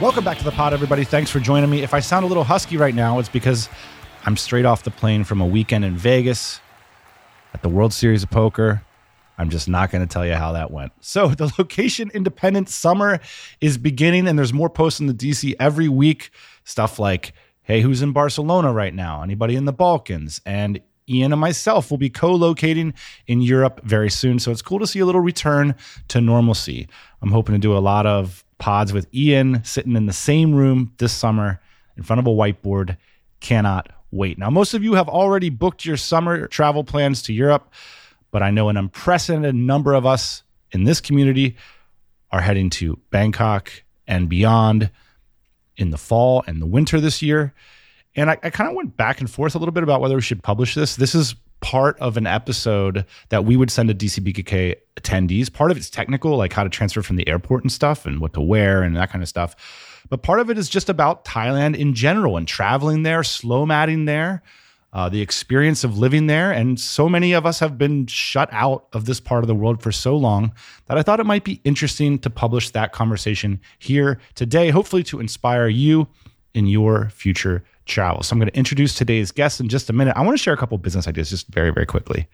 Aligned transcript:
Welcome 0.00 0.24
back 0.24 0.38
to 0.38 0.44
the 0.44 0.50
pod, 0.50 0.72
everybody. 0.72 1.04
Thanks 1.04 1.30
for 1.30 1.38
joining 1.38 1.70
me. 1.70 1.82
If 1.82 1.94
I 1.94 2.00
sound 2.00 2.24
a 2.24 2.28
little 2.28 2.42
husky 2.42 2.76
right 2.76 2.96
now, 2.96 3.20
it's 3.20 3.28
because 3.28 3.68
I'm 4.26 4.36
straight 4.36 4.64
off 4.64 4.82
the 4.82 4.90
plane 4.90 5.22
from 5.22 5.40
a 5.40 5.46
weekend 5.46 5.84
in 5.84 5.96
Vegas 5.96 6.60
at 7.54 7.62
the 7.62 7.68
World 7.68 7.92
Series 7.92 8.24
of 8.24 8.30
Poker. 8.30 8.82
I'm 9.38 9.50
just 9.50 9.68
not 9.68 9.92
going 9.92 10.06
to 10.06 10.12
tell 10.12 10.26
you 10.26 10.34
how 10.34 10.50
that 10.50 10.72
went. 10.72 10.92
So, 11.00 11.28
the 11.36 11.52
location 11.58 12.10
independent 12.12 12.68
summer 12.68 13.20
is 13.60 13.78
beginning, 13.78 14.26
and 14.26 14.36
there's 14.36 14.52
more 14.52 14.68
posts 14.68 14.98
in 14.98 15.06
the 15.06 15.14
DC 15.14 15.54
every 15.60 15.88
week. 15.88 16.30
Stuff 16.64 16.98
like, 16.98 17.32
hey, 17.62 17.80
who's 17.80 18.02
in 18.02 18.10
Barcelona 18.10 18.72
right 18.72 18.92
now? 18.92 19.22
Anybody 19.22 19.54
in 19.54 19.64
the 19.64 19.72
Balkans? 19.72 20.40
And 20.44 20.80
Ian 21.08 21.32
and 21.32 21.40
myself 21.40 21.92
will 21.92 21.98
be 21.98 22.10
co 22.10 22.34
locating 22.34 22.94
in 23.28 23.42
Europe 23.42 23.80
very 23.84 24.10
soon. 24.10 24.40
So, 24.40 24.50
it's 24.50 24.60
cool 24.60 24.80
to 24.80 24.88
see 24.88 24.98
a 24.98 25.06
little 25.06 25.20
return 25.20 25.76
to 26.08 26.20
normalcy. 26.20 26.88
I'm 27.22 27.30
hoping 27.30 27.54
to 27.54 27.60
do 27.60 27.76
a 27.76 27.78
lot 27.78 28.06
of 28.06 28.44
pods 28.58 28.92
with 28.92 29.06
Ian 29.14 29.62
sitting 29.64 29.96
in 29.96 30.06
the 30.06 30.12
same 30.12 30.54
room 30.54 30.92
this 30.98 31.12
summer 31.12 31.60
in 31.96 32.02
front 32.02 32.20
of 32.20 32.26
a 32.26 32.30
whiteboard. 32.30 32.96
Cannot 33.40 33.90
wait. 34.10 34.38
Now, 34.38 34.50
most 34.50 34.74
of 34.74 34.82
you 34.82 34.94
have 34.94 35.08
already 35.08 35.50
booked 35.50 35.84
your 35.84 35.96
summer 35.96 36.46
travel 36.46 36.84
plans 36.84 37.22
to 37.22 37.32
Europe, 37.32 37.72
but 38.30 38.42
I 38.42 38.50
know 38.50 38.68
an 38.68 38.76
unprecedented 38.76 39.54
number 39.54 39.94
of 39.94 40.06
us 40.06 40.42
in 40.72 40.84
this 40.84 41.00
community 41.00 41.56
are 42.30 42.40
heading 42.40 42.70
to 42.70 42.98
Bangkok 43.10 43.70
and 44.06 44.28
beyond 44.28 44.90
in 45.76 45.90
the 45.90 45.98
fall 45.98 46.42
and 46.46 46.60
the 46.60 46.66
winter 46.66 47.00
this 47.00 47.22
year. 47.22 47.52
And 48.16 48.30
I, 48.30 48.38
I 48.42 48.50
kind 48.50 48.70
of 48.70 48.76
went 48.76 48.96
back 48.96 49.20
and 49.20 49.30
forth 49.30 49.54
a 49.54 49.58
little 49.58 49.72
bit 49.72 49.82
about 49.82 50.00
whether 50.00 50.14
we 50.14 50.22
should 50.22 50.42
publish 50.42 50.74
this. 50.74 50.96
This 50.96 51.14
is 51.14 51.34
part 51.64 51.98
of 51.98 52.18
an 52.18 52.26
episode 52.26 53.06
that 53.30 53.46
we 53.46 53.56
would 53.56 53.70
send 53.70 53.88
to 53.88 53.94
DCBKK 53.94 54.76
attendees. 54.96 55.50
Part 55.50 55.70
of 55.70 55.78
it's 55.78 55.88
technical, 55.88 56.36
like 56.36 56.52
how 56.52 56.62
to 56.62 56.68
transfer 56.68 57.00
from 57.00 57.16
the 57.16 57.26
airport 57.26 57.64
and 57.64 57.72
stuff 57.72 58.04
and 58.04 58.20
what 58.20 58.34
to 58.34 58.42
wear 58.42 58.82
and 58.82 58.94
that 58.96 59.10
kind 59.10 59.22
of 59.22 59.30
stuff. 59.30 59.56
But 60.10 60.22
part 60.22 60.40
of 60.40 60.50
it 60.50 60.58
is 60.58 60.68
just 60.68 60.90
about 60.90 61.24
Thailand 61.24 61.74
in 61.74 61.94
general 61.94 62.36
and 62.36 62.46
traveling 62.46 63.02
there, 63.02 63.24
slow 63.24 63.64
matting 63.64 64.04
there, 64.04 64.42
uh, 64.92 65.08
the 65.08 65.22
experience 65.22 65.84
of 65.84 65.96
living 65.96 66.26
there. 66.26 66.52
And 66.52 66.78
so 66.78 67.08
many 67.08 67.32
of 67.32 67.46
us 67.46 67.60
have 67.60 67.78
been 67.78 68.08
shut 68.08 68.50
out 68.52 68.84
of 68.92 69.06
this 69.06 69.18
part 69.18 69.42
of 69.42 69.48
the 69.48 69.54
world 69.54 69.82
for 69.82 69.90
so 69.90 70.18
long 70.18 70.52
that 70.84 70.98
I 70.98 71.02
thought 71.02 71.18
it 71.18 71.24
might 71.24 71.44
be 71.44 71.62
interesting 71.64 72.18
to 72.18 72.28
publish 72.28 72.68
that 72.70 72.92
conversation 72.92 73.58
here 73.78 74.20
today, 74.34 74.68
hopefully 74.68 75.02
to 75.04 75.18
inspire 75.18 75.66
you 75.66 76.08
in 76.52 76.66
your 76.66 77.08
future 77.08 77.64
travel. 77.86 78.22
So 78.22 78.34
I'm 78.34 78.38
going 78.38 78.50
to 78.50 78.56
introduce 78.56 78.94
today's 78.94 79.30
guest 79.30 79.60
in 79.60 79.68
just 79.68 79.90
a 79.90 79.92
minute. 79.92 80.16
I 80.16 80.22
want 80.22 80.36
to 80.36 80.42
share 80.42 80.54
a 80.54 80.56
couple 80.56 80.76
business 80.78 81.06
ideas 81.06 81.30
just 81.30 81.48
very, 81.48 81.70
very 81.70 81.86
quickly. 81.86 82.26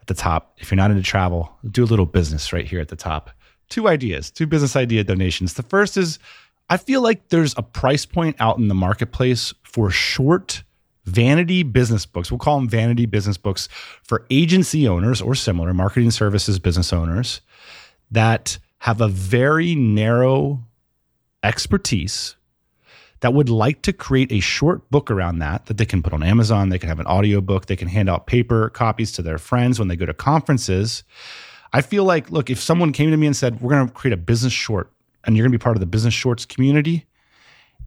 At 0.00 0.06
the 0.06 0.14
top, 0.14 0.56
if 0.58 0.70
you're 0.70 0.76
not 0.76 0.90
into 0.90 1.02
travel, 1.02 1.52
do 1.70 1.84
a 1.84 1.86
little 1.86 2.06
business 2.06 2.52
right 2.52 2.66
here 2.66 2.80
at 2.80 2.88
the 2.88 2.96
top. 2.96 3.30
Two 3.68 3.88
ideas, 3.88 4.30
two 4.30 4.46
business 4.46 4.76
idea 4.76 5.04
donations. 5.04 5.54
The 5.54 5.62
first 5.62 5.96
is 5.96 6.18
I 6.70 6.76
feel 6.76 7.00
like 7.00 7.28
there's 7.28 7.54
a 7.56 7.62
price 7.62 8.06
point 8.06 8.36
out 8.40 8.58
in 8.58 8.68
the 8.68 8.74
marketplace 8.74 9.54
for 9.62 9.90
short 9.90 10.62
vanity 11.04 11.62
business 11.62 12.04
books. 12.04 12.30
We'll 12.30 12.38
call 12.38 12.58
them 12.58 12.68
vanity 12.68 13.06
business 13.06 13.38
books 13.38 13.68
for 14.02 14.26
agency 14.30 14.86
owners 14.86 15.22
or 15.22 15.34
similar 15.34 15.72
marketing 15.72 16.10
services 16.10 16.58
business 16.58 16.92
owners 16.92 17.40
that 18.10 18.58
have 18.78 19.00
a 19.00 19.08
very 19.08 19.74
narrow 19.74 20.64
expertise 21.42 22.36
that 23.20 23.34
would 23.34 23.48
like 23.48 23.82
to 23.82 23.92
create 23.92 24.32
a 24.32 24.40
short 24.40 24.88
book 24.90 25.10
around 25.10 25.40
that 25.40 25.66
that 25.66 25.76
they 25.76 25.86
can 25.86 26.02
put 26.02 26.12
on 26.12 26.22
Amazon, 26.22 26.68
they 26.68 26.78
can 26.78 26.88
have 26.88 27.00
an 27.00 27.06
audio 27.06 27.40
book, 27.40 27.66
they 27.66 27.76
can 27.76 27.88
hand 27.88 28.08
out 28.08 28.26
paper 28.26 28.70
copies 28.70 29.12
to 29.12 29.22
their 29.22 29.38
friends 29.38 29.78
when 29.78 29.88
they 29.88 29.96
go 29.96 30.06
to 30.06 30.14
conferences. 30.14 31.02
I 31.72 31.82
feel 31.82 32.04
like, 32.04 32.30
look, 32.30 32.48
if 32.48 32.60
someone 32.60 32.92
came 32.92 33.10
to 33.10 33.16
me 33.16 33.26
and 33.26 33.36
said, 33.36 33.60
We're 33.60 33.70
going 33.70 33.88
to 33.88 33.92
create 33.92 34.14
a 34.14 34.18
business 34.18 34.52
short 34.52 34.92
and 35.24 35.36
you're 35.36 35.44
going 35.44 35.52
to 35.52 35.58
be 35.58 35.62
part 35.62 35.76
of 35.76 35.80
the 35.80 35.86
business 35.86 36.14
shorts 36.14 36.46
community, 36.46 37.06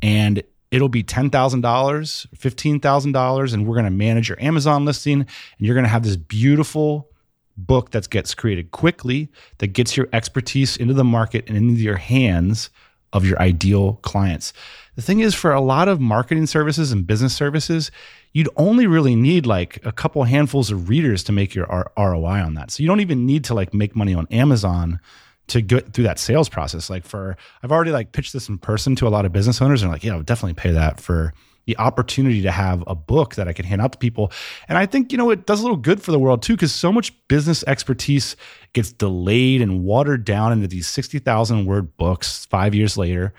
and 0.01 0.43
it'll 0.69 0.89
be 0.89 1.03
$10,000, 1.03 1.31
$15,000, 1.31 3.53
and 3.53 3.67
we're 3.67 3.75
going 3.75 3.85
to 3.85 3.91
manage 3.91 4.29
your 4.29 4.41
Amazon 4.41 4.85
listing, 4.85 5.21
and 5.21 5.27
you're 5.57 5.75
going 5.75 5.85
to 5.85 5.89
have 5.89 6.03
this 6.03 6.15
beautiful 6.15 7.09
book 7.57 7.91
that 7.91 8.09
gets 8.09 8.33
created 8.33 8.71
quickly, 8.71 9.29
that 9.57 9.67
gets 9.67 9.97
your 9.97 10.07
expertise 10.13 10.77
into 10.77 10.93
the 10.93 11.03
market 11.03 11.45
and 11.47 11.57
into 11.57 11.81
your 11.81 11.97
hands 11.97 12.69
of 13.13 13.25
your 13.25 13.39
ideal 13.41 13.93
clients. 14.01 14.53
The 14.95 15.01
thing 15.01 15.21
is, 15.21 15.33
for 15.33 15.53
a 15.53 15.61
lot 15.61 15.87
of 15.87 16.01
marketing 16.01 16.47
services 16.47 16.91
and 16.91 17.07
business 17.07 17.33
services, 17.33 17.91
you'd 18.33 18.49
only 18.57 18.87
really 18.87 19.15
need 19.15 19.45
like 19.45 19.79
a 19.85 19.91
couple 19.91 20.23
handfuls 20.23 20.69
of 20.69 20.89
readers 20.89 21.23
to 21.25 21.31
make 21.31 21.55
your 21.55 21.65
ROI 21.97 22.41
on 22.41 22.55
that. 22.55 22.71
So 22.71 22.83
you 22.83 22.87
don't 22.87 22.99
even 22.99 23.25
need 23.25 23.45
to 23.45 23.53
like 23.53 23.73
make 23.73 23.95
money 23.95 24.13
on 24.13 24.27
Amazon 24.31 24.99
to 25.47 25.61
get 25.61 25.93
through 25.93 26.03
that 26.05 26.19
sales 26.19 26.49
process. 26.49 26.89
Like 26.89 27.05
for, 27.05 27.37
I've 27.63 27.71
already 27.71 27.91
like 27.91 28.11
pitched 28.11 28.33
this 28.33 28.49
in 28.49 28.57
person 28.57 28.95
to 28.97 29.07
a 29.07 29.09
lot 29.09 29.25
of 29.25 29.31
business 29.31 29.61
owners 29.61 29.81
and 29.81 29.91
like, 29.91 30.03
yeah, 30.03 30.13
I'll 30.13 30.23
definitely 30.23 30.55
pay 30.55 30.71
that 30.71 30.99
for 30.99 31.33
the 31.65 31.77
opportunity 31.77 32.41
to 32.41 32.51
have 32.51 32.83
a 32.87 32.95
book 32.95 33.35
that 33.35 33.47
I 33.47 33.53
can 33.53 33.65
hand 33.65 33.81
out 33.81 33.93
to 33.93 33.97
people. 33.97 34.31
And 34.67 34.77
I 34.77 34.85
think, 34.85 35.11
you 35.11 35.17
know, 35.17 35.29
it 35.29 35.45
does 35.45 35.59
a 35.59 35.63
little 35.63 35.77
good 35.77 36.01
for 36.01 36.11
the 36.11 36.19
world 36.19 36.41
too, 36.41 36.53
because 36.53 36.73
so 36.73 36.91
much 36.91 37.13
business 37.27 37.63
expertise 37.65 38.35
gets 38.73 38.91
delayed 38.91 39.61
and 39.61 39.83
watered 39.83 40.25
down 40.25 40.51
into 40.51 40.67
these 40.67 40.87
60,000 40.87 41.65
word 41.65 41.95
books 41.97 42.45
five 42.47 42.75
years 42.75 42.97
later 42.97 43.33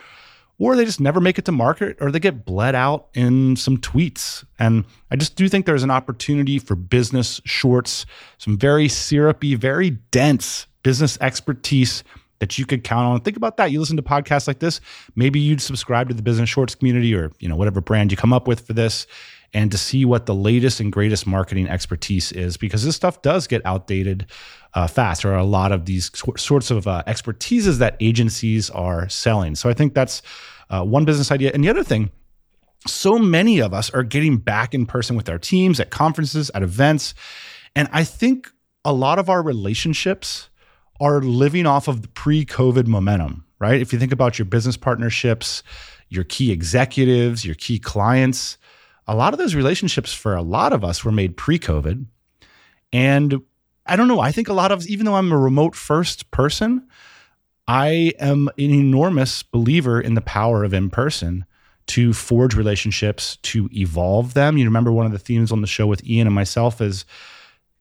or 0.63 0.77
they 0.77 0.85
just 0.85 1.01
never 1.01 1.21
make 1.21 1.41
it 1.41 1.45
to 1.45 1.51
market 1.51 1.97
or 2.01 2.13
they 2.13 2.21
get 2.21 2.45
bled 2.45 2.77
out 2.77 3.09
in 3.15 3.57
some 3.57 3.77
tweets. 3.77 4.45
And 4.61 4.85
I 5.11 5.17
just 5.17 5.35
do 5.35 5.49
think 5.49 5.67
there's 5.67 5.83
an 5.83 5.91
opportunity 5.91 6.61
for 6.61 6.77
business 6.77 7.41
shorts, 7.45 8.07
some 8.39 8.57
very 8.57 8.87
syrupy, 8.87 9.57
very 9.57 9.91
dense 9.91 10.69
business 10.85 11.19
expertise 11.21 12.05
that 12.39 12.59
you 12.61 12.65
could 12.65 12.85
count 12.85 13.09
on. 13.09 13.21
Think 13.23 13.37
about 13.37 13.57
that. 13.57 13.73
You 13.73 13.81
listen 13.81 13.97
to 13.97 14.05
podcasts 14.05 14.47
like 14.47 14.61
this, 14.61 14.81
maybe 15.17 15.41
you'd 15.41 15.61
subscribe 15.61 16.09
to 16.11 16.15
the 16.15 16.23
business 16.23 16.49
shorts 16.49 16.77
community 16.77 17.13
or, 17.13 17.33
you 17.41 17.49
know, 17.49 17.57
whatever 17.57 17.81
brand 17.81 18.13
you 18.13 18.17
come 18.17 18.33
up 18.33 18.47
with 18.47 18.61
for 18.65 18.73
this 18.73 19.09
and 19.53 19.73
to 19.73 19.77
see 19.77 20.05
what 20.05 20.27
the 20.27 20.35
latest 20.35 20.79
and 20.79 20.93
greatest 20.93 21.27
marketing 21.27 21.69
expertise 21.69 22.31
is 22.31 22.57
because 22.57 22.85
this 22.85 22.95
stuff 22.95 23.21
does 23.23 23.49
get 23.49 23.67
outdated 23.67 24.27
uh, 24.75 24.87
fast. 24.87 25.23
There 25.23 25.33
are 25.33 25.39
a 25.39 25.45
lot 25.45 25.73
of 25.73 25.87
these 25.87 26.11
sorts 26.37 26.71
of 26.71 26.87
uh, 26.87 27.03
expertises 27.09 27.79
that 27.79 27.97
agencies 27.99 28.71
are 28.71 29.09
selling. 29.09 29.57
So 29.57 29.69
I 29.69 29.75
think 29.75 29.95
that's 29.95 30.23
uh, 30.71 30.85
one 30.85 31.05
business 31.05 31.31
idea. 31.31 31.51
And 31.53 31.63
the 31.63 31.69
other 31.69 31.85
thing, 31.85 32.11
so 32.87 33.19
many 33.19 33.61
of 33.61 33.73
us 33.73 33.91
are 33.91 34.03
getting 34.03 34.39
back 34.39 34.75
in 34.75 34.87
person 34.87 35.17
with 35.17 35.29
our 35.29 35.39
teams 35.39 35.79
at 35.81 35.91
conferences, 35.91 36.51
at 36.55 36.63
events. 36.63 37.15
And 37.77 37.89
I 37.93 38.05
think 38.05 38.51
a 38.85 38.93
lot 38.93 39.19
of 39.19 39.29
our 39.29 39.43
relationships 39.43 40.49
are 41.01 41.21
living 41.21 41.67
off 41.67 41.89
of 41.89 42.03
the 42.03 42.09
pre 42.09 42.45
COVID 42.45 42.87
momentum, 42.87 43.45
right? 43.59 43.81
If 43.81 43.93
you 43.93 43.99
think 43.99 44.13
about 44.13 44.39
your 44.39 44.47
business 44.47 44.77
partnerships, 44.77 45.63
your 46.09 46.25
key 46.25 46.53
executives, 46.53 47.45
your 47.45 47.55
key 47.55 47.79
clients, 47.79 48.59
a 49.07 49.15
lot 49.15 49.33
of 49.33 49.39
those 49.39 49.55
relationships 49.55 50.13
for 50.13 50.35
a 50.35 50.43
lot 50.43 50.73
of 50.73 50.85
us 50.85 51.05
were 51.05 51.13
made 51.13 51.37
pre 51.37 51.59
COVID. 51.59 52.07
And 52.93 53.43
I 53.87 53.97
don't 53.97 54.09
know, 54.09 54.21
I 54.21 54.33
think 54.33 54.49
a 54.49 54.53
lot 54.53 54.71
of, 54.71 54.87
even 54.87 55.07
though 55.07 55.17
I'm 55.17 55.33
a 55.33 55.39
remote 55.39 55.75
first 55.75 56.31
person, 56.31 56.87
I 57.69 58.13
am 58.19 58.49
an 58.59 58.71
enormous 58.71 59.43
believer 59.43 60.01
in 60.01 60.15
the 60.15 60.21
power 60.21 60.65
of 60.65 60.75
in 60.75 60.91
person 60.91 61.45
to 61.89 62.13
forge 62.13 62.55
relationships, 62.55 63.37
to 63.43 63.69
evolve 63.73 64.35
them. 64.35 64.57
You 64.57 64.65
remember 64.65 64.93
one 64.93 65.07
of 65.07 65.13
the 65.13 65.19
themes 65.19 65.53
on 65.53 65.61
the 65.61 65.67
show 65.67 65.87
with 65.87 66.05
Ian 66.07 66.27
and 66.27 66.35
myself 66.35 66.81
is 66.81 67.05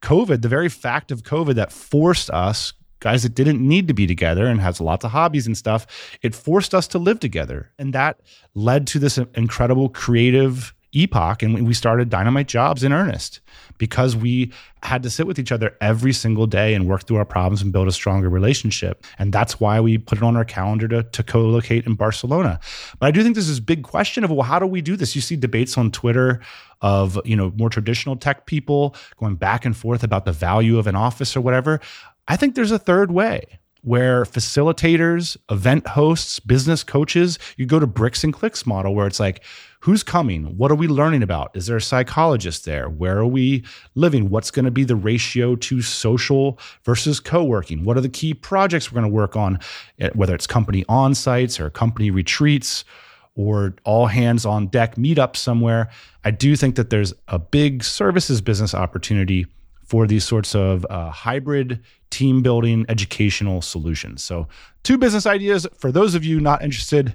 COVID, 0.01 0.41
the 0.41 0.47
very 0.47 0.69
fact 0.69 1.11
of 1.11 1.23
COVID 1.23 1.55
that 1.55 1.71
forced 1.71 2.29
us, 2.31 2.73
guys 2.99 3.23
that 3.23 3.35
didn't 3.35 3.65
need 3.65 3.87
to 3.87 3.93
be 3.93 4.07
together 4.07 4.47
and 4.47 4.59
has 4.59 4.81
lots 4.81 5.05
of 5.05 5.11
hobbies 5.11 5.47
and 5.47 5.57
stuff, 5.57 5.85
it 6.21 6.35
forced 6.35 6.73
us 6.73 6.87
to 6.87 6.99
live 6.99 7.19
together. 7.19 7.71
And 7.77 7.93
that 7.93 8.19
led 8.55 8.87
to 8.87 8.99
this 8.99 9.17
incredible 9.35 9.89
creative 9.89 10.73
epoch 10.93 11.41
and 11.41 11.65
we 11.67 11.73
started 11.73 12.09
dynamite 12.09 12.47
jobs 12.47 12.83
in 12.83 12.91
earnest 12.91 13.39
because 13.77 14.15
we 14.15 14.51
had 14.83 15.01
to 15.03 15.09
sit 15.09 15.25
with 15.25 15.39
each 15.39 15.51
other 15.51 15.75
every 15.81 16.13
single 16.13 16.45
day 16.45 16.73
and 16.73 16.87
work 16.87 17.05
through 17.05 17.17
our 17.17 17.25
problems 17.25 17.61
and 17.61 17.71
build 17.71 17.87
a 17.87 17.91
stronger 17.91 18.29
relationship. 18.29 19.05
And 19.17 19.33
that's 19.33 19.59
why 19.59 19.79
we 19.79 19.97
put 19.97 20.17
it 20.17 20.23
on 20.23 20.35
our 20.35 20.45
calendar 20.45 20.87
to, 20.89 21.03
to 21.03 21.23
co-locate 21.23 21.85
in 21.85 21.95
barcelona. 21.95 22.59
But 22.99 23.07
i 23.07 23.11
do 23.11 23.23
think 23.23 23.35
there's 23.35 23.47
this 23.47 23.59
big 23.59 23.83
question 23.83 24.23
of 24.23 24.31
well 24.31 24.41
how 24.41 24.59
do 24.59 24.67
we 24.67 24.81
do 24.81 24.95
this? 24.95 25.15
You 25.15 25.21
see 25.21 25.35
debates 25.35 25.77
on 25.77 25.91
twitter 25.91 26.41
of 26.81 27.19
you 27.25 27.35
know 27.35 27.51
more 27.55 27.69
traditional 27.69 28.15
tech 28.15 28.45
people 28.45 28.95
going 29.17 29.35
back 29.35 29.65
and 29.65 29.75
forth 29.75 30.03
about 30.03 30.25
the 30.25 30.31
value 30.31 30.77
of 30.77 30.87
an 30.87 30.95
office 30.95 31.35
or 31.35 31.41
whatever. 31.41 31.79
I 32.27 32.35
think 32.35 32.55
there's 32.55 32.71
a 32.71 32.79
third 32.79 33.11
way 33.11 33.59
where 33.81 34.23
facilitators, 34.23 35.37
event 35.49 35.87
hosts, 35.87 36.39
business 36.39 36.83
coaches, 36.83 37.39
you 37.57 37.65
go 37.65 37.79
to 37.79 37.87
bricks 37.87 38.23
and 38.23 38.31
clicks 38.33 38.65
model 38.65 38.93
where 38.93 39.07
it's 39.07 39.19
like, 39.19 39.43
who's 39.81 40.03
coming? 40.03 40.57
What 40.57 40.71
are 40.71 40.75
we 40.75 40.87
learning 40.87 41.23
about? 41.23 41.51
Is 41.55 41.65
there 41.65 41.77
a 41.77 41.81
psychologist 41.81 42.65
there? 42.65 42.87
Where 42.87 43.17
are 43.17 43.25
we 43.25 43.63
living? 43.95 44.29
What's 44.29 44.51
going 44.51 44.65
to 44.65 44.71
be 44.71 44.83
the 44.83 44.95
ratio 44.95 45.55
to 45.55 45.81
social 45.81 46.59
versus 46.85 47.19
co 47.19 47.43
working? 47.43 47.83
What 47.83 47.97
are 47.97 48.01
the 48.01 48.09
key 48.09 48.33
projects 48.33 48.91
we're 48.91 49.01
going 49.01 49.11
to 49.11 49.15
work 49.15 49.35
on, 49.35 49.59
eh, 49.99 50.09
whether 50.13 50.33
it's 50.35 50.47
company 50.47 50.85
on 50.87 51.13
sites 51.15 51.59
or 51.59 51.69
company 51.69 52.09
retreats? 52.09 52.85
Or 53.33 53.75
all 53.85 54.07
hands 54.07 54.45
on 54.45 54.67
deck 54.67 54.95
meetup 54.95 55.37
somewhere. 55.37 55.89
I 56.25 56.31
do 56.31 56.57
think 56.57 56.75
that 56.75 56.89
there's 56.89 57.13
a 57.29 57.39
big 57.39 57.81
services 57.81 58.41
business 58.41 58.75
opportunity 58.75 59.47
for 59.91 60.07
these 60.07 60.23
sorts 60.23 60.55
of 60.55 60.87
uh, 60.89 61.09
hybrid 61.09 61.83
team 62.11 62.41
building 62.41 62.85
educational 62.87 63.61
solutions. 63.61 64.23
So, 64.23 64.47
two 64.83 64.97
business 64.97 65.25
ideas 65.25 65.67
for 65.77 65.91
those 65.91 66.15
of 66.15 66.23
you 66.23 66.39
not 66.39 66.63
interested 66.63 67.13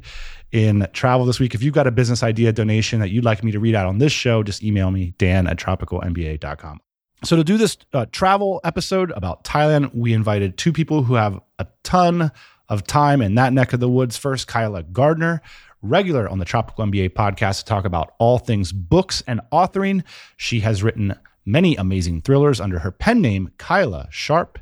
in 0.52 0.86
travel 0.92 1.24
this 1.24 1.40
week. 1.40 1.54
If 1.54 1.62
you've 1.62 1.72
got 1.72 1.86
a 1.86 1.90
business 1.90 2.22
idea 2.22 2.52
donation 2.52 3.00
that 3.00 3.08
you'd 3.08 3.24
like 3.24 3.42
me 3.42 3.50
to 3.52 3.58
read 3.58 3.74
out 3.74 3.86
on 3.86 3.96
this 3.96 4.12
show, 4.12 4.42
just 4.42 4.62
email 4.62 4.90
me, 4.90 5.14
dan 5.16 5.46
at 5.46 5.56
tropicalmba.com. 5.56 6.80
So, 7.24 7.36
to 7.36 7.42
do 7.42 7.56
this 7.56 7.78
uh, 7.94 8.04
travel 8.12 8.60
episode 8.62 9.10
about 9.12 9.42
Thailand, 9.42 9.94
we 9.94 10.12
invited 10.12 10.58
two 10.58 10.74
people 10.74 11.02
who 11.02 11.14
have 11.14 11.40
a 11.58 11.66
ton 11.82 12.30
of 12.68 12.86
time 12.86 13.22
in 13.22 13.36
that 13.36 13.54
neck 13.54 13.72
of 13.72 13.80
the 13.80 13.88
woods. 13.88 14.18
First, 14.18 14.48
Kyla 14.48 14.82
Gardner, 14.82 15.40
regular 15.80 16.28
on 16.28 16.40
the 16.40 16.44
Tropical 16.44 16.84
MBA 16.84 17.14
podcast 17.14 17.60
to 17.60 17.64
talk 17.64 17.86
about 17.86 18.12
all 18.18 18.36
things 18.36 18.70
books 18.70 19.22
and 19.26 19.40
authoring. 19.50 20.04
She 20.36 20.60
has 20.60 20.82
written 20.82 21.14
many 21.46 21.76
amazing 21.76 22.20
thrillers 22.20 22.60
under 22.60 22.80
her 22.80 22.90
pen 22.90 23.22
name, 23.22 23.50
Kyla 23.56 24.08
Sharp, 24.10 24.58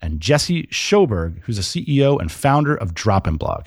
and 0.00 0.20
Jesse 0.20 0.66
Schoberg, 0.68 1.40
who's 1.40 1.58
a 1.58 1.62
CEO 1.62 2.20
and 2.20 2.30
founder 2.30 2.74
of 2.74 2.94
DropInBlog. 2.94 3.66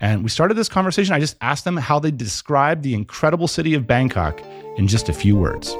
And 0.00 0.22
we 0.22 0.28
started 0.28 0.54
this 0.54 0.68
conversation. 0.68 1.14
I 1.14 1.20
just 1.20 1.36
asked 1.40 1.64
them 1.64 1.76
how 1.76 1.98
they 1.98 2.10
describe 2.10 2.82
the 2.82 2.94
incredible 2.94 3.48
city 3.48 3.74
of 3.74 3.86
Bangkok 3.86 4.42
in 4.76 4.88
just 4.88 5.08
a 5.08 5.12
few 5.12 5.36
words. 5.36 5.76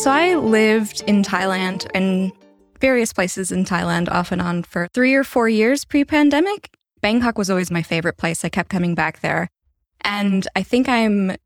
So 0.00 0.10
I 0.10 0.36
lived 0.36 1.02
in 1.06 1.22
Thailand 1.22 1.86
and 1.94 2.32
various 2.80 3.12
places 3.12 3.52
in 3.52 3.64
Thailand 3.64 4.10
off 4.10 4.32
and 4.32 4.40
on 4.40 4.62
for 4.62 4.88
three 4.92 5.14
or 5.14 5.24
four 5.24 5.48
years 5.48 5.84
pre 5.84 6.04
pandemic. 6.04 6.70
Bangkok 7.00 7.38
was 7.38 7.50
always 7.50 7.70
my 7.70 7.82
favorite 7.82 8.16
place. 8.16 8.44
I 8.44 8.48
kept 8.48 8.68
coming 8.68 8.94
back 8.94 9.20
there. 9.20 9.48
And 10.02 10.46
I 10.56 10.62
think 10.62 10.88
I'm 10.88 11.36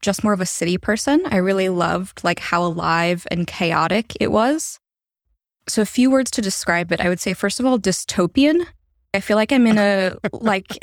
just 0.00 0.24
more 0.24 0.32
of 0.32 0.40
a 0.40 0.46
city 0.46 0.78
person. 0.78 1.22
I 1.26 1.36
really 1.36 1.68
loved 1.68 2.24
like 2.24 2.40
how 2.40 2.64
alive 2.64 3.26
and 3.30 3.46
chaotic 3.46 4.16
it 4.20 4.30
was. 4.30 4.78
So 5.68 5.82
a 5.82 5.86
few 5.86 6.10
words 6.10 6.30
to 6.32 6.42
describe 6.42 6.92
it. 6.92 7.00
I 7.00 7.08
would 7.08 7.20
say 7.20 7.34
first 7.34 7.60
of 7.60 7.66
all 7.66 7.78
dystopian. 7.78 8.66
I 9.14 9.20
feel 9.20 9.36
like 9.36 9.52
I'm 9.52 9.66
in 9.66 9.78
a 9.78 10.16
like 10.32 10.78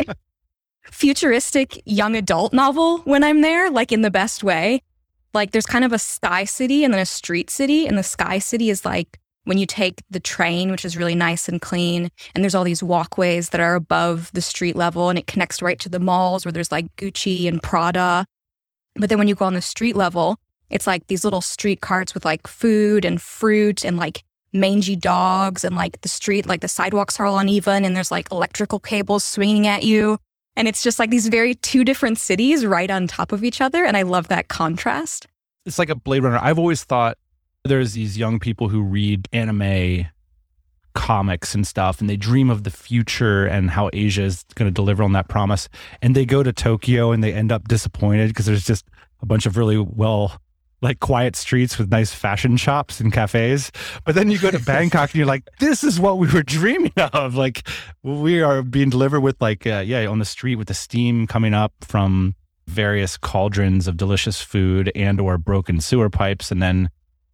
futuristic 0.84 1.82
young 1.86 2.16
adult 2.16 2.54
novel 2.54 3.00
when 3.00 3.24
I'm 3.24 3.42
there, 3.42 3.70
like 3.70 3.92
in 3.92 4.02
the 4.02 4.12
best 4.12 4.44
way. 4.44 4.82
Like 5.34 5.52
there's 5.52 5.66
kind 5.66 5.86
of 5.86 5.94
a 5.94 6.00
sky 6.00 6.46
city 6.46 6.84
and 6.84 6.94
then 6.94 7.02
a 7.02 7.06
street 7.06 7.50
city 7.50 7.86
and 7.88 7.98
the 7.98 8.04
sky 8.04 8.40
city 8.40 8.70
is 8.70 8.86
like 8.86 9.20
when 9.50 9.58
you 9.58 9.66
take 9.66 10.04
the 10.12 10.20
train, 10.20 10.70
which 10.70 10.86
is 10.86 10.96
really 10.96 11.16
nice 11.16 11.50
and 11.50 11.60
clean, 11.60 12.12
and 12.36 12.44
there's 12.44 12.54
all 12.54 12.64
these 12.64 12.84
walkways 12.84 13.50
that 13.50 13.60
are 13.60 13.74
above 13.74 14.30
the 14.32 14.44
street 14.44 14.76
level 14.76 15.10
and 15.10 15.18
it 15.18 15.26
connects 15.26 15.60
right 15.60 15.80
to 15.80 15.90
the 15.90 16.00
malls 16.00 16.46
where 16.46 16.52
there's 16.52 16.72
like 16.72 16.96
Gucci 16.98 17.48
and 17.48 17.60
Prada. 17.60 18.28
But 18.94 19.10
then 19.10 19.18
when 19.18 19.28
you 19.28 19.34
go 19.34 19.46
on 19.46 19.56
the 19.56 19.62
street 19.64 19.96
level, 19.96 20.38
it's 20.70 20.86
like 20.86 21.08
these 21.08 21.24
little 21.24 21.42
street 21.42 21.82
carts 21.82 22.14
with 22.14 22.26
like 22.26 22.46
food 22.46 23.06
and 23.06 23.20
fruit 23.20 23.84
and 23.84 23.98
like 23.98 24.24
mangy 24.54 24.96
dogs 24.96 25.64
and 25.64 25.76
like 25.76 26.00
the 26.02 26.10
street, 26.10 26.46
like 26.46 26.62
the 26.62 26.68
sidewalks 26.68 27.20
are 27.20 27.26
all 27.26 27.40
uneven 27.40 27.86
and 27.86 27.96
there's 27.96 28.12
like 28.12 28.32
electrical 28.32 28.80
cables 28.80 29.24
swinging 29.24 29.66
at 29.66 29.82
you. 29.82 30.20
And 30.58 30.68
it's 30.68 30.84
just 30.84 31.00
like 31.00 31.10
these 31.10 31.28
very 31.28 31.56
two 31.56 31.84
different 31.84 32.20
cities 32.20 32.68
right 32.68 32.92
on 32.92 33.08
top 33.08 33.32
of 33.32 33.44
each 33.44 33.62
other. 33.62 33.84
And 33.84 33.98
I 33.98 34.04
love 34.04 34.28
that 34.28 34.48
contrast. 34.48 35.26
It's 35.66 35.80
like 35.80 35.90
a 35.90 35.96
Blade 35.96 36.22
Runner. 36.22 36.38
I've 36.40 36.60
always 36.60 36.84
thought 36.84 37.18
there's 37.64 37.94
these 37.94 38.18
young 38.18 38.40
people 38.40 38.70
who 38.70 38.82
read 38.82 39.28
anime 39.34 40.08
comics 40.94 41.54
and 41.56 41.66
stuff 41.66 42.02
and 42.02 42.10
they 42.10 42.18
dream 42.18 42.50
of 42.50 42.64
the 42.64 42.72
future 42.72 43.46
and 43.46 43.70
how 43.72 43.90
Asia 43.94 44.24
is 44.24 44.44
going 44.56 44.68
to 44.68 44.74
deliver 44.74 45.04
on 45.04 45.14
that 45.14 45.28
promise. 45.28 45.70
And 46.02 46.16
they 46.16 46.26
go 46.26 46.44
to 46.44 46.52
Tokyo 46.52 47.12
and 47.12 47.24
they 47.24 47.34
end 47.34 47.52
up 47.52 47.68
disappointed 47.68 48.30
because 48.30 48.46
there's 48.46 48.66
just 48.66 48.86
a 49.22 49.26
bunch 49.26 49.46
of 49.46 49.58
really 49.58 49.78
well 49.78 50.42
like 50.82 51.02
quiet 51.02 51.36
streets 51.36 51.78
with 51.78 51.92
nice 51.92 52.14
fashion 52.14 52.56
shops 52.56 53.00
and 53.00 53.12
cafes. 53.12 53.72
But 54.06 54.16
then 54.16 54.32
you 54.32 54.40
go 54.40 54.50
to 54.50 54.60
Bangkok 54.66 55.10
and 55.10 55.16
you're 55.16 55.26
like 55.26 55.48
this 55.60 55.84
is 55.84 56.00
what 56.00 56.18
we 56.18 56.32
were 56.32 56.44
dreaming 56.44 56.94
of. 56.98 57.36
Like 57.36 57.68
we 58.04 58.42
are 58.42 58.62
being 58.62 58.90
delivered 58.90 59.22
with 59.22 59.40
like 59.42 59.68
uh, 59.68 59.84
yeah 59.86 60.06
on 60.08 60.20
the 60.20 60.26
street 60.26 60.56
with 60.56 60.68
the 60.68 60.74
steam 60.74 61.28
coming 61.28 61.54
up 61.54 61.74
from 61.82 62.36
various 62.68 63.18
cauldrons 63.18 63.88
of 63.88 63.98
delicious 63.98 64.42
food 64.42 64.92
and 64.96 65.20
or 65.20 65.38
broken 65.38 65.82
sewer 65.82 66.10
pipes. 66.10 66.52
And 66.52 66.62
then 66.62 66.90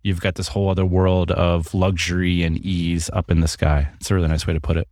you've 0.05 0.21
got 0.21 0.35
this 0.35 0.47
whole 0.47 0.69
other 0.69 0.85
world 0.85 1.31
of 1.31 1.73
luxury 1.73 2.43
and 2.43 2.57
ease 2.59 3.09
up 3.11 3.31
in 3.31 3.39
the 3.39 3.47
sky. 3.47 3.89
It's 3.95 4.11
a 4.11 4.15
really 4.15 4.27
nice 4.27 4.45
way 4.45 4.53
to 4.53 4.61
put 4.61 4.77
it. 4.77 4.87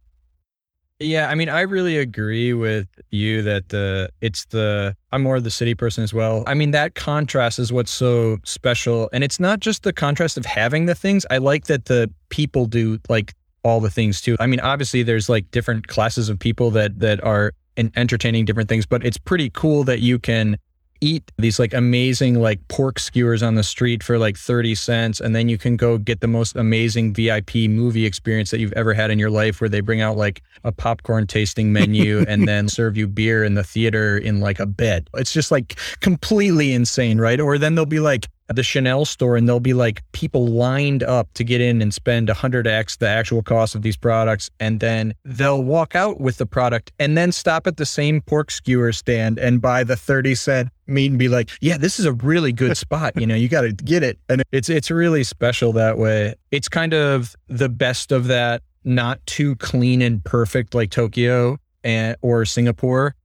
Yeah, 0.99 1.29
I 1.29 1.35
mean, 1.35 1.49
I 1.49 1.61
really 1.61 1.97
agree 1.97 2.53
with 2.53 2.87
you 3.11 3.43
that 3.43 3.69
the 3.69 4.09
it's 4.21 4.45
the 4.45 4.95
I'm 5.11 5.21
more 5.21 5.35
of 5.35 5.43
the 5.43 5.51
city 5.51 5.75
person 5.75 6.03
as 6.03 6.13
well. 6.13 6.43
I 6.47 6.55
mean, 6.55 6.71
that 6.71 6.95
contrast 6.95 7.59
is 7.59 7.71
what's 7.71 7.91
so 7.91 8.37
special, 8.43 9.09
and 9.13 9.23
it's 9.23 9.39
not 9.39 9.59
just 9.59 9.83
the 9.83 9.93
contrast 9.93 10.37
of 10.37 10.45
having 10.45 10.85
the 10.87 10.95
things. 10.95 11.25
I 11.29 11.37
like 11.37 11.65
that 11.65 11.85
the 11.85 12.11
people 12.29 12.65
do 12.65 12.99
like 13.09 13.33
all 13.63 13.81
the 13.81 13.89
things 13.89 14.21
too. 14.21 14.35
I 14.39 14.47
mean, 14.47 14.61
obviously, 14.61 15.03
there's 15.03 15.29
like 15.29 15.49
different 15.51 15.87
classes 15.87 16.29
of 16.29 16.39
people 16.39 16.71
that 16.71 16.99
that 16.99 17.23
are 17.23 17.53
entertaining 17.77 18.45
different 18.45 18.69
things, 18.69 18.85
but 18.85 19.05
it's 19.05 19.17
pretty 19.17 19.49
cool 19.51 19.83
that 19.83 19.99
you 19.99 20.19
can 20.19 20.57
eat 21.03 21.31
these 21.37 21.59
like 21.59 21.73
amazing 21.73 22.39
like 22.39 22.65
pork 22.69 22.97
skewers 22.97 23.43
on 23.43 23.55
the 23.55 23.63
street 23.63 24.01
for 24.01 24.17
like 24.17 24.37
30 24.37 24.73
cents 24.73 25.19
and 25.19 25.35
then 25.35 25.49
you 25.49 25.57
can 25.57 25.75
go 25.75 25.97
get 25.97 26.21
the 26.21 26.27
most 26.27 26.55
amazing 26.55 27.13
VIP 27.13 27.55
movie 27.69 28.05
experience 28.05 28.51
that 28.51 28.59
you've 28.59 28.73
ever 28.73 28.93
had 28.93 29.11
in 29.11 29.19
your 29.19 29.29
life 29.29 29.59
where 29.59 29.69
they 29.69 29.81
bring 29.81 29.99
out 29.99 30.15
like 30.15 30.41
a 30.63 30.71
popcorn 30.71 31.27
tasting 31.27 31.73
menu 31.73 32.23
and 32.27 32.47
then 32.47 32.69
serve 32.69 32.95
you 32.95 33.05
beer 33.07 33.43
in 33.43 33.55
the 33.55 33.63
theater 33.63 34.17
in 34.17 34.39
like 34.39 34.59
a 34.59 34.65
bed. 34.65 35.09
It's 35.15 35.33
just 35.33 35.51
like 35.51 35.77
completely 35.99 36.71
insane, 36.71 37.19
right? 37.19 37.39
Or 37.39 37.57
then 37.57 37.75
they'll 37.75 37.85
be 37.85 37.99
like 37.99 38.27
at 38.49 38.55
the 38.55 38.63
Chanel 38.63 39.05
store 39.05 39.37
and 39.37 39.47
there'll 39.47 39.59
be 39.59 39.73
like 39.73 40.03
people 40.11 40.47
lined 40.47 41.03
up 41.03 41.33
to 41.33 41.43
get 41.43 41.61
in 41.61 41.81
and 41.81 41.93
spend 41.93 42.27
100x 42.27 42.97
the 42.97 43.07
actual 43.07 43.41
cost 43.41 43.75
of 43.75 43.81
these 43.81 43.95
products. 43.95 44.49
And 44.59 44.79
then 44.79 45.13
they'll 45.23 45.63
walk 45.63 45.95
out 45.95 46.19
with 46.19 46.37
the 46.37 46.45
product 46.45 46.91
and 46.99 47.17
then 47.17 47.31
stop 47.31 47.67
at 47.67 47.77
the 47.77 47.85
same 47.85 48.21
pork 48.21 48.51
skewer 48.51 48.91
stand 48.91 49.39
and 49.39 49.61
buy 49.61 49.83
the 49.83 49.95
30 49.95 50.35
cent 50.35 50.69
meat 50.87 51.09
and 51.09 51.19
be 51.19 51.29
like, 51.29 51.49
yeah, 51.61 51.77
this 51.77 51.99
is 51.99 52.05
a 52.05 52.13
really 52.13 52.51
good 52.51 52.75
spot. 52.77 53.19
You 53.19 53.25
know, 53.25 53.35
you 53.35 53.47
got 53.47 53.61
to 53.61 53.71
get 53.71 54.03
it. 54.03 54.19
And 54.29 54.43
it's, 54.51 54.69
it's 54.69 54.91
really 54.91 55.23
special 55.23 55.71
that 55.73 55.97
way. 55.97 56.35
It's 56.51 56.67
kind 56.67 56.93
of 56.93 57.35
the 57.47 57.69
best 57.69 58.11
of 58.11 58.27
that, 58.27 58.61
not 58.83 59.25
too 59.25 59.55
clean 59.55 60.01
and 60.01 60.23
perfect 60.23 60.75
like 60.75 60.89
Tokyo 60.89 61.57
and, 61.83 62.17
or 62.21 62.43
Singapore, 62.45 63.15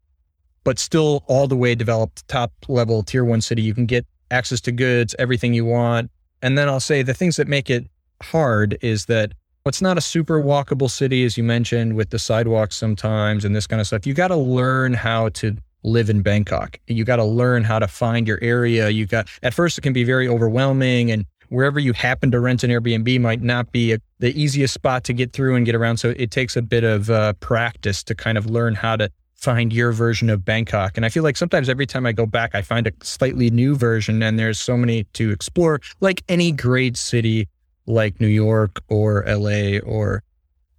but 0.62 0.78
still 0.78 1.24
all 1.26 1.48
the 1.48 1.56
way 1.56 1.74
developed 1.74 2.26
top 2.28 2.52
level 2.68 3.02
tier 3.02 3.24
one 3.24 3.40
city. 3.40 3.62
You 3.62 3.74
can 3.74 3.86
get 3.86 4.06
access 4.30 4.60
to 4.62 4.72
goods, 4.72 5.14
everything 5.18 5.54
you 5.54 5.64
want. 5.64 6.10
And 6.42 6.56
then 6.56 6.68
I'll 6.68 6.80
say 6.80 7.02
the 7.02 7.14
things 7.14 7.36
that 7.36 7.48
make 7.48 7.70
it 7.70 7.86
hard 8.22 8.78
is 8.80 9.06
that 9.06 9.32
it's 9.66 9.82
not 9.82 9.98
a 9.98 10.00
super 10.00 10.42
walkable 10.42 10.90
city, 10.90 11.24
as 11.24 11.36
you 11.36 11.44
mentioned, 11.44 11.94
with 11.94 12.10
the 12.10 12.18
sidewalks 12.18 12.76
sometimes 12.76 13.44
and 13.44 13.54
this 13.54 13.66
kind 13.66 13.80
of 13.80 13.86
stuff. 13.86 14.06
You 14.06 14.14
got 14.14 14.28
to 14.28 14.36
learn 14.36 14.94
how 14.94 15.28
to 15.30 15.56
live 15.82 16.10
in 16.10 16.22
Bangkok. 16.22 16.78
You 16.86 17.04
got 17.04 17.16
to 17.16 17.24
learn 17.24 17.64
how 17.64 17.78
to 17.78 17.86
find 17.86 18.26
your 18.26 18.38
area. 18.40 18.88
You 18.88 19.06
got, 19.06 19.28
at 19.42 19.54
first, 19.54 19.78
it 19.78 19.82
can 19.82 19.92
be 19.92 20.04
very 20.04 20.26
overwhelming 20.26 21.10
and 21.10 21.26
wherever 21.50 21.78
you 21.78 21.92
happen 21.92 22.30
to 22.30 22.40
rent 22.40 22.62
an 22.62 22.70
Airbnb 22.70 23.20
might 23.20 23.42
not 23.42 23.72
be 23.72 23.92
a, 23.92 23.98
the 24.18 24.38
easiest 24.40 24.74
spot 24.74 25.04
to 25.04 25.12
get 25.12 25.32
through 25.32 25.54
and 25.54 25.64
get 25.64 25.74
around. 25.74 25.98
So 25.98 26.14
it 26.16 26.30
takes 26.30 26.56
a 26.56 26.62
bit 26.62 26.84
of 26.84 27.10
uh, 27.10 27.34
practice 27.34 28.02
to 28.04 28.14
kind 28.14 28.36
of 28.36 28.46
learn 28.46 28.74
how 28.74 28.96
to 28.96 29.10
find 29.38 29.72
your 29.72 29.92
version 29.92 30.28
of 30.28 30.44
Bangkok. 30.44 30.96
And 30.96 31.06
I 31.06 31.08
feel 31.08 31.22
like 31.22 31.36
sometimes 31.36 31.68
every 31.68 31.86
time 31.86 32.04
I 32.04 32.12
go 32.12 32.26
back, 32.26 32.54
I 32.54 32.62
find 32.62 32.86
a 32.86 32.92
slightly 33.02 33.50
new 33.50 33.76
version, 33.76 34.22
and 34.22 34.38
there's 34.38 34.58
so 34.58 34.76
many 34.76 35.04
to 35.14 35.30
explore, 35.30 35.80
like 36.00 36.22
any 36.28 36.52
great 36.52 36.96
city 36.96 37.48
like 37.86 38.20
New 38.20 38.26
York 38.26 38.82
or 38.88 39.24
LA 39.26 39.78
or 39.78 40.22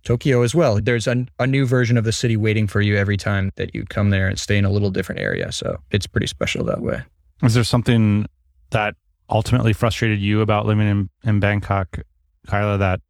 Tokyo 0.04 0.42
as 0.42 0.54
well. 0.54 0.80
There's 0.82 1.08
a, 1.08 1.26
a 1.40 1.48
new 1.48 1.66
version 1.66 1.98
of 1.98 2.04
the 2.04 2.12
city 2.12 2.38
waiting 2.38 2.68
for 2.68 2.82
you 2.82 2.98
every 2.98 3.18
time 3.18 3.52
that 3.56 3.74
you 3.74 3.86
come 3.86 4.10
there 4.10 4.28
and 4.28 4.38
stay 4.38 4.58
in 4.58 4.66
a 4.66 4.70
little 4.70 4.92
different 4.92 5.22
area. 5.22 5.52
So 5.52 5.78
it's 5.92 6.06
pretty 6.06 6.28
special 6.28 6.64
that 6.66 6.82
way. 6.82 7.02
Is 7.42 7.54
there 7.54 7.64
something 7.64 8.28
that 8.72 8.96
ultimately 9.30 9.74
frustrated 9.74 10.20
you 10.20 10.42
about 10.42 10.66
living 10.66 10.88
in, 10.88 11.10
in 11.24 11.40
Bangkok, 11.40 12.00
Kyla, 12.48 12.78
that 12.78 13.02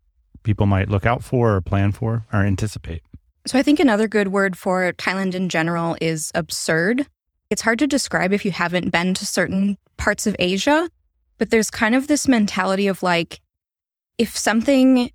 people 0.44 0.68
might 0.68 0.90
look 0.90 1.06
out 1.06 1.24
for 1.24 1.56
or 1.56 1.62
plan 1.62 1.92
for 1.92 2.26
or 2.32 2.40
anticipate? 2.42 3.02
So 3.50 3.58
I 3.58 3.64
think 3.64 3.80
another 3.80 4.08
good 4.08 4.28
word 4.28 4.56
for 4.56 4.94
Thailand 4.94 5.34
in 5.34 5.50
general 5.50 5.98
is 6.00 6.32
absurd. 6.36 7.08
It's 7.50 7.64
hard 7.64 7.80
to 7.80 7.88
describe 7.88 8.32
if 8.32 8.46
you 8.46 8.52
haven't 8.52 8.92
been 8.92 9.16
to 9.16 9.26
certain 9.26 9.76
parts 9.98 10.28
of 10.28 10.36
Asia, 10.38 10.88
but 11.40 11.50
there's 11.50 11.72
kind 11.72 11.96
of 11.96 12.06
this 12.06 12.28
mentality 12.28 12.86
of 12.86 13.02
like, 13.02 13.42
if 14.20 14.38
something 14.38 15.12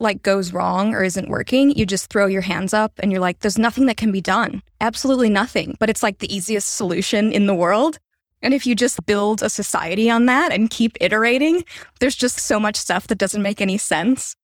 like 0.00 0.24
goes 0.24 0.52
wrong 0.52 0.94
or 0.94 1.04
isn't 1.04 1.28
working, 1.28 1.70
you 1.78 1.86
just 1.86 2.10
throw 2.10 2.26
your 2.26 2.42
hands 2.42 2.74
up 2.74 2.92
and 2.98 3.12
you're 3.12 3.20
like, 3.20 3.38
there's 3.38 3.56
nothing 3.56 3.86
that 3.86 3.96
can 3.96 4.10
be 4.10 4.20
done. 4.20 4.64
Absolutely 4.80 5.30
nothing. 5.30 5.76
But 5.78 5.88
it's 5.88 6.02
like 6.02 6.18
the 6.18 6.34
easiest 6.34 6.74
solution 6.74 7.30
in 7.30 7.46
the 7.46 7.54
world. 7.54 8.00
And 8.42 8.52
if 8.52 8.66
you 8.66 8.74
just 8.74 9.06
build 9.06 9.44
a 9.44 9.48
society 9.48 10.10
on 10.10 10.26
that 10.26 10.50
and 10.50 10.70
keep 10.70 10.96
iterating, 11.00 11.64
there's 12.00 12.16
just 12.16 12.40
so 12.40 12.58
much 12.58 12.74
stuff 12.74 13.06
that 13.06 13.18
doesn't 13.18 13.42
make 13.42 13.60
any 13.60 13.78
sense. 13.78 14.34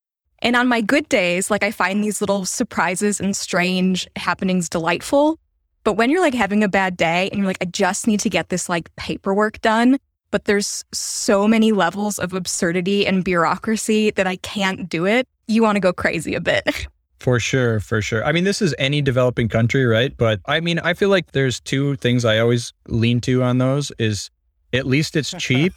And 0.43 0.57
on 0.57 0.67
my 0.67 0.81
good 0.81 1.09
days, 1.09 1.51
like 1.51 1.63
I 1.63 1.71
find 1.71 2.03
these 2.03 2.21
little 2.21 2.45
surprises 2.45 3.21
and 3.21 3.35
strange 3.35 4.09
happenings 4.17 4.69
delightful. 4.69 5.39
But 5.85 5.95
when 5.95 6.11
you're 6.11 6.21
like 6.21 6.35
having 6.35 6.65
a 6.65 6.69
bad 6.69 6.97
day 6.97 7.29
and 7.31 7.39
you're 7.39 7.47
like, 7.47 7.59
I 7.61 7.67
just 7.67 8.07
need 8.09 8.21
to 8.21 8.29
get 8.29 8.49
this 8.49 8.69
like 8.69 8.95
paperwork 8.97 9.61
done, 9.61 9.99
but 10.33 10.45
there's 10.45 10.85
so 10.93 11.47
many 11.47 11.71
levels 11.71 12.19
of 12.19 12.33
absurdity 12.33 13.07
and 13.07 13.25
bureaucracy 13.25 14.11
that 14.11 14.27
I 14.27 14.37
can't 14.37 14.89
do 14.89 15.07
it, 15.07 15.29
you 15.47 15.63
want 15.63 15.77
to 15.77 15.81
go 15.81 15.93
crazy 15.93 16.35
a 16.35 16.41
bit. 16.41 16.87
For 17.21 17.39
sure, 17.39 17.79
for 17.79 18.03
sure. 18.03 18.25
I 18.25 18.33
mean, 18.33 18.43
this 18.43 18.61
is 18.61 18.75
any 18.81 19.01
developing 19.01 19.49
country, 19.49 19.87
right? 19.87 20.13
But 20.17 20.41
I 20.47 20.59
mean, 20.59 20.81
I 20.81 20.93
feel 20.93 21.09
like 21.09 21.31
there's 21.31 21.61
two 21.61 21.95
things 21.95 22.25
I 22.25 22.41
always 22.41 22.73
lean 22.89 23.21
to 23.21 23.45
on 23.45 23.59
those 23.59 23.93
is 24.01 24.29
at 24.73 24.87
least 24.87 25.17
it's 25.17 25.31
cheap 25.39 25.75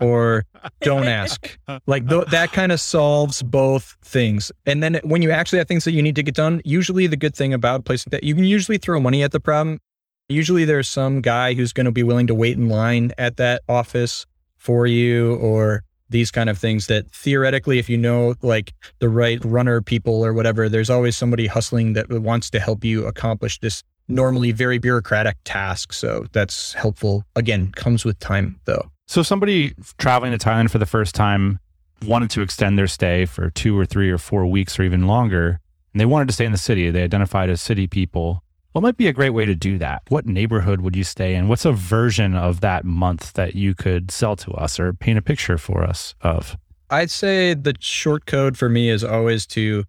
or 0.00 0.44
don't 0.80 1.06
ask. 1.06 1.58
Like 1.86 2.08
th- 2.08 2.26
that 2.26 2.52
kind 2.52 2.72
of 2.72 2.80
solves 2.80 3.42
both 3.42 3.96
things. 4.02 4.52
And 4.66 4.82
then 4.82 5.00
when 5.02 5.22
you 5.22 5.30
actually 5.30 5.58
have 5.58 5.68
things 5.68 5.84
that 5.84 5.92
you 5.92 6.02
need 6.02 6.16
to 6.16 6.22
get 6.22 6.34
done, 6.34 6.60
usually 6.64 7.06
the 7.06 7.16
good 7.16 7.34
thing 7.34 7.52
about 7.52 7.84
places 7.84 8.06
that 8.10 8.24
you 8.24 8.34
can 8.34 8.44
usually 8.44 8.78
throw 8.78 9.00
money 9.00 9.22
at 9.22 9.32
the 9.32 9.40
problem. 9.40 9.80
Usually 10.28 10.64
there's 10.64 10.88
some 10.88 11.20
guy 11.20 11.54
who's 11.54 11.72
going 11.72 11.86
to 11.86 11.92
be 11.92 12.02
willing 12.02 12.26
to 12.26 12.34
wait 12.34 12.56
in 12.56 12.68
line 12.68 13.12
at 13.18 13.38
that 13.38 13.62
office 13.68 14.26
for 14.56 14.86
you 14.86 15.36
or 15.36 15.84
these 16.10 16.30
kind 16.30 16.48
of 16.48 16.58
things 16.58 16.86
that 16.86 17.10
theoretically, 17.10 17.78
if 17.78 17.88
you 17.88 17.96
know 17.98 18.34
like 18.42 18.72
the 18.98 19.08
right 19.08 19.42
runner 19.44 19.80
people 19.82 20.24
or 20.24 20.32
whatever, 20.32 20.68
there's 20.68 20.90
always 20.90 21.16
somebody 21.16 21.46
hustling 21.46 21.92
that 21.94 22.08
wants 22.10 22.50
to 22.50 22.60
help 22.60 22.84
you 22.84 23.06
accomplish 23.06 23.58
this 23.60 23.82
normally 24.08 24.52
very 24.52 24.78
bureaucratic 24.78 25.36
task. 25.44 25.92
So 25.92 26.26
that's 26.32 26.72
helpful. 26.72 27.24
Again, 27.36 27.72
comes 27.72 28.04
with 28.04 28.18
time 28.18 28.60
though. 28.64 28.90
So 29.06 29.22
somebody 29.22 29.74
traveling 29.98 30.36
to 30.36 30.38
Thailand 30.38 30.70
for 30.70 30.78
the 30.78 30.86
first 30.86 31.14
time 31.14 31.60
wanted 32.04 32.30
to 32.30 32.42
extend 32.42 32.78
their 32.78 32.86
stay 32.86 33.24
for 33.26 33.50
two 33.50 33.78
or 33.78 33.86
three 33.86 34.10
or 34.10 34.18
four 34.18 34.46
weeks 34.46 34.78
or 34.78 34.82
even 34.82 35.06
longer, 35.06 35.60
and 35.92 36.00
they 36.00 36.06
wanted 36.06 36.28
to 36.28 36.34
stay 36.34 36.44
in 36.44 36.52
the 36.52 36.58
city. 36.58 36.90
They 36.90 37.02
identified 37.02 37.50
as 37.50 37.60
city 37.60 37.86
people. 37.86 38.42
What 38.72 38.82
might 38.82 38.96
be 38.96 39.08
a 39.08 39.12
great 39.12 39.30
way 39.30 39.46
to 39.46 39.54
do 39.54 39.78
that? 39.78 40.02
What 40.08 40.26
neighborhood 40.26 40.82
would 40.82 40.94
you 40.94 41.04
stay 41.04 41.34
in? 41.34 41.48
What's 41.48 41.64
a 41.64 41.72
version 41.72 42.34
of 42.34 42.60
that 42.60 42.84
month 42.84 43.32
that 43.32 43.54
you 43.54 43.74
could 43.74 44.10
sell 44.10 44.36
to 44.36 44.52
us 44.52 44.78
or 44.78 44.92
paint 44.92 45.18
a 45.18 45.22
picture 45.22 45.58
for 45.58 45.82
us 45.82 46.14
of? 46.20 46.56
I'd 46.90 47.10
say 47.10 47.54
the 47.54 47.74
short 47.80 48.26
code 48.26 48.56
for 48.56 48.68
me 48.68 48.90
is 48.90 49.02
always 49.02 49.46
to 49.48 49.84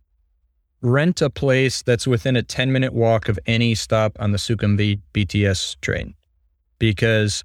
rent 0.81 1.21
a 1.21 1.29
place 1.29 1.81
that's 1.81 2.07
within 2.07 2.35
a 2.35 2.43
10 2.43 2.71
minute 2.71 2.93
walk 2.93 3.29
of 3.29 3.39
any 3.45 3.75
stop 3.75 4.15
on 4.19 4.31
the 4.31 4.37
Sukhumvit 4.37 5.01
BTS 5.13 5.79
train. 5.81 6.13
Because 6.77 7.43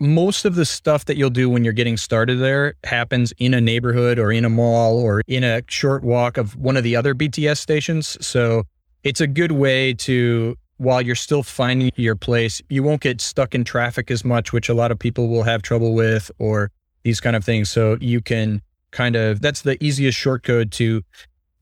most 0.00 0.44
of 0.44 0.54
the 0.54 0.64
stuff 0.64 1.04
that 1.04 1.16
you'll 1.16 1.30
do 1.30 1.48
when 1.48 1.64
you're 1.64 1.72
getting 1.72 1.96
started 1.96 2.40
there 2.40 2.74
happens 2.84 3.32
in 3.38 3.54
a 3.54 3.60
neighborhood 3.60 4.18
or 4.18 4.32
in 4.32 4.44
a 4.44 4.48
mall 4.48 4.98
or 4.98 5.22
in 5.26 5.44
a 5.44 5.62
short 5.68 6.02
walk 6.02 6.36
of 6.36 6.56
one 6.56 6.76
of 6.76 6.82
the 6.82 6.96
other 6.96 7.14
BTS 7.14 7.58
stations. 7.58 8.16
So 8.24 8.64
it's 9.04 9.20
a 9.20 9.26
good 9.26 9.52
way 9.52 9.94
to 9.94 10.56
while 10.78 11.00
you're 11.00 11.14
still 11.14 11.42
finding 11.42 11.90
your 11.94 12.16
place, 12.16 12.60
you 12.68 12.82
won't 12.82 13.00
get 13.00 13.20
stuck 13.20 13.54
in 13.54 13.62
traffic 13.64 14.10
as 14.10 14.24
much, 14.24 14.52
which 14.52 14.68
a 14.68 14.74
lot 14.74 14.90
of 14.90 14.98
people 14.98 15.28
will 15.28 15.44
have 15.44 15.62
trouble 15.62 15.94
with, 15.94 16.30
or 16.38 16.70
these 17.04 17.20
kind 17.20 17.36
of 17.36 17.44
things. 17.44 17.70
So 17.70 17.96
you 18.00 18.20
can 18.20 18.60
kind 18.90 19.14
of, 19.14 19.40
that's 19.40 19.62
the 19.62 19.82
easiest 19.82 20.18
short 20.18 20.42
code 20.42 20.72
to 20.72 21.02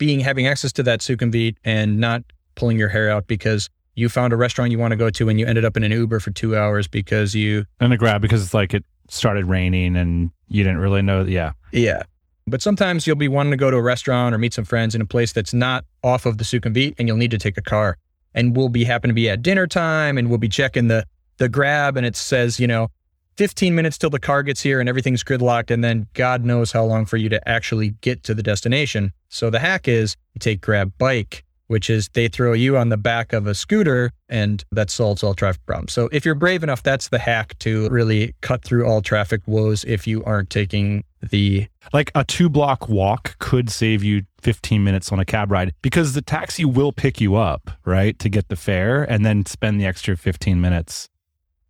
being, 0.03 0.19
having 0.19 0.49
access 0.49 0.73
to 0.73 0.83
that 0.83 0.99
Sukhumvit 0.99 1.55
and 1.63 2.01
not 2.01 2.25
pulling 2.57 2.77
your 2.77 2.89
hair 2.89 3.09
out 3.09 3.29
because 3.29 3.71
you 3.95 4.09
found 4.09 4.33
a 4.33 4.37
restaurant 4.37 4.73
you 4.73 4.79
want 4.81 4.91
to 4.91 4.97
go 4.97 5.11
to 5.11 5.29
and 5.29 5.39
you 5.39 5.47
ended 5.47 5.65
up 5.65 5.77
in 5.77 5.85
an 5.85 5.93
Uber 5.93 6.19
for 6.19 6.33
two 6.33 6.57
hours 6.57 6.89
because 6.89 7.37
you. 7.37 7.67
And 7.79 7.93
a 7.93 7.97
grab 7.97 8.21
because 8.21 8.43
it's 8.43 8.53
like 8.53 8.75
it 8.75 8.85
started 9.09 9.47
raining 9.47 9.97
and 9.97 10.33
you 10.49 10.65
didn't 10.65 10.81
really 10.81 11.03
know. 11.03 11.23
Yeah. 11.23 11.53
Yeah. 11.71 12.03
But 12.49 12.63
sometimes 12.63 13.07
you'll 13.07 13.15
be 13.15 13.29
wanting 13.29 13.53
to 13.53 13.57
go 13.57 13.71
to 13.71 13.77
a 13.77 13.83
restaurant 13.83 14.35
or 14.35 14.39
meet 14.39 14.55
some 14.55 14.65
friends 14.65 14.97
in 14.97 15.01
a 15.01 15.07
place 15.07 15.33
that's 15.33 15.55
not 15.55 15.85
off 16.03 16.27
of 16.27 16.39
the 16.39 16.43
Sukhumvit 16.43 16.97
and 16.99 17.07
you'll 17.07 17.17
need 17.17 17.31
to 17.31 17.39
take 17.39 17.57
a 17.57 17.63
car 17.63 17.97
and 18.35 18.57
we'll 18.57 18.71
be 18.71 18.83
happen 18.83 19.07
to 19.07 19.15
be 19.15 19.31
at 19.31 19.41
dinner 19.41 19.69
time 19.69 20.19
and 20.19 20.29
we'll 20.29 20.39
be 20.39 20.49
checking 20.49 20.89
the 20.89 21.07
the 21.37 21.49
grab 21.49 21.97
and 21.97 22.05
it 22.05 22.17
says, 22.17 22.59
you 22.59 22.67
know, 22.67 22.89
15 23.37 23.75
minutes 23.75 23.99
till 23.99 24.11
the 24.11 24.21
car 24.21 24.43
gets 24.43 24.61
here 24.61 24.81
and 24.81 24.89
everything's 24.89 25.25
gridlocked 25.25 25.71
and 25.71 25.83
then 25.83 26.07
God 26.15 26.45
knows 26.45 26.73
how 26.73 26.85
long 26.85 27.07
for 27.07 27.17
you 27.17 27.29
to 27.31 27.49
actually 27.49 27.91
get 28.01 28.23
to 28.25 28.35
the 28.35 28.43
destination. 28.43 29.13
So 29.29 29.51
the 29.51 29.59
hack 29.59 29.89
is 29.89 30.17
you 30.35 30.39
take 30.39 30.61
grab 30.61 30.93
bike, 30.99 31.45
which 31.67 31.89
is 31.89 32.09
they 32.13 32.29
throw 32.29 32.53
you 32.53 32.77
on 32.77 32.91
the 32.91 32.97
back 32.97 33.33
of 33.33 33.47
a 33.47 33.55
scooter 33.55 34.13
and 34.29 34.65
that 34.73 34.91
solves 34.91 35.23
all 35.23 35.35
traffic 35.35 35.65
problems. 35.67 35.93
So 35.93 36.09
if 36.13 36.25
you're 36.25 36.35
brave 36.35 36.63
enough, 36.63 36.83
that's 36.83 37.09
the 37.09 37.19
hack 37.19 37.59
to 37.61 37.89
really 37.89 38.35
cut 38.43 38.63
through 38.63 38.87
all 38.87 39.01
traffic 39.01 39.41
woes 39.47 39.85
if 39.85 40.07
you 40.07 40.23
aren't 40.25 40.51
taking 40.51 41.05
the 41.23 41.69
like 41.93 42.11
a 42.15 42.25
two 42.25 42.49
block 42.49 42.89
walk 42.89 43.39
could 43.39 43.71
save 43.71 44.03
you 44.03 44.23
15 44.41 44.83
minutes 44.83 45.13
on 45.13 45.21
a 45.21 45.25
cab 45.25 45.51
ride 45.51 45.73
because 45.83 46.15
the 46.15 46.23
taxi 46.23 46.65
will 46.65 46.93
pick 46.93 47.21
you 47.21 47.37
up, 47.37 47.71
right, 47.85 48.19
to 48.19 48.29
get 48.29 48.49
the 48.49 48.57
fare 48.57 49.05
and 49.05 49.25
then 49.25 49.47
spend 49.47 49.81
the 49.81 49.87
extra 49.87 50.17
15 50.17 50.61
minutes. 50.61 51.09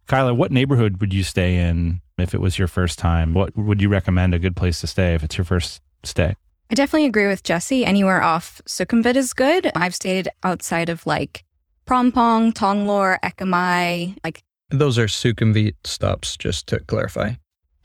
Kyla, 0.06 0.34
what 0.34 0.52
neighborhood 0.52 1.00
would 1.00 1.12
you 1.12 1.22
stay 1.22 1.56
in 1.56 2.00
if 2.18 2.34
it 2.34 2.40
was 2.40 2.58
your 2.58 2.68
first 2.68 2.98
time? 2.98 3.34
What 3.34 3.56
would 3.56 3.80
you 3.80 3.88
recommend 3.88 4.34
a 4.34 4.38
good 4.38 4.56
place 4.56 4.80
to 4.80 4.86
stay 4.86 5.14
if 5.14 5.22
it's 5.22 5.38
your 5.38 5.44
first 5.44 5.80
stay? 6.04 6.34
I 6.70 6.74
definitely 6.74 7.06
agree 7.06 7.26
with 7.26 7.42
Jesse. 7.42 7.84
Anywhere 7.84 8.22
off 8.22 8.60
Sukhumvit 8.66 9.16
is 9.16 9.32
good. 9.32 9.70
I've 9.74 9.94
stayed 9.94 10.28
outside 10.42 10.88
of 10.88 11.06
like 11.06 11.44
Phrom 11.86 12.12
Phong, 12.12 12.52
Tonglor, 12.52 13.18
Ekamai, 13.20 14.16
like 14.24 14.42
those 14.72 14.98
are 14.98 15.06
Sukhumvit 15.06 15.74
stops, 15.84 16.36
just 16.36 16.66
to 16.68 16.80
clarify. 16.80 17.32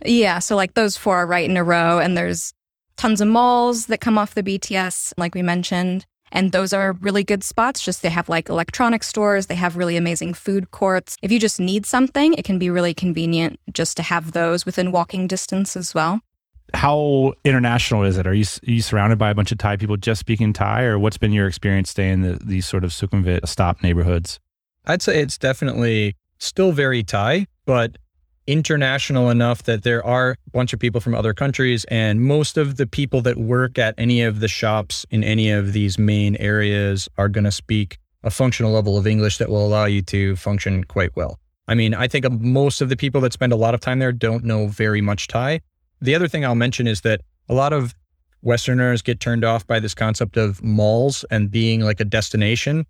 Yeah, 0.06 0.40
so 0.40 0.56
like 0.56 0.74
those 0.74 0.96
four 0.96 1.18
are 1.18 1.28
right 1.28 1.50
in 1.50 1.58
a 1.58 1.64
row, 1.64 2.00
and 2.00 2.16
there's 2.16 2.54
tons 2.96 3.20
of 3.20 3.28
malls 3.28 3.88
that 3.88 4.00
come 4.00 4.18
off 4.18 4.36
the 4.36 4.44
BTS, 4.44 5.14
like 5.18 5.36
we 5.36 5.42
mentioned. 5.42 6.06
And 6.32 6.52
those 6.52 6.74
are 6.74 6.94
really 6.94 7.24
good 7.24 7.44
spots. 7.44 7.82
Just 7.82 8.02
they 8.02 8.10
have 8.10 8.30
like 8.30 8.50
electronic 8.50 9.04
stores, 9.04 9.48
they 9.48 9.56
have 9.56 9.78
really 9.78 9.98
amazing 9.98 10.34
food 10.34 10.72
courts. 10.72 11.18
If 11.22 11.32
you 11.32 11.40
just 11.40 11.60
need 11.60 11.86
something, 11.86 12.34
it 12.34 12.46
can 12.46 12.60
be 12.60 12.70
really 12.70 12.94
convenient 12.94 13.60
just 13.72 13.98
to 13.98 14.04
have 14.04 14.32
those 14.32 14.66
within 14.66 14.92
walking 14.92 15.28
distance 15.28 15.76
as 15.76 15.94
well. 15.94 16.22
How 16.74 17.34
international 17.46 18.04
is 18.04 18.18
it? 18.18 18.28
Are 18.28 18.34
you 18.34 18.44
are 18.68 18.72
you 18.72 18.82
surrounded 18.82 19.18
by 19.18 19.30
a 19.30 19.36
bunch 19.36 19.54
of 19.54 19.58
Thai 19.58 19.78
people 19.78 19.96
just 19.96 20.20
speaking 20.20 20.52
Thai, 20.52 20.84
or 20.84 21.00
what's 21.00 21.18
been 21.18 21.32
your 21.32 21.48
experience 21.48 21.90
staying 21.90 22.14
in 22.14 22.22
the, 22.24 22.40
these 22.44 22.68
sort 22.68 22.84
of 22.84 22.92
Sukhumvit 22.92 23.48
stop 23.48 23.82
neighborhoods? 23.82 24.40
I'd 24.86 25.02
say 25.02 25.22
it's 25.22 25.38
definitely 25.38 26.16
still 26.40 26.74
very 26.74 27.04
Thai, 27.04 27.48
but 27.66 27.98
international 28.48 29.30
enough 29.30 29.64
that 29.64 29.84
there 29.84 30.04
are 30.06 30.32
a 30.32 30.50
bunch 30.52 30.74
of 30.74 30.80
people 30.80 31.02
from 31.02 31.14
other 31.14 31.34
countries 31.34 31.86
and 31.86 32.22
most 32.22 32.58
of 32.58 32.78
the 32.78 32.88
people 32.88 33.22
that 33.22 33.38
work 33.38 33.78
at 33.78 33.94
any 33.98 34.22
of 34.22 34.40
the 34.40 34.48
shops 34.48 35.06
in 35.12 35.24
any 35.24 35.52
of 35.52 35.74
these 35.74 36.00
main 36.00 36.36
areas 36.38 37.10
are 37.18 37.28
going 37.28 37.44
to 37.44 37.52
speak 37.52 37.98
a 38.24 38.30
functional 38.30 38.72
level 38.72 38.98
of 38.98 39.06
English 39.06 39.38
that 39.38 39.50
will 39.50 39.66
allow 39.66 39.86
you 39.86 40.02
to 40.02 40.36
function 40.38 40.84
quite 40.86 41.16
well. 41.16 41.40
I 41.68 41.76
mean, 41.76 41.94
I 41.94 42.08
think 42.08 42.30
most 42.32 42.82
of 42.82 42.90
the 42.90 42.96
people 42.96 43.22
that 43.22 43.34
spend 43.34 43.52
a 43.52 43.58
lot 43.58 43.74
of 43.74 43.82
time 43.82 44.00
there 44.00 44.14
don't 44.14 44.44
know 44.44 44.68
very 44.68 45.02
much 45.02 45.28
Thai. 45.28 45.60
The 46.02 46.16
other 46.16 46.28
thing 46.28 46.46
I'll 46.46 46.56
mention 46.56 46.88
is 46.88 47.02
that 47.02 47.22
a 47.50 47.54
lot 47.54 47.74
of 47.74 47.94
Westerners 48.42 49.02
get 49.02 49.20
turned 49.20 49.44
off 49.44 49.68
by 49.68 49.80
this 49.80 49.94
concept 49.94 50.38
of 50.38 50.64
malls 50.64 51.26
and 51.30 51.52
being 51.52 51.82
like 51.82 52.00
a 52.00 52.06
destination. 52.06 52.86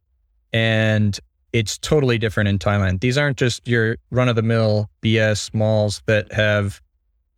And 0.53 1.19
it's 1.53 1.77
totally 1.77 2.17
different 2.17 2.49
in 2.49 2.59
Thailand. 2.59 3.01
These 3.01 3.17
aren't 3.17 3.37
just 3.37 3.67
your 3.67 3.97
run 4.11 4.29
of 4.29 4.35
the 4.35 4.41
mill 4.41 4.89
BS 5.01 5.53
malls 5.53 6.01
that 6.05 6.31
have 6.33 6.81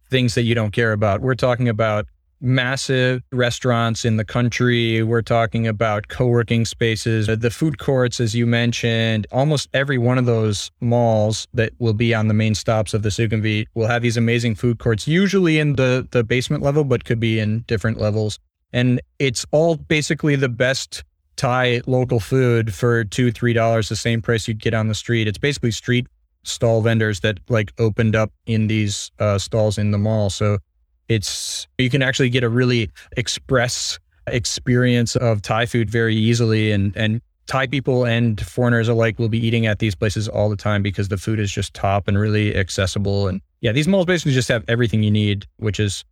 things 0.09 0.35
that 0.35 0.43
you 0.43 0.55
don't 0.55 0.71
care 0.71 0.91
about. 0.91 1.21
We're 1.21 1.35
talking 1.35 1.69
about 1.69 2.07
massive 2.41 3.21
restaurants 3.31 4.05
in 4.05 4.17
the 4.17 4.25
country. 4.25 5.03
We're 5.03 5.21
talking 5.21 5.67
about 5.67 6.07
co 6.07 6.27
working 6.27 6.65
spaces, 6.65 7.29
uh, 7.29 7.35
the 7.35 7.49
food 7.49 7.79
courts, 7.79 8.19
as 8.19 8.35
you 8.35 8.45
mentioned. 8.45 9.27
Almost 9.31 9.69
every 9.73 9.97
one 9.97 10.17
of 10.17 10.25
those 10.25 10.71
malls 10.81 11.47
that 11.53 11.73
will 11.79 11.93
be 11.93 12.13
on 12.13 12.27
the 12.27 12.33
main 12.33 12.55
stops 12.55 12.93
of 12.93 13.03
the 13.03 13.09
Sukhumvit 13.09 13.67
will 13.73 13.87
have 13.87 14.01
these 14.01 14.17
amazing 14.17 14.55
food 14.55 14.79
courts, 14.79 15.07
usually 15.07 15.59
in 15.59 15.75
the, 15.75 16.07
the 16.11 16.23
basement 16.23 16.63
level, 16.63 16.83
but 16.83 17.05
could 17.05 17.19
be 17.19 17.39
in 17.39 17.61
different 17.67 17.99
levels. 17.99 18.39
And 18.71 19.01
it's 19.17 19.45
all 19.51 19.75
basically 19.75 20.35
the 20.35 20.49
best 20.49 21.03
Thai 21.39 21.81
local 21.87 22.19
food 22.19 22.73
for 22.73 23.05
two, 23.05 23.31
three 23.31 23.53
dollars, 23.53 23.87
the 23.87 23.95
same 23.95 24.21
price 24.21 24.45
you'd 24.45 24.59
get 24.59 24.73
on 24.73 24.89
the 24.89 24.93
street. 24.93 25.25
It's 25.25 25.37
basically 25.37 25.71
street 25.71 26.05
stall 26.43 26.81
vendors 26.81 27.21
that 27.21 27.39
like 27.47 27.71
opened 27.79 28.13
up 28.13 28.33
in 28.45 28.67
these 28.67 29.09
uh, 29.19 29.37
stalls 29.37 29.77
in 29.77 29.91
the 29.91 29.97
mall. 29.97 30.29
So 30.29 30.57
it's 31.07 31.65
you 31.77 31.89
can 31.89 32.01
actually 32.01 32.29
get 32.29 32.43
a 32.43 32.49
really 32.49 32.91
express 33.15 33.99
experience 34.27 35.15
of 35.15 35.41
Thai 35.41 35.65
food 35.65 35.89
very 35.89 36.13
easily 36.13 36.73
and 36.73 36.95
and 36.97 37.21
Thai 37.47 37.67
people 37.67 38.05
and 38.05 38.39
foreigners 38.41 38.89
alike 38.89 39.17
will 39.17 39.29
be 39.29 39.39
eating 39.39 39.65
at 39.65 39.79
these 39.79 39.95
places 39.95 40.27
all 40.27 40.49
the 40.49 40.57
time 40.57 40.83
because 40.83 41.07
the 41.07 41.17
food 41.17 41.39
is 41.39 41.49
just 41.49 41.73
top 41.73 42.09
and 42.09 42.19
really 42.19 42.53
accessible. 42.53 43.29
And 43.29 43.39
yeah, 43.61 43.71
these 43.71 43.87
malls 43.87 44.05
basically 44.05 44.33
just 44.33 44.49
have 44.49 44.65
everything 44.67 45.03
you 45.03 45.09
need, 45.09 45.45
which 45.55 45.79
is 45.79 46.03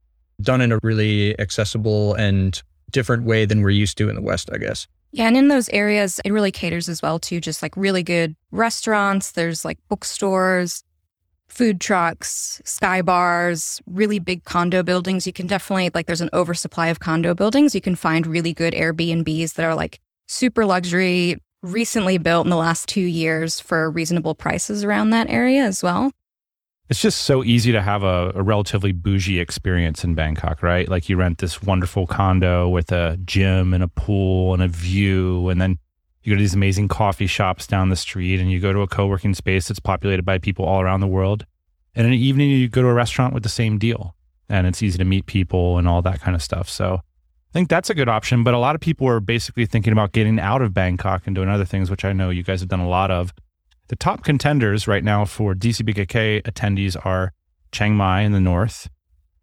done 0.42 0.62
in 0.62 0.72
a 0.72 0.80
really 0.84 1.38
accessible 1.38 2.14
and 2.14 2.64
different 2.92 3.24
way 3.24 3.44
than 3.44 3.62
we're 3.62 3.72
used 3.72 3.98
to 3.98 4.08
in 4.08 4.16
the 4.16 4.22
West, 4.22 4.50
I 4.54 4.58
guess. 4.58 4.88
Yeah, 5.18 5.26
and 5.26 5.36
in 5.36 5.48
those 5.48 5.68
areas, 5.70 6.22
it 6.24 6.32
really 6.32 6.52
caters 6.52 6.88
as 6.88 7.02
well 7.02 7.18
to 7.22 7.42
just 7.42 7.64
like 7.64 7.76
really 7.76 8.04
good 8.04 8.36
restaurants. 8.52 9.32
There's 9.32 9.66
like 9.66 9.80
bookstores, 9.90 10.84
food 11.50 11.82
trucks, 11.82 12.62
sky 12.66 13.02
bars, 13.02 13.82
really 13.88 14.20
big 14.20 14.44
condo 14.44 14.84
buildings. 14.84 15.26
You 15.26 15.34
can 15.34 15.48
definitely, 15.48 15.90
like, 15.96 16.06
there's 16.06 16.22
an 16.22 16.30
oversupply 16.34 16.90
of 16.90 17.00
condo 17.00 17.34
buildings. 17.34 17.74
You 17.74 17.82
can 17.82 17.96
find 17.96 18.28
really 18.28 18.54
good 18.54 18.76
Airbnbs 18.76 19.56
that 19.56 19.66
are 19.66 19.74
like 19.74 20.00
super 20.28 20.68
luxury, 20.68 21.42
recently 21.64 22.20
built 22.20 22.46
in 22.46 22.52
the 22.52 22.56
last 22.56 22.88
two 22.88 23.02
years 23.02 23.60
for 23.60 23.90
reasonable 23.90 24.36
prices 24.36 24.84
around 24.84 25.10
that 25.10 25.32
area 25.32 25.64
as 25.64 25.82
well. 25.82 26.12
It's 26.90 27.02
just 27.02 27.24
so 27.24 27.44
easy 27.44 27.74
to 27.74 27.82
have 27.82 28.04
a, 28.04 28.32
a, 28.34 28.42
relatively 28.42 28.94
bougie 28.94 29.40
experience 29.40 30.06
in 30.06 30.16
Bangkok, 30.16 30.64
right? 30.64 30.88
Like 30.88 31.10
you 31.10 31.18
rent 31.18 31.40
this 31.40 31.62
wonderful 31.62 32.08
condo 32.08 32.70
with 32.70 32.94
a 32.94 33.18
gym 33.26 33.74
and 33.74 33.84
a 33.84 33.90
pool 33.90 34.54
and 34.54 34.64
a 34.64 34.70
view, 34.70 35.50
and 35.50 35.60
then 35.60 35.80
you 36.24 36.32
go 36.32 36.38
to 36.38 36.42
these 36.42 36.54
amazing 36.54 36.88
coffee 36.88 37.28
shops 37.28 37.68
down 37.68 37.90
the 37.90 37.98
street, 37.98 38.40
and 38.40 38.50
you 38.50 38.62
go 38.62 38.72
to 38.72 38.82
a 38.82 38.88
co 38.88 39.06
working 39.06 39.34
space 39.34 39.68
that's 39.68 39.82
populated 39.82 40.24
by 40.24 40.38
people 40.38 40.64
all 40.64 40.80
around 40.80 41.02
the 41.02 41.08
world. 41.08 41.46
And 41.94 42.06
in 42.06 42.12
the 42.12 42.26
evening, 42.26 42.52
you 42.52 42.70
go 42.70 42.82
to 42.82 42.88
a 42.88 42.94
restaurant 42.94 43.34
with 43.34 43.44
the 43.44 43.50
same 43.50 43.78
deal, 43.78 44.16
and 44.48 44.66
it's 44.66 44.82
easy 44.82 44.98
to 44.98 45.06
meet 45.06 45.26
people 45.26 45.78
and 45.78 45.90
all 45.90 46.02
that 46.04 46.22
kind 46.22 46.36
of 46.36 46.42
stuff. 46.42 46.70
So 46.70 46.96
I 46.96 47.54
think 47.54 47.68
that's 47.68 47.90
a 47.90 47.96
good 47.96 48.08
option. 48.08 48.44
But 48.44 48.54
a 48.54 48.60
lot 48.60 48.76
of 48.76 48.82
people 48.82 49.08
are 49.10 49.20
basically 49.20 49.66
thinking 49.66 49.92
about 49.92 50.14
getting 50.14 50.40
out 50.40 50.62
of 50.62 50.74
Bangkok 50.74 51.24
and 51.26 51.36
doing 51.36 51.50
other 51.50 51.66
things, 51.66 51.90
which 51.90 52.06
I 52.06 52.14
know 52.14 52.30
you 52.30 52.44
guys 52.44 52.62
have 52.62 52.70
done 52.70 52.80
a 52.80 52.88
lot 52.88 53.12
of. 53.12 53.34
The 53.90 53.96
top 53.96 54.24
contenders 54.24 54.88
right 54.88 55.04
now 55.04 55.24
for 55.26 55.54
DCBKK 55.54 56.44
attendees 56.44 56.98
are 57.06 57.32
Chiang 57.72 57.96
Mai 57.96 58.22
in 58.22 58.34
the 58.34 58.42
north. 58.42 58.90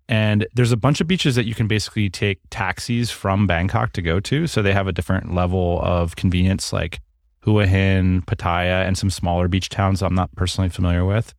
And 0.06 0.46
there's 0.54 0.72
a 0.72 0.76
bunch 0.76 1.00
of 1.00 1.06
beaches 1.06 1.34
that 1.36 1.46
you 1.46 1.54
can 1.54 1.66
basically 1.66 2.10
take 2.10 2.40
taxis 2.50 3.10
from 3.10 3.46
Bangkok 3.46 3.92
to 3.94 4.02
go 4.02 4.20
to. 4.20 4.46
So 4.46 4.60
they 4.60 4.74
have 4.74 4.86
a 4.86 4.92
different 4.92 5.34
level 5.34 5.80
of 5.82 6.16
convenience, 6.16 6.74
like 6.74 7.00
Hua 7.40 7.64
Hin, 7.64 8.20
Pattaya, 8.22 8.86
and 8.86 8.98
some 8.98 9.08
smaller 9.08 9.48
beach 9.48 9.70
towns 9.70 10.02
I'm 10.02 10.14
not 10.14 10.34
personally 10.36 10.68
familiar 10.68 11.06
with. 11.06 11.34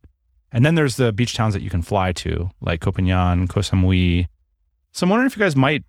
And 0.50 0.66
then 0.66 0.74
there's 0.74 0.96
the 0.96 1.12
beach 1.12 1.34
towns 1.34 1.54
that 1.54 1.62
you 1.62 1.70
can 1.70 1.82
fly 1.82 2.12
to, 2.12 2.50
like 2.60 2.80
Phangan, 2.80 3.48
Koh 3.48 3.60
Samui. 3.60 4.26
So 4.92 5.04
I'm 5.04 5.10
wondering 5.10 5.26
if 5.26 5.36
you 5.36 5.40
guys 5.40 5.54
might 5.54 5.84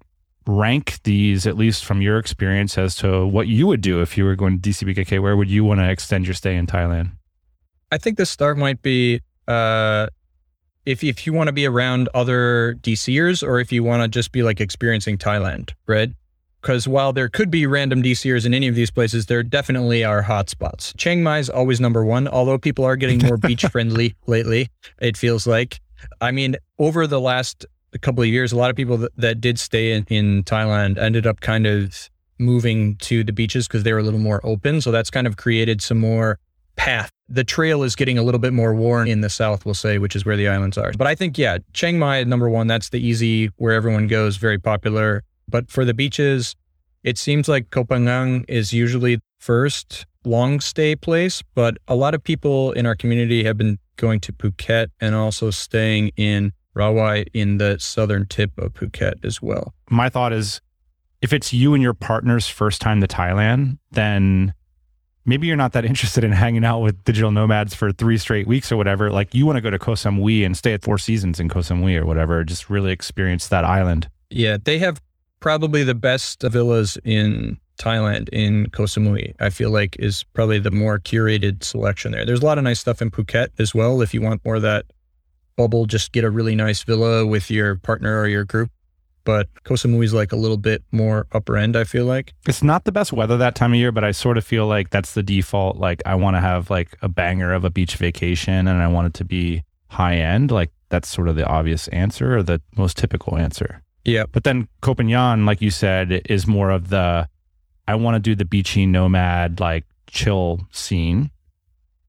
rank 0.47 0.99
these, 1.03 1.45
at 1.45 1.57
least 1.57 1.85
from 1.85 2.01
your 2.01 2.17
experience, 2.17 2.77
as 2.77 2.95
to 2.97 3.25
what 3.25 3.47
you 3.47 3.67
would 3.67 3.81
do 3.81 4.01
if 4.01 4.17
you 4.17 4.25
were 4.25 4.35
going 4.35 4.59
to 4.59 4.69
DCBKK. 4.69 5.21
Where 5.21 5.35
would 5.35 5.49
you 5.49 5.63
want 5.63 5.79
to 5.79 5.89
extend 5.89 6.25
your 6.25 6.33
stay 6.33 6.55
in 6.55 6.65
Thailand? 6.65 7.11
I 7.91 7.97
think 7.97 8.17
the 8.17 8.25
start 8.25 8.57
might 8.57 8.81
be 8.81 9.21
uh, 9.47 10.07
if 10.85 11.03
if 11.03 11.25
you 11.25 11.33
want 11.33 11.47
to 11.47 11.53
be 11.53 11.65
around 11.65 12.09
other 12.13 12.77
DCers 12.81 13.45
or 13.45 13.59
if 13.59 13.71
you 13.71 13.83
want 13.83 14.03
to 14.03 14.07
just 14.07 14.31
be 14.31 14.43
like 14.43 14.59
experiencing 14.59 15.17
Thailand, 15.17 15.73
right? 15.85 16.09
Because 16.61 16.87
while 16.87 17.13
there 17.13 17.29
could 17.29 17.51
be 17.51 17.67
random 17.67 18.01
DCers 18.01 18.45
in 18.45 18.53
any 18.53 18.67
of 18.67 18.75
these 18.75 18.89
places, 18.89 19.27
there 19.27 19.43
definitely 19.43 20.03
are 20.03 20.23
hotspots. 20.23 20.95
Chiang 20.97 21.21
Mai 21.23 21.39
is 21.39 21.49
always 21.49 21.79
number 21.79 22.03
one, 22.03 22.27
although 22.27 22.57
people 22.57 22.83
are 22.83 22.95
getting 22.95 23.19
more 23.19 23.37
beach 23.47 23.65
friendly 23.65 24.15
lately, 24.25 24.69
it 24.99 25.15
feels 25.15 25.45
like. 25.45 25.79
I 26.19 26.31
mean, 26.31 26.55
over 26.79 27.05
the 27.05 27.21
last 27.21 27.65
a 27.93 27.99
couple 27.99 28.21
of 28.21 28.29
years, 28.29 28.51
a 28.51 28.57
lot 28.57 28.69
of 28.69 28.75
people 28.75 28.97
that, 28.97 29.11
that 29.17 29.41
did 29.41 29.59
stay 29.59 29.93
in, 29.93 30.05
in 30.09 30.43
Thailand 30.43 30.97
ended 30.97 31.25
up 31.25 31.39
kind 31.39 31.65
of 31.65 32.09
moving 32.39 32.95
to 32.97 33.23
the 33.23 33.31
beaches 33.31 33.67
because 33.67 33.83
they 33.83 33.93
were 33.93 33.99
a 33.99 34.03
little 34.03 34.19
more 34.19 34.39
open. 34.43 34.81
So 34.81 34.91
that's 34.91 35.09
kind 35.09 35.27
of 35.27 35.37
created 35.37 35.81
some 35.81 35.99
more 35.99 36.39
path. 36.75 37.09
The 37.29 37.43
trail 37.43 37.83
is 37.83 37.95
getting 37.95 38.17
a 38.17 38.23
little 38.23 38.39
bit 38.39 38.53
more 38.53 38.73
worn 38.73 39.07
in 39.07 39.21
the 39.21 39.29
south, 39.29 39.65
we'll 39.65 39.73
say, 39.73 39.97
which 39.97 40.15
is 40.15 40.25
where 40.25 40.37
the 40.37 40.47
islands 40.47 40.77
are. 40.77 40.91
But 40.93 41.07
I 41.07 41.15
think, 41.15 41.37
yeah, 41.37 41.57
Chiang 41.73 41.99
Mai, 41.99 42.23
number 42.23 42.49
one, 42.49 42.67
that's 42.67 42.89
the 42.89 43.05
easy 43.05 43.47
where 43.57 43.73
everyone 43.73 44.07
goes, 44.07 44.37
very 44.37 44.59
popular. 44.59 45.23
But 45.47 45.69
for 45.69 45.83
the 45.83 45.93
beaches, 45.93 46.55
it 47.03 47.17
seems 47.17 47.47
like 47.47 47.69
Koh 47.71 47.85
Phangan 47.85 48.45
is 48.47 48.73
usually 48.73 49.19
first 49.39 50.05
long 50.23 50.59
stay 50.59 50.95
place, 50.95 51.41
but 51.55 51.77
a 51.87 51.95
lot 51.95 52.13
of 52.13 52.23
people 52.23 52.71
in 52.73 52.85
our 52.85 52.95
community 52.95 53.43
have 53.43 53.57
been 53.57 53.79
going 53.95 54.19
to 54.19 54.33
Phuket 54.33 54.87
and 55.01 55.15
also 55.15 55.49
staying 55.49 56.11
in 56.17 56.53
Rawai 56.77 57.25
in 57.33 57.57
the 57.57 57.77
southern 57.79 58.27
tip 58.27 58.57
of 58.57 58.73
Phuket 58.73 59.25
as 59.25 59.41
well. 59.41 59.73
My 59.89 60.09
thought 60.09 60.33
is 60.33 60.61
if 61.21 61.33
it's 61.33 61.51
you 61.53 61.73
and 61.73 61.81
your 61.81 61.93
partner's 61.93 62.47
first 62.47 62.81
time 62.81 63.01
to 63.01 63.07
Thailand, 63.07 63.79
then 63.91 64.53
maybe 65.25 65.47
you're 65.47 65.57
not 65.57 65.73
that 65.73 65.85
interested 65.85 66.23
in 66.23 66.31
hanging 66.31 66.65
out 66.65 66.79
with 66.79 67.03
digital 67.03 67.31
nomads 67.31 67.73
for 67.73 67.91
three 67.91 68.17
straight 68.17 68.47
weeks 68.47 68.71
or 68.71 68.77
whatever. 68.77 69.11
Like 69.11 69.33
you 69.33 69.45
want 69.45 69.57
to 69.57 69.61
go 69.61 69.69
to 69.69 69.79
Koh 69.79 69.93
Samui 69.93 70.45
and 70.45 70.55
stay 70.55 70.73
at 70.73 70.83
Four 70.83 70.97
Seasons 70.97 71.39
in 71.39 71.49
Koh 71.49 71.59
Samui 71.59 71.99
or 71.99 72.05
whatever, 72.05 72.43
just 72.43 72.69
really 72.69 72.91
experience 72.91 73.47
that 73.47 73.65
island. 73.65 74.09
Yeah, 74.29 74.57
they 74.63 74.77
have 74.79 75.01
probably 75.39 75.83
the 75.83 75.95
best 75.95 76.41
villas 76.41 76.97
in 77.03 77.57
Thailand 77.77 78.29
in 78.29 78.69
Koh 78.71 78.83
Samui. 78.83 79.35
I 79.39 79.49
feel 79.49 79.69
like 79.69 79.95
is 79.99 80.23
probably 80.33 80.59
the 80.59 80.71
more 80.71 80.99
curated 80.99 81.63
selection 81.63 82.11
there. 82.11 82.25
There's 82.25 82.41
a 82.41 82.45
lot 82.45 82.57
of 82.57 82.63
nice 82.63 82.79
stuff 82.79 83.01
in 83.01 83.11
Phuket 83.11 83.49
as 83.59 83.73
well 83.73 84.01
if 84.01 84.13
you 84.13 84.21
want 84.21 84.43
more 84.43 84.55
of 84.55 84.61
that 84.63 84.85
bubble, 85.57 85.85
just 85.85 86.13
get 86.13 86.23
a 86.23 86.29
really 86.29 86.55
nice 86.55 86.83
villa 86.83 87.25
with 87.25 87.51
your 87.51 87.75
partner 87.75 88.21
or 88.21 88.27
your 88.27 88.45
group. 88.45 88.71
But 89.25 89.49
Koh 89.65 89.73
Samui 89.73 90.05
is 90.05 90.13
like 90.13 90.31
a 90.31 90.37
little 90.37 90.55
bit 90.55 90.83
more 90.93 91.27
upper 91.33 91.57
end, 91.57 91.75
I 91.75 91.83
feel 91.83 92.05
like. 92.05 92.33
It's 92.47 92.63
not 92.63 92.85
the 92.85 92.93
best 92.93 93.11
weather 93.11 93.35
that 93.35 93.55
time 93.55 93.73
of 93.73 93.77
year, 93.77 93.91
but 93.91 94.05
I 94.05 94.11
sort 94.11 94.37
of 94.37 94.45
feel 94.45 94.67
like 94.67 94.89
that's 94.89 95.15
the 95.15 95.23
default. 95.23 95.75
Like 95.75 96.01
I 96.05 96.15
want 96.15 96.37
to 96.37 96.39
have 96.39 96.69
like 96.69 96.97
a 97.01 97.09
banger 97.09 97.51
of 97.51 97.65
a 97.65 97.69
beach 97.69 97.97
vacation 97.97 98.69
and 98.69 98.81
I 98.81 98.87
want 98.87 99.07
it 99.07 99.13
to 99.15 99.25
be 99.25 99.63
high 99.89 100.15
end. 100.15 100.49
Like 100.49 100.71
that's 100.87 101.09
sort 101.09 101.27
of 101.27 101.35
the 101.35 101.45
obvious 101.45 101.89
answer 101.89 102.37
or 102.37 102.43
the 102.43 102.61
most 102.77 102.95
typical 102.95 103.37
answer. 103.37 103.81
Yeah. 104.05 104.23
But 104.31 104.45
then 104.45 104.69
Phangan, 104.81 105.45
like 105.45 105.61
you 105.61 105.71
said, 105.71 106.21
is 106.29 106.47
more 106.47 106.69
of 106.69 106.87
the 106.87 107.27
I 107.85 107.95
want 107.95 108.15
to 108.15 108.19
do 108.19 108.33
the 108.33 108.45
beachy 108.45 108.85
nomad, 108.85 109.59
like 109.59 109.85
chill 110.07 110.61
scene 110.71 111.31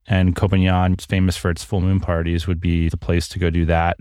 and 0.08 0.34
Phangan, 0.34 1.00
famous 1.06 1.36
for 1.36 1.50
its 1.50 1.62
full 1.62 1.80
moon 1.80 2.00
parties, 2.00 2.46
would 2.46 2.60
be 2.60 2.88
the 2.88 2.96
place 2.96 3.28
to 3.28 3.38
go 3.38 3.50
do 3.50 3.66
that. 3.66 3.96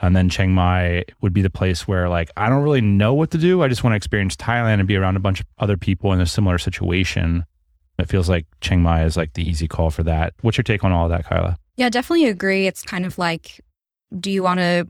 And 0.00 0.16
then 0.16 0.28
Chiang 0.28 0.52
Mai 0.52 1.04
would 1.20 1.32
be 1.32 1.42
the 1.42 1.50
place 1.50 1.86
where, 1.86 2.08
like, 2.08 2.30
I 2.36 2.48
don't 2.48 2.62
really 2.62 2.80
know 2.80 3.14
what 3.14 3.30
to 3.32 3.38
do. 3.38 3.62
I 3.62 3.68
just 3.68 3.84
want 3.84 3.92
to 3.92 3.96
experience 3.96 4.34
Thailand 4.34 4.78
and 4.78 4.88
be 4.88 4.96
around 4.96 5.16
a 5.16 5.20
bunch 5.20 5.40
of 5.40 5.46
other 5.58 5.76
people 5.76 6.12
in 6.12 6.20
a 6.20 6.26
similar 6.26 6.58
situation. 6.58 7.44
It 7.98 8.08
feels 8.08 8.28
like 8.28 8.46
Chiang 8.60 8.82
Mai 8.82 9.04
is 9.04 9.16
like 9.16 9.34
the 9.34 9.48
easy 9.48 9.68
call 9.68 9.90
for 9.90 10.02
that. 10.04 10.32
What's 10.40 10.56
your 10.56 10.64
take 10.64 10.84
on 10.84 10.92
all 10.92 11.04
of 11.04 11.10
that, 11.10 11.26
Kyla? 11.26 11.58
Yeah, 11.76 11.90
definitely 11.90 12.28
agree. 12.28 12.66
It's 12.66 12.82
kind 12.82 13.04
of 13.04 13.18
like, 13.18 13.60
do 14.18 14.30
you 14.30 14.42
want 14.42 14.60
to 14.60 14.88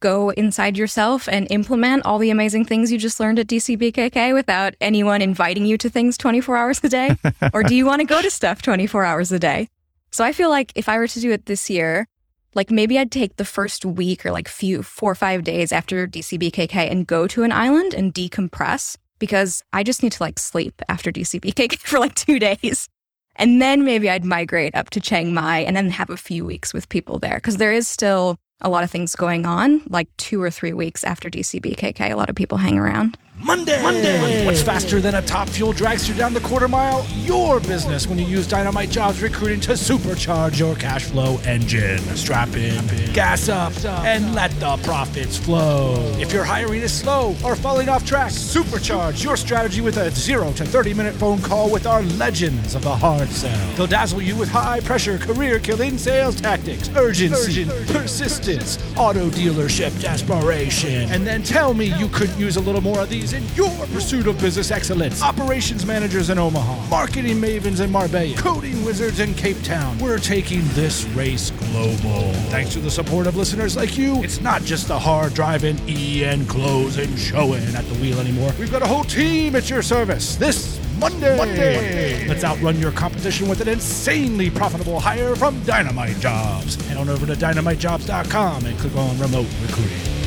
go 0.00 0.30
inside 0.30 0.76
yourself 0.76 1.28
and 1.28 1.46
implement 1.50 2.04
all 2.04 2.18
the 2.18 2.30
amazing 2.30 2.64
things 2.64 2.90
you 2.90 2.98
just 2.98 3.20
learned 3.20 3.38
at 3.38 3.46
DCBKK 3.46 4.34
without 4.34 4.74
anyone 4.80 5.22
inviting 5.22 5.66
you 5.66 5.78
to 5.78 5.88
things 5.88 6.18
24 6.18 6.56
hours 6.56 6.82
a 6.82 6.88
day? 6.88 7.16
or 7.52 7.62
do 7.62 7.74
you 7.74 7.86
want 7.86 8.00
to 8.00 8.06
go 8.06 8.20
to 8.20 8.30
stuff 8.30 8.62
24 8.62 9.04
hours 9.04 9.30
a 9.30 9.38
day? 9.38 9.68
So 10.10 10.24
I 10.24 10.32
feel 10.32 10.50
like 10.50 10.72
if 10.74 10.88
I 10.88 10.98
were 10.98 11.06
to 11.06 11.20
do 11.20 11.30
it 11.30 11.46
this 11.46 11.70
year, 11.70 12.08
like 12.54 12.70
maybe 12.70 12.98
I'd 12.98 13.12
take 13.12 13.36
the 13.36 13.44
first 13.44 13.84
week 13.84 14.26
or 14.26 14.32
like 14.32 14.48
few 14.48 14.82
four 14.82 15.12
or 15.12 15.14
five 15.14 15.44
days 15.44 15.70
after 15.70 16.06
DCBKK 16.06 16.90
and 16.90 17.06
go 17.06 17.26
to 17.28 17.44
an 17.44 17.52
island 17.52 17.94
and 17.94 18.12
decompress 18.12 18.96
because 19.18 19.62
I 19.72 19.82
just 19.82 20.02
need 20.02 20.12
to 20.12 20.22
like 20.22 20.38
sleep 20.38 20.82
after 20.88 21.12
DCBKK 21.12 21.78
for 21.78 21.98
like 21.98 22.14
two 22.14 22.38
days. 22.38 22.88
And 23.36 23.62
then 23.62 23.84
maybe 23.84 24.10
I'd 24.10 24.24
migrate 24.24 24.74
up 24.74 24.90
to 24.90 25.00
Chiang 25.00 25.32
Mai 25.32 25.60
and 25.60 25.76
then 25.76 25.90
have 25.90 26.10
a 26.10 26.16
few 26.16 26.44
weeks 26.44 26.74
with 26.74 26.88
people 26.88 27.18
there 27.18 27.36
because 27.36 27.58
there 27.58 27.72
is 27.72 27.86
still 27.86 28.36
a 28.60 28.68
lot 28.68 28.84
of 28.84 28.90
things 28.90 29.16
going 29.16 29.46
on, 29.46 29.82
like 29.88 30.08
two 30.16 30.42
or 30.42 30.50
three 30.50 30.72
weeks 30.72 31.04
after 31.04 31.30
DCBKK. 31.30 32.10
A 32.10 32.14
lot 32.14 32.28
of 32.28 32.36
people 32.36 32.58
hang 32.58 32.78
around. 32.78 33.16
Monday. 33.42 33.82
Monday. 33.82 34.44
What's 34.44 34.60
faster 34.60 35.00
than 35.00 35.14
a 35.14 35.22
top 35.22 35.48
fuel 35.48 35.72
dragster 35.72 36.16
down 36.16 36.34
the 36.34 36.40
quarter 36.40 36.68
mile? 36.68 37.06
Your 37.20 37.58
business 37.60 38.06
when 38.06 38.18
you 38.18 38.26
use 38.26 38.46
Dynamite 38.46 38.90
Jobs 38.90 39.22
Recruiting 39.22 39.60
to 39.60 39.72
supercharge 39.72 40.58
your 40.58 40.74
cash 40.74 41.04
flow 41.04 41.38
engine. 41.46 41.98
Strap 42.16 42.54
in, 42.54 42.84
gas 43.14 43.48
up, 43.48 43.72
and 44.04 44.34
let 44.34 44.50
the 44.60 44.76
profits 44.84 45.38
flow. 45.38 45.94
If 46.18 46.32
your 46.32 46.44
hiring 46.44 46.82
is 46.82 46.92
slow 46.92 47.34
or 47.42 47.56
falling 47.56 47.88
off 47.88 48.04
track, 48.04 48.30
supercharge 48.30 49.24
your 49.24 49.38
strategy 49.38 49.80
with 49.80 49.96
a 49.96 50.10
0 50.10 50.52
to 50.52 50.64
30 50.64 50.92
minute 50.92 51.14
phone 51.14 51.40
call 51.40 51.70
with 51.70 51.86
our 51.86 52.02
legends 52.02 52.74
of 52.74 52.82
the 52.82 52.94
hard 52.94 53.30
sell. 53.30 53.74
They'll 53.74 53.86
dazzle 53.86 54.20
you 54.20 54.36
with 54.36 54.50
high 54.50 54.80
pressure, 54.80 55.16
career 55.16 55.58
killing 55.58 55.96
sales 55.96 56.38
tactics, 56.38 56.90
urgency, 56.94 57.64
persistence, 57.90 58.78
auto 58.98 59.30
dealership 59.30 59.98
desperation, 60.02 61.10
and 61.10 61.26
then 61.26 61.42
tell 61.42 61.72
me 61.72 61.86
you 61.98 62.08
couldn't 62.08 62.38
use 62.38 62.56
a 62.56 62.60
little 62.60 62.82
more 62.82 63.00
of 63.00 63.08
these 63.08 63.29
in 63.32 63.46
your 63.54 63.86
pursuit 63.86 64.26
of 64.26 64.38
business 64.40 64.70
excellence. 64.70 65.22
Operations 65.22 65.86
managers 65.86 66.30
in 66.30 66.38
Omaha, 66.38 66.88
marketing 66.88 67.36
mavens 67.40 67.80
in 67.80 67.90
Marbella, 67.90 68.34
coding 68.36 68.84
wizards 68.84 69.20
in 69.20 69.34
Cape 69.34 69.60
Town. 69.62 69.98
We're 69.98 70.18
taking 70.18 70.62
this 70.68 71.04
race 71.08 71.50
global. 71.50 72.32
Thanks 72.50 72.72
to 72.74 72.80
the 72.80 72.90
support 72.90 73.26
of 73.26 73.36
listeners 73.36 73.76
like 73.76 73.96
you, 73.96 74.22
it's 74.22 74.40
not 74.40 74.62
just 74.62 74.88
the 74.88 74.98
hard 74.98 75.34
driving, 75.34 75.78
E 75.88 76.24
and 76.24 76.48
closing, 76.48 77.14
showing 77.16 77.62
at 77.74 77.84
the 77.86 77.94
wheel 77.96 78.18
anymore. 78.20 78.52
We've 78.58 78.70
got 78.70 78.82
a 78.82 78.86
whole 78.86 79.04
team 79.04 79.56
at 79.56 79.70
your 79.70 79.82
service. 79.82 80.36
This 80.36 80.80
Monday. 81.00 81.36
Monday. 81.36 82.28
Let's 82.28 82.44
outrun 82.44 82.78
your 82.78 82.92
competition 82.92 83.48
with 83.48 83.62
an 83.62 83.68
insanely 83.68 84.50
profitable 84.50 85.00
hire 85.00 85.34
from 85.34 85.62
Dynamite 85.64 86.18
Jobs. 86.18 86.74
Head 86.86 86.98
on 86.98 87.08
over 87.08 87.26
to 87.26 87.32
dynamitejobs.com 87.32 88.66
and 88.66 88.78
click 88.78 88.96
on 88.96 89.18
remote 89.18 89.48
recruiting. 89.62 90.19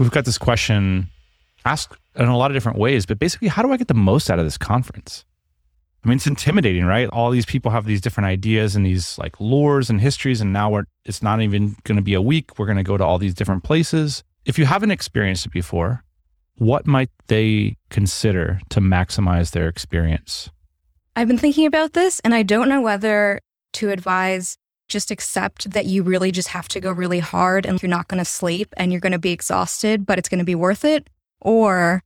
We've 0.00 0.10
got 0.10 0.24
this 0.24 0.38
question 0.38 1.10
asked 1.66 1.94
in 2.16 2.24
a 2.24 2.36
lot 2.36 2.50
of 2.50 2.54
different 2.54 2.78
ways, 2.78 3.04
but 3.04 3.18
basically, 3.18 3.48
how 3.48 3.62
do 3.62 3.70
I 3.70 3.76
get 3.76 3.88
the 3.88 3.94
most 3.94 4.30
out 4.30 4.38
of 4.38 4.46
this 4.46 4.56
conference? 4.56 5.26
I 6.02 6.08
mean, 6.08 6.16
it's 6.16 6.26
intimidating, 6.26 6.86
right? 6.86 7.06
All 7.10 7.30
these 7.30 7.44
people 7.44 7.70
have 7.70 7.84
these 7.84 8.00
different 8.00 8.26
ideas 8.26 8.74
and 8.74 8.86
these 8.86 9.18
like 9.18 9.36
lores 9.36 9.90
and 9.90 10.00
histories, 10.00 10.40
and 10.40 10.54
now 10.54 10.70
we're 10.70 10.84
it's 11.04 11.22
not 11.22 11.42
even 11.42 11.76
going 11.84 11.96
to 11.96 12.02
be 12.02 12.14
a 12.14 12.22
week. 12.22 12.58
We're 12.58 12.64
going 12.64 12.78
to 12.78 12.82
go 12.82 12.96
to 12.96 13.04
all 13.04 13.18
these 13.18 13.34
different 13.34 13.62
places. 13.62 14.24
If 14.46 14.58
you 14.58 14.64
haven't 14.64 14.90
experienced 14.90 15.44
it 15.44 15.52
before, 15.52 16.02
what 16.56 16.86
might 16.86 17.10
they 17.26 17.76
consider 17.90 18.58
to 18.70 18.80
maximize 18.80 19.50
their 19.50 19.68
experience? 19.68 20.48
I've 21.14 21.28
been 21.28 21.36
thinking 21.36 21.66
about 21.66 21.92
this, 21.92 22.20
and 22.20 22.34
I 22.34 22.42
don't 22.42 22.70
know 22.70 22.80
whether 22.80 23.38
to 23.74 23.90
advise 23.90 24.56
just 24.90 25.10
accept 25.10 25.70
that 25.70 25.86
you 25.86 26.02
really 26.02 26.30
just 26.30 26.48
have 26.48 26.68
to 26.68 26.80
go 26.80 26.92
really 26.92 27.20
hard 27.20 27.64
and 27.64 27.82
you're 27.82 27.88
not 27.88 28.08
going 28.08 28.18
to 28.18 28.24
sleep 28.24 28.74
and 28.76 28.92
you're 28.92 29.00
going 29.00 29.12
to 29.12 29.18
be 29.18 29.32
exhausted, 29.32 30.04
but 30.04 30.18
it's 30.18 30.28
going 30.28 30.38
to 30.40 30.44
be 30.44 30.54
worth 30.54 30.84
it, 30.84 31.08
or 31.40 32.02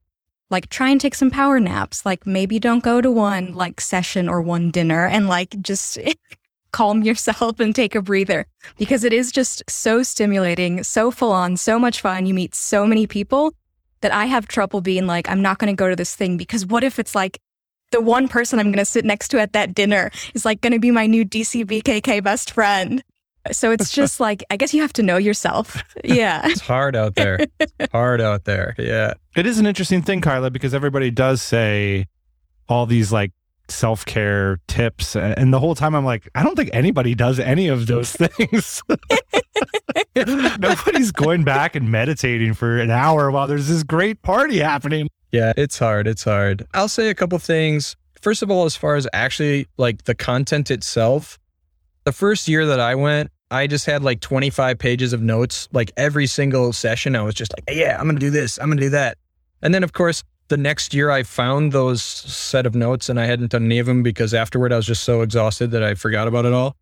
like 0.51 0.69
try 0.69 0.91
and 0.91 1.01
take 1.01 1.15
some 1.15 1.31
power 1.31 1.59
naps. 1.59 2.07
Like 2.07 2.27
maybe 2.27 2.61
don't 2.61 2.85
go 2.85 3.01
to 3.01 3.11
one 3.11 3.55
like 3.55 3.81
session 3.81 4.29
or 4.29 4.41
one 4.41 4.71
dinner 4.71 5.07
and 5.07 5.29
like 5.29 5.61
just 5.61 5.99
calm 6.73 7.03
yourself 7.03 7.59
and 7.61 7.75
take 7.75 7.95
a 7.95 8.03
breather 8.03 8.47
because 8.79 9.05
it 9.05 9.13
is 9.13 9.33
just 9.33 9.63
so 9.69 10.03
stimulating, 10.03 10.83
so 10.85 11.11
full 11.11 11.33
on, 11.33 11.57
so 11.57 11.79
much 11.79 12.01
fun. 12.01 12.27
You 12.27 12.35
meet 12.35 12.55
so 12.55 12.87
many 12.87 13.07
people 13.07 13.55
that 14.01 14.13
I 14.13 14.27
have 14.27 14.47
trouble 14.47 14.81
being 14.81 15.07
like, 15.07 15.29
I'm 15.31 15.41
not 15.41 15.59
going 15.59 15.75
to 15.75 15.81
go 15.81 15.89
to 15.89 15.97
this 15.97 16.15
thing 16.15 16.37
because 16.37 16.67
what 16.67 16.85
if 16.85 16.99
it's 16.99 17.15
like 17.15 17.41
the 17.95 18.01
one 18.01 18.27
person 18.27 18.59
I'm 18.59 18.67
going 18.67 18.79
to 18.79 18.85
sit 18.85 19.05
next 19.05 19.29
to 19.29 19.41
at 19.41 19.53
that 19.53 19.73
dinner 19.73 20.11
is 20.35 20.45
like 20.45 20.61
going 20.61 20.73
to 20.73 20.81
be 20.81 20.91
my 20.91 21.07
new 21.07 21.25
DCBKK 21.25 22.25
best 22.25 22.51
friend. 22.51 23.05
So 23.53 23.71
it's 23.71 23.91
just 23.95 24.19
like, 24.19 24.43
I 24.51 24.57
guess 24.57 24.75
you 24.75 24.83
have 24.83 24.93
to 24.95 25.03
know 25.03 25.17
yourself. 25.17 25.83
Yeah. 26.03 26.43
It's 26.45 26.61
hard 26.61 26.97
out 26.97 27.15
there. 27.15 27.39
It's 27.61 27.93
hard 27.93 28.21
out 28.21 28.45
there. 28.45 28.75
Yeah. 28.79 29.15
It 29.37 29.47
is 29.47 29.61
an 29.61 29.67
interesting 29.67 30.03
thing, 30.03 30.21
Kyla, 30.21 30.51
because 30.51 30.75
everybody 30.75 31.13
does 31.13 31.41
say 31.41 32.07
all 32.69 32.85
these 32.87 33.13
like 33.13 33.31
self 33.69 34.05
care 34.05 34.59
tips. 34.67 35.15
And 35.15 35.55
the 35.55 35.61
whole 35.61 35.77
time 35.77 35.95
I'm 35.95 36.05
like, 36.05 36.29
I 36.35 36.43
don't 36.43 36.57
think 36.57 36.71
anybody 36.73 37.15
does 37.15 37.39
any 37.39 37.69
of 37.69 37.87
those 37.87 38.11
things. 38.17 38.83
Nobody's 40.17 41.13
going 41.13 41.45
back 41.45 41.77
and 41.77 41.93
meditating 41.93 42.55
for 42.55 42.77
an 42.77 42.91
hour 42.91 43.31
while 43.31 43.47
there's 43.47 43.69
this 43.69 43.85
great 43.85 44.21
party 44.23 44.59
happening. 44.59 45.09
Yeah, 45.35 45.53
it's 45.57 45.81
hard. 45.81 46.07
It's 46.07 46.23
hard. 46.23 46.65
I'll 46.75 46.87
say 46.87 47.11
a 47.11 47.15
couple 47.15 47.37
things. 47.41 47.97
First 48.23 48.43
of 48.43 48.53
all, 48.53 48.67
as 48.67 48.77
far 48.77 48.95
as 48.95 49.09
actually 49.13 49.67
like 49.79 50.05
the 50.05 50.15
content 50.15 50.71
itself, 50.71 51.41
the 52.05 52.13
first 52.13 52.47
year 52.47 52.65
that 52.67 52.79
I 52.79 52.95
went, 52.95 53.33
I 53.51 53.67
just 53.67 53.85
had 53.85 54.05
like 54.05 54.21
25 54.21 54.79
pages 54.79 55.13
of 55.13 55.23
notes. 55.23 55.69
Like 55.73 55.91
every 55.97 56.29
single 56.29 56.73
session, 56.73 57.17
I 57.17 57.23
was 57.23 57.35
just 57.35 57.53
like, 57.53 57.65
yeah, 57.77 57.97
I'm 57.99 58.05
going 58.05 58.15
to 58.15 58.21
do 58.21 58.31
this, 58.31 58.61
I'm 58.61 58.69
going 58.69 58.79
to 58.79 58.85
do 58.85 58.91
that. 58.91 59.19
And 59.61 59.75
then, 59.75 59.83
of 59.83 59.93
course, 59.93 60.23
the 60.47 60.57
next 60.57 60.95
year 60.95 61.11
I 61.11 61.25
found 61.25 61.73
those 61.73 62.01
set 62.01 62.65
of 62.65 62.77
notes 62.77 63.09
and 63.09 63.19
I 63.19 63.27
hadn't 63.27 63.51
done 63.51 63.65
any 63.65 63.81
of 63.81 63.87
them 63.87 64.05
because 64.05 64.35
afterward 64.35 64.73
I 64.73 64.77
was 64.77 64.87
just 64.87 65.03
so 65.03 65.23
exhausted 65.23 65.73
that 65.73 65.83
I 65.83 65.97
forgot 65.97 66.29
about 66.29 66.45
it 66.45 66.53
all. 66.53 66.77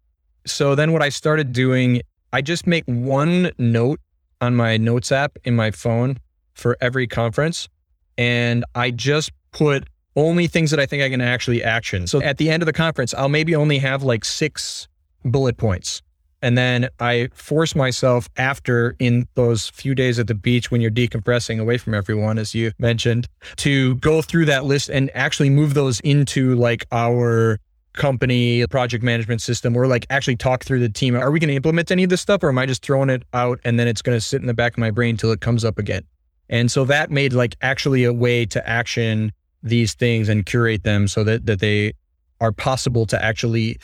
So 0.45 0.75
then 0.75 0.93
what 0.93 1.01
I 1.01 1.09
started 1.09 1.55
doing, 1.55 2.03
I 2.35 2.43
just 2.43 2.67
make 2.67 2.85
one 2.85 3.51
note 3.57 4.01
on 4.43 4.55
my 4.55 4.77
notes 4.77 5.11
app 5.11 5.39
in 5.43 5.57
my 5.57 5.71
phone 5.71 6.19
for 6.53 6.77
every 6.83 7.07
conference. 7.07 7.71
And 8.19 8.65
I 8.75 8.91
just 8.91 9.33
put 9.53 9.89
only 10.17 10.47
things 10.47 10.71
that 10.71 10.81
I 10.81 10.87
think 10.87 11.03
I 11.03 11.09
can 11.09 11.21
actually 11.21 11.63
action. 11.63 12.07
So 12.07 12.23
at 12.23 12.39
the 12.39 12.51
end 12.51 12.63
of 12.63 12.67
the 12.67 12.73
conference, 12.73 13.15
I'll 13.15 13.29
maybe 13.29 13.55
only 13.55 13.79
have 13.79 14.03
like 14.03 14.25
six 14.25 14.89
bullet 15.25 15.57
points. 15.57 16.03
And 16.43 16.59
then 16.59 16.89
I 16.99 17.29
force 17.33 17.77
myself 17.77 18.29
after 18.37 18.97
in 18.99 19.29
those 19.35 19.71
few 19.71 19.95
days 19.95 20.19
at 20.19 20.27
the 20.27 20.35
beach 20.35 20.71
when 20.73 20.81
you're 20.81 20.91
decompressing 20.91 21.61
away 21.61 21.79
from 21.79 21.95
everyone, 21.95 22.37
as 22.37 22.53
you 22.53 22.73
mentioned, 22.79 23.29
to 23.57 23.95
go 23.97 24.23
through 24.23 24.47
that 24.47 24.65
list 24.65 24.91
and 24.91 25.09
actually 25.15 25.51
move 25.51 25.75
those 25.75 26.01
into 26.01 26.57
like 26.57 26.85
our 26.91 27.59
company 27.93 28.67
project 28.67 29.05
management 29.05 29.41
system 29.41 29.77
or 29.77 29.87
like 29.87 30.05
actually 30.11 30.37
talk 30.37 30.65
through 30.65 30.81
the 30.81 30.89
team. 30.89 31.15
Are 31.15 31.31
we 31.31 31.39
going 31.39 31.49
to 31.49 31.55
implement 31.55 31.91
any 31.93 32.05
of 32.05 32.11
this 32.11 32.21
stuff 32.21 32.43
or 32.43 32.49
am 32.49 32.59
I 32.59 32.67
just 32.67 32.85
throwing 32.85 33.11
it 33.11 33.23
out 33.33 33.61
and 33.65 33.79
then 33.79 33.87
it's 33.87 34.03
going 34.03 34.17
to 34.17 34.21
sit 34.21 34.41
in 34.41 34.49
the 34.49 34.55
back 34.55 34.73
of 34.73 34.79
my 34.79 34.91
brain 34.91 35.17
till 35.17 35.31
it 35.31 35.41
comes 35.41 35.65
up 35.65 35.79
again? 35.79 36.03
And 36.49 36.71
so 36.71 36.85
that 36.85 37.11
made 37.11 37.33
like 37.33 37.57
actually 37.63 38.05
a 38.05 38.13
way 38.13 38.45
to 38.47 38.69
action 38.69 39.33
these 39.63 39.95
things 39.95 40.29
and 40.29 40.45
curate 40.45 40.83
them 40.83 41.09
so 41.09 41.25
that, 41.25 41.47
that 41.47 41.61
they 41.61 41.93
are 42.41 42.53
possible 42.53 43.07
to 43.07 43.25
actually 43.25 43.79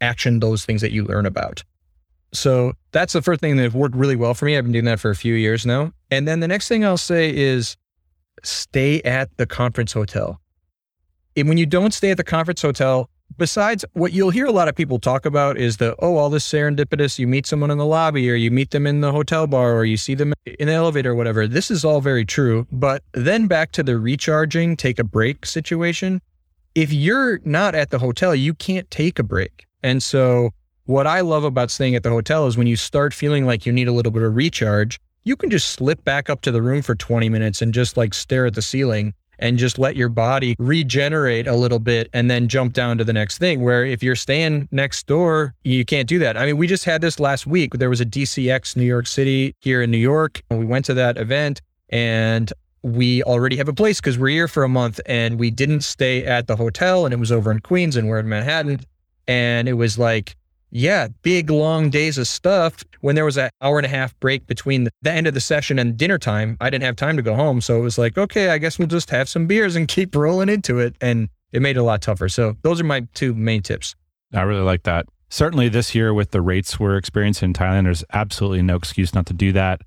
action 0.00 0.40
those 0.40 0.64
things 0.64 0.80
that 0.80 0.92
you 0.92 1.04
learn 1.04 1.26
about. 1.26 1.62
So 2.32 2.72
that's 2.90 3.12
the 3.12 3.22
first 3.22 3.40
thing 3.40 3.56
that 3.56 3.72
worked 3.72 3.94
really 3.94 4.16
well 4.16 4.34
for 4.34 4.44
me. 4.44 4.56
I've 4.56 4.64
been 4.64 4.72
doing 4.72 4.84
that 4.86 4.98
for 4.98 5.10
a 5.10 5.16
few 5.16 5.34
years 5.34 5.64
now. 5.64 5.92
And 6.10 6.26
then 6.26 6.40
the 6.40 6.48
next 6.48 6.68
thing 6.68 6.84
I'll 6.84 6.96
say 6.96 7.34
is 7.34 7.76
stay 8.42 9.00
at 9.02 9.34
the 9.36 9.46
conference 9.46 9.92
hotel. 9.92 10.40
And 11.36 11.48
when 11.48 11.58
you 11.58 11.66
don't 11.66 11.94
stay 11.94 12.10
at 12.10 12.16
the 12.16 12.24
conference 12.24 12.60
hotel, 12.60 13.08
besides 13.36 13.84
what 13.92 14.12
you'll 14.12 14.30
hear 14.30 14.46
a 14.46 14.52
lot 14.52 14.68
of 14.68 14.74
people 14.74 14.98
talk 14.98 15.26
about 15.26 15.58
is 15.58 15.76
the, 15.78 15.94
oh, 15.98 16.16
all 16.16 16.30
this 16.30 16.46
serendipitous, 16.48 17.18
you 17.18 17.26
meet 17.26 17.46
someone 17.46 17.70
in 17.70 17.78
the 17.78 17.86
lobby 17.86 18.30
or 18.30 18.34
you 18.34 18.50
meet 18.50 18.70
them 18.70 18.86
in 18.86 19.00
the 19.00 19.12
hotel 19.12 19.46
bar 19.46 19.74
or 19.74 19.84
you 19.84 19.96
see 19.96 20.14
them 20.14 20.32
in 20.44 20.68
the 20.68 20.74
elevator 20.74 21.12
or 21.12 21.14
whatever. 21.14 21.46
This 21.46 21.70
is 21.70 21.84
all 21.84 22.00
very 22.00 22.24
true. 22.24 22.66
But 22.72 23.02
then 23.12 23.46
back 23.46 23.72
to 23.72 23.82
the 23.82 23.98
recharging, 23.98 24.76
take 24.76 24.98
a 24.98 25.04
break 25.04 25.46
situation. 25.46 26.20
If 26.74 26.92
you're 26.92 27.40
not 27.44 27.74
at 27.74 27.90
the 27.90 27.98
hotel, 27.98 28.34
you 28.34 28.54
can't 28.54 28.90
take 28.90 29.18
a 29.18 29.22
break. 29.22 29.66
And 29.82 30.02
so 30.02 30.50
what 30.86 31.06
I 31.06 31.20
love 31.20 31.44
about 31.44 31.70
staying 31.70 31.94
at 31.94 32.02
the 32.02 32.10
hotel 32.10 32.46
is 32.46 32.56
when 32.56 32.66
you 32.66 32.76
start 32.76 33.14
feeling 33.14 33.46
like 33.46 33.64
you 33.64 33.72
need 33.72 33.88
a 33.88 33.92
little 33.92 34.12
bit 34.12 34.22
of 34.22 34.34
recharge, 34.34 35.00
you 35.22 35.36
can 35.36 35.50
just 35.50 35.70
slip 35.70 36.04
back 36.04 36.28
up 36.28 36.42
to 36.42 36.50
the 36.50 36.60
room 36.60 36.82
for 36.82 36.94
20 36.94 37.28
minutes 37.28 37.62
and 37.62 37.72
just 37.72 37.96
like 37.96 38.12
stare 38.12 38.46
at 38.46 38.54
the 38.54 38.62
ceiling 38.62 39.14
and 39.38 39.58
just 39.58 39.78
let 39.78 39.96
your 39.96 40.08
body 40.08 40.54
regenerate 40.58 41.46
a 41.46 41.54
little 41.54 41.78
bit 41.78 42.08
and 42.12 42.30
then 42.30 42.48
jump 42.48 42.72
down 42.72 42.98
to 42.98 43.04
the 43.04 43.12
next 43.12 43.38
thing. 43.38 43.62
Where 43.62 43.84
if 43.84 44.02
you're 44.02 44.16
staying 44.16 44.68
next 44.70 45.06
door, 45.06 45.54
you 45.64 45.84
can't 45.84 46.08
do 46.08 46.18
that. 46.20 46.36
I 46.36 46.46
mean, 46.46 46.56
we 46.56 46.66
just 46.66 46.84
had 46.84 47.00
this 47.00 47.20
last 47.20 47.46
week. 47.46 47.74
There 47.74 47.90
was 47.90 48.00
a 48.00 48.06
DCX 48.06 48.76
New 48.76 48.84
York 48.84 49.06
City 49.06 49.54
here 49.60 49.82
in 49.82 49.90
New 49.90 49.98
York. 49.98 50.42
And 50.50 50.58
we 50.58 50.64
went 50.64 50.84
to 50.86 50.94
that 50.94 51.16
event 51.16 51.60
and 51.88 52.52
we 52.82 53.22
already 53.22 53.56
have 53.56 53.68
a 53.68 53.72
place 53.72 54.00
because 54.00 54.18
we're 54.18 54.28
here 54.28 54.48
for 54.48 54.62
a 54.62 54.68
month 54.68 55.00
and 55.06 55.38
we 55.38 55.50
didn't 55.50 55.80
stay 55.80 56.24
at 56.24 56.46
the 56.46 56.56
hotel 56.56 57.06
and 57.06 57.14
it 57.14 57.18
was 57.18 57.32
over 57.32 57.50
in 57.50 57.60
Queens 57.60 57.96
and 57.96 58.08
we're 58.08 58.18
in 58.18 58.28
Manhattan. 58.28 58.80
And 59.26 59.68
it 59.68 59.74
was 59.74 59.98
like, 59.98 60.36
yeah, 60.74 61.06
big 61.22 61.50
long 61.50 61.88
days 61.88 62.18
of 62.18 62.26
stuff. 62.26 62.82
When 63.00 63.14
there 63.14 63.24
was 63.24 63.36
an 63.36 63.48
hour 63.62 63.78
and 63.78 63.86
a 63.86 63.88
half 63.88 64.18
break 64.18 64.46
between 64.48 64.88
the 65.02 65.10
end 65.10 65.28
of 65.28 65.34
the 65.34 65.40
session 65.40 65.78
and 65.78 65.96
dinner 65.96 66.18
time, 66.18 66.56
I 66.60 66.68
didn't 66.68 66.82
have 66.82 66.96
time 66.96 67.16
to 67.16 67.22
go 67.22 67.36
home. 67.36 67.60
So 67.60 67.78
it 67.78 67.82
was 67.82 67.96
like, 67.96 68.18
okay, 68.18 68.48
I 68.48 68.58
guess 68.58 68.76
we'll 68.76 68.88
just 68.88 69.10
have 69.10 69.28
some 69.28 69.46
beers 69.46 69.76
and 69.76 69.86
keep 69.96 70.16
rolling 70.16 70.48
into 70.48 70.80
it. 70.80 70.96
And 71.00 71.28
it 71.52 71.62
made 71.62 71.76
it 71.76 71.80
a 71.80 71.84
lot 71.84 72.02
tougher. 72.02 72.28
So 72.28 72.56
those 72.62 72.80
are 72.80 72.84
my 72.84 73.06
two 73.14 73.34
main 73.34 73.62
tips. 73.62 73.94
I 74.34 74.42
really 74.42 74.62
like 74.62 74.82
that. 74.82 75.06
Certainly 75.30 75.68
this 75.68 75.94
year 75.94 76.12
with 76.12 76.32
the 76.32 76.42
rates 76.42 76.80
we're 76.80 76.96
experiencing 76.96 77.50
in 77.50 77.54
Thailand, 77.54 77.84
there's 77.84 78.04
absolutely 78.12 78.62
no 78.62 78.74
excuse 78.74 79.14
not 79.14 79.26
to 79.26 79.32
do 79.32 79.52
that. 79.52 79.80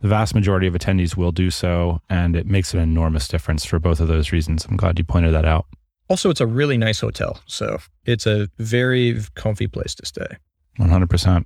The 0.00 0.08
vast 0.08 0.34
majority 0.34 0.66
of 0.66 0.72
attendees 0.72 1.18
will 1.18 1.32
do 1.32 1.50
so, 1.50 2.00
and 2.08 2.34
it 2.34 2.46
makes 2.46 2.72
an 2.72 2.80
enormous 2.80 3.28
difference 3.28 3.66
for 3.66 3.78
both 3.78 4.00
of 4.00 4.08
those 4.08 4.32
reasons. 4.32 4.64
I'm 4.64 4.78
glad 4.78 4.98
you 4.98 5.04
pointed 5.04 5.34
that 5.34 5.44
out. 5.44 5.66
Also, 6.10 6.28
it's 6.28 6.40
a 6.40 6.46
really 6.46 6.76
nice 6.76 7.00
hotel. 7.00 7.40
So 7.46 7.78
it's 8.04 8.26
a 8.26 8.48
very 8.58 9.18
comfy 9.36 9.68
place 9.68 9.94
to 9.94 10.04
stay. 10.04 10.26
100%. 10.78 11.44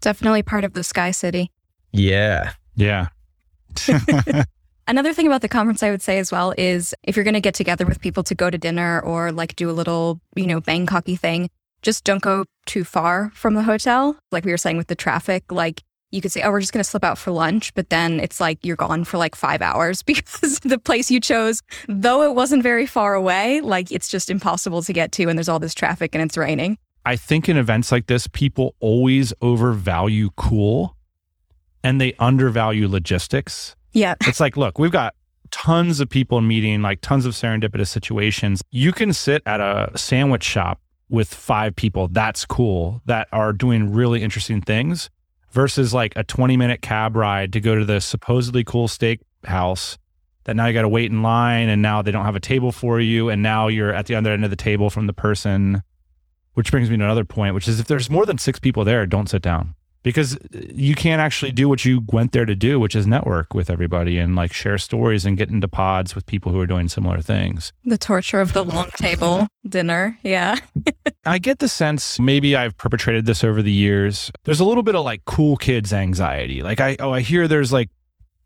Definitely 0.00 0.42
part 0.44 0.64
of 0.64 0.72
the 0.72 0.84
Sky 0.84 1.10
City. 1.10 1.50
Yeah. 1.92 2.52
Yeah. 2.76 3.08
Another 4.86 5.12
thing 5.12 5.26
about 5.26 5.40
the 5.40 5.48
conference 5.48 5.82
I 5.82 5.90
would 5.90 6.02
say 6.02 6.18
as 6.18 6.30
well 6.30 6.54
is 6.56 6.94
if 7.02 7.16
you're 7.16 7.24
going 7.24 7.34
to 7.34 7.40
get 7.40 7.54
together 7.54 7.86
with 7.86 8.00
people 8.00 8.22
to 8.24 8.34
go 8.34 8.50
to 8.50 8.56
dinner 8.56 9.00
or 9.00 9.32
like 9.32 9.56
do 9.56 9.68
a 9.68 9.72
little, 9.72 10.20
you 10.36 10.46
know, 10.46 10.60
Bangkoky 10.60 11.18
thing, 11.18 11.50
just 11.82 12.04
don't 12.04 12.22
go 12.22 12.44
too 12.66 12.84
far 12.84 13.32
from 13.34 13.54
the 13.54 13.62
hotel. 13.62 14.16
Like 14.30 14.44
we 14.44 14.52
were 14.52 14.58
saying 14.58 14.76
with 14.76 14.86
the 14.86 14.94
traffic, 14.94 15.50
like 15.50 15.82
you 16.14 16.20
could 16.20 16.32
say, 16.32 16.42
oh, 16.42 16.50
we're 16.50 16.60
just 16.60 16.72
going 16.72 16.82
to 16.82 16.88
slip 16.88 17.04
out 17.04 17.18
for 17.18 17.32
lunch, 17.32 17.74
but 17.74 17.90
then 17.90 18.20
it's 18.20 18.40
like 18.40 18.64
you're 18.64 18.76
gone 18.76 19.02
for 19.04 19.18
like 19.18 19.34
five 19.34 19.60
hours 19.60 20.02
because 20.04 20.60
the 20.60 20.78
place 20.78 21.10
you 21.10 21.20
chose, 21.20 21.60
though 21.88 22.22
it 22.22 22.34
wasn't 22.34 22.62
very 22.62 22.86
far 22.86 23.14
away, 23.14 23.60
like 23.60 23.90
it's 23.90 24.08
just 24.08 24.30
impossible 24.30 24.82
to 24.82 24.92
get 24.92 25.12
to 25.12 25.28
and 25.28 25.36
there's 25.36 25.48
all 25.48 25.58
this 25.58 25.74
traffic 25.74 26.14
and 26.14 26.22
it's 26.22 26.36
raining. 26.36 26.78
I 27.04 27.16
think 27.16 27.48
in 27.48 27.56
events 27.56 27.92
like 27.92 28.06
this, 28.06 28.26
people 28.28 28.74
always 28.80 29.34
overvalue 29.42 30.30
cool 30.36 30.96
and 31.82 32.00
they 32.00 32.14
undervalue 32.18 32.88
logistics. 32.88 33.76
Yeah. 33.92 34.14
It's 34.26 34.40
like, 34.40 34.56
look, 34.56 34.78
we've 34.78 34.92
got 34.92 35.14
tons 35.50 36.00
of 36.00 36.08
people 36.08 36.40
meeting, 36.40 36.80
like 36.80 37.00
tons 37.00 37.26
of 37.26 37.34
serendipitous 37.34 37.88
situations. 37.88 38.62
You 38.70 38.92
can 38.92 39.12
sit 39.12 39.42
at 39.44 39.60
a 39.60 39.90
sandwich 39.96 40.44
shop 40.44 40.80
with 41.10 41.32
five 41.32 41.76
people. 41.76 42.08
That's 42.08 42.46
cool 42.46 43.02
that 43.04 43.28
are 43.32 43.52
doing 43.52 43.92
really 43.92 44.22
interesting 44.22 44.62
things 44.62 45.10
versus 45.54 45.94
like 45.94 46.12
a 46.16 46.24
20 46.24 46.56
minute 46.56 46.82
cab 46.82 47.16
ride 47.16 47.52
to 47.52 47.60
go 47.60 47.76
to 47.76 47.84
the 47.84 48.00
supposedly 48.00 48.64
cool 48.64 48.88
steak 48.88 49.20
house 49.44 49.96
that 50.44 50.56
now 50.56 50.66
you 50.66 50.74
got 50.74 50.82
to 50.82 50.88
wait 50.88 51.10
in 51.10 51.22
line 51.22 51.68
and 51.68 51.80
now 51.80 52.02
they 52.02 52.10
don't 52.10 52.24
have 52.24 52.36
a 52.36 52.40
table 52.40 52.72
for 52.72 53.00
you 53.00 53.30
and 53.30 53.42
now 53.42 53.68
you're 53.68 53.94
at 53.94 54.06
the 54.06 54.16
other 54.16 54.32
end 54.32 54.44
of 54.44 54.50
the 54.50 54.56
table 54.56 54.90
from 54.90 55.06
the 55.06 55.12
person. 55.14 55.82
Which 56.54 56.70
brings 56.70 56.90
me 56.90 56.96
to 56.96 57.04
another 57.04 57.24
point 57.24 57.54
which 57.54 57.66
is 57.66 57.80
if 57.80 57.86
there's 57.86 58.10
more 58.10 58.26
than 58.26 58.38
six 58.38 58.58
people 58.58 58.84
there 58.84 59.06
don't 59.06 59.28
sit 59.28 59.42
down 59.42 59.74
because 60.04 60.38
you 60.52 60.94
can't 60.94 61.20
actually 61.20 61.50
do 61.50 61.68
what 61.68 61.84
you 61.84 62.02
went 62.12 62.30
there 62.30 62.44
to 62.44 62.54
do 62.54 62.78
which 62.78 62.94
is 62.94 63.06
network 63.06 63.52
with 63.52 63.68
everybody 63.68 64.18
and 64.18 64.36
like 64.36 64.52
share 64.52 64.78
stories 64.78 65.26
and 65.26 65.36
get 65.36 65.50
into 65.50 65.66
pods 65.66 66.14
with 66.14 66.24
people 66.26 66.52
who 66.52 66.60
are 66.60 66.66
doing 66.66 66.88
similar 66.88 67.20
things 67.20 67.72
The 67.84 67.98
torture 67.98 68.40
of 68.40 68.52
the 68.52 68.62
long 68.62 68.90
table 68.96 69.48
dinner. 69.68 70.18
Yeah. 70.22 70.56
I 71.24 71.38
get 71.38 71.58
the 71.58 71.68
sense 71.68 72.20
maybe 72.20 72.56
I've 72.56 72.76
perpetrated 72.76 73.26
this 73.26 73.42
over 73.42 73.62
the 73.62 73.72
years. 73.72 74.30
There's 74.44 74.60
a 74.60 74.64
little 74.64 74.82
bit 74.82 74.94
of 74.94 75.04
like 75.04 75.24
cool 75.24 75.56
kids 75.56 75.92
anxiety. 75.92 76.62
Like 76.62 76.80
I 76.80 76.96
oh 77.00 77.12
I 77.12 77.20
hear 77.20 77.48
there's 77.48 77.72
like 77.72 77.90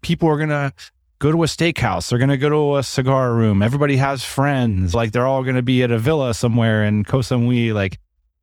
people 0.00 0.28
are 0.28 0.36
going 0.36 0.48
to 0.50 0.72
go 1.18 1.32
to 1.32 1.42
a 1.42 1.46
steakhouse, 1.46 2.08
they're 2.08 2.18
going 2.18 2.28
to 2.30 2.38
go 2.38 2.48
to 2.48 2.76
a 2.76 2.82
cigar 2.82 3.32
room. 3.32 3.62
Everybody 3.62 3.96
has 3.96 4.24
friends. 4.24 4.94
Like 4.94 5.12
they're 5.12 5.26
all 5.26 5.42
going 5.42 5.56
to 5.56 5.62
be 5.62 5.82
at 5.82 5.90
a 5.90 5.98
villa 5.98 6.32
somewhere 6.34 6.84
in 6.84 7.04
Koh 7.04 7.18
Samui 7.18 7.74
like 7.74 7.98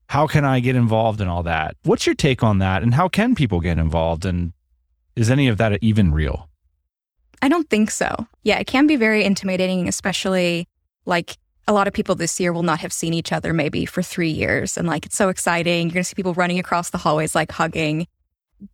how 0.08 0.28
can 0.28 0.46
I 0.46 0.60
get 0.60 0.76
involved 0.76 1.22
in 1.22 1.28
all 1.28 1.44
that? 1.44 1.76
What's 1.84 2.06
your 2.06 2.16
take 2.16 2.44
on 2.44 2.60
that 2.60 2.84
and 2.84 2.94
how 2.94 3.08
can 3.08 3.36
people 3.36 3.60
get 3.60 3.78
involved 3.78 4.26
and 4.26 4.54
is 5.16 5.30
any 5.30 5.48
of 5.48 5.58
that 5.58 5.82
even 5.82 6.12
real? 6.12 6.50
I 7.42 7.50
don't 7.50 7.70
think 7.70 7.92
so. 7.92 8.28
Yeah, 8.44 8.60
it 8.60 8.68
can 8.68 8.88
be 8.88 8.96
very 8.96 9.24
intimidating, 9.24 9.88
especially 9.88 10.68
like 11.06 11.38
a 11.68 11.74
lot 11.74 11.88
of 11.88 11.94
people 11.94 12.16
this 12.16 12.40
year 12.40 12.54
will 12.54 12.64
not 12.64 12.80
have 12.80 12.94
seen 12.94 13.14
each 13.14 13.32
other 13.32 13.54
maybe 13.54 13.86
for 13.86 14.02
three 14.02 14.30
years. 14.30 14.78
And 14.78 14.88
like, 14.88 15.06
it's 15.06 15.16
so 15.16 15.30
exciting. 15.30 15.88
You're 15.88 15.94
going 15.94 16.04
to 16.04 16.10
see 16.10 16.16
people 16.16 16.34
running 16.34 16.60
across 16.60 16.90
the 16.92 16.98
hallways, 16.98 17.36
like 17.36 17.52
hugging. 17.52 18.08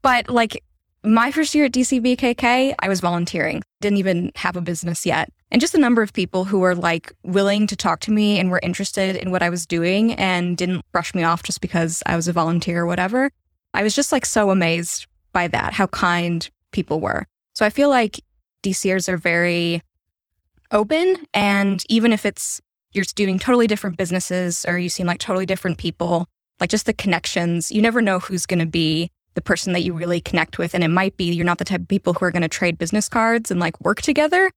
But 0.01 0.29
like, 0.29 0.63
my 1.03 1.31
first 1.31 1.55
year 1.55 1.65
at 1.65 1.71
DCBKK, 1.71 2.75
I 2.77 2.89
was 2.89 2.99
volunteering, 2.99 3.63
didn't 3.79 3.97
even 3.97 4.31
have 4.35 4.55
a 4.55 4.61
business 4.61 5.05
yet. 5.05 5.31
And 5.51 5.59
just 5.59 5.75
a 5.75 5.79
number 5.79 6.01
of 6.01 6.13
people 6.13 6.45
who 6.45 6.59
were 6.59 6.75
like 6.75 7.11
willing 7.23 7.67
to 7.67 7.75
talk 7.75 7.99
to 8.01 8.11
me 8.11 8.39
and 8.39 8.49
were 8.49 8.61
interested 8.63 9.17
in 9.17 9.31
what 9.31 9.43
I 9.43 9.49
was 9.49 9.65
doing 9.65 10.13
and 10.13 10.55
didn't 10.57 10.85
brush 10.93 11.13
me 11.13 11.23
off 11.23 11.43
just 11.43 11.59
because 11.59 12.01
I 12.05 12.15
was 12.15 12.29
a 12.29 12.33
volunteer 12.33 12.81
or 12.81 12.85
whatever. 12.85 13.31
I 13.73 13.83
was 13.83 13.93
just 13.93 14.11
like 14.11 14.25
so 14.25 14.49
amazed 14.49 15.07
by 15.33 15.47
that, 15.49 15.73
how 15.73 15.87
kind 15.87 16.49
people 16.71 17.01
were. 17.01 17.25
So 17.53 17.65
I 17.65 17.69
feel 17.69 17.89
like 17.89 18.21
DCers 18.63 19.09
are 19.09 19.17
very 19.17 19.81
open. 20.71 21.25
And 21.33 21.83
even 21.89 22.13
if 22.13 22.25
it's 22.25 22.61
you're 22.93 23.05
doing 23.15 23.39
totally 23.39 23.67
different 23.67 23.97
businesses 23.97 24.65
or 24.67 24.77
you 24.77 24.89
seem 24.89 25.07
like 25.07 25.19
totally 25.19 25.45
different 25.45 25.77
people, 25.77 26.27
like 26.59 26.69
just 26.69 26.85
the 26.85 26.93
connections, 26.93 27.71
you 27.71 27.81
never 27.81 28.01
know 28.01 28.19
who's 28.19 28.45
going 28.45 28.59
to 28.59 28.65
be 28.65 29.09
the 29.33 29.41
person 29.41 29.73
that 29.73 29.81
you 29.81 29.93
really 29.93 30.19
connect 30.19 30.57
with. 30.57 30.73
And 30.73 30.83
it 30.83 30.89
might 30.89 31.15
be 31.17 31.31
you're 31.31 31.45
not 31.45 31.57
the 31.57 31.65
type 31.65 31.81
of 31.81 31.87
people 31.87 32.13
who 32.13 32.25
are 32.25 32.31
going 32.31 32.41
to 32.41 32.49
trade 32.49 32.77
business 32.77 33.07
cards 33.07 33.49
and 33.49 33.59
like 33.59 33.79
work 33.81 34.01
together, 34.01 34.51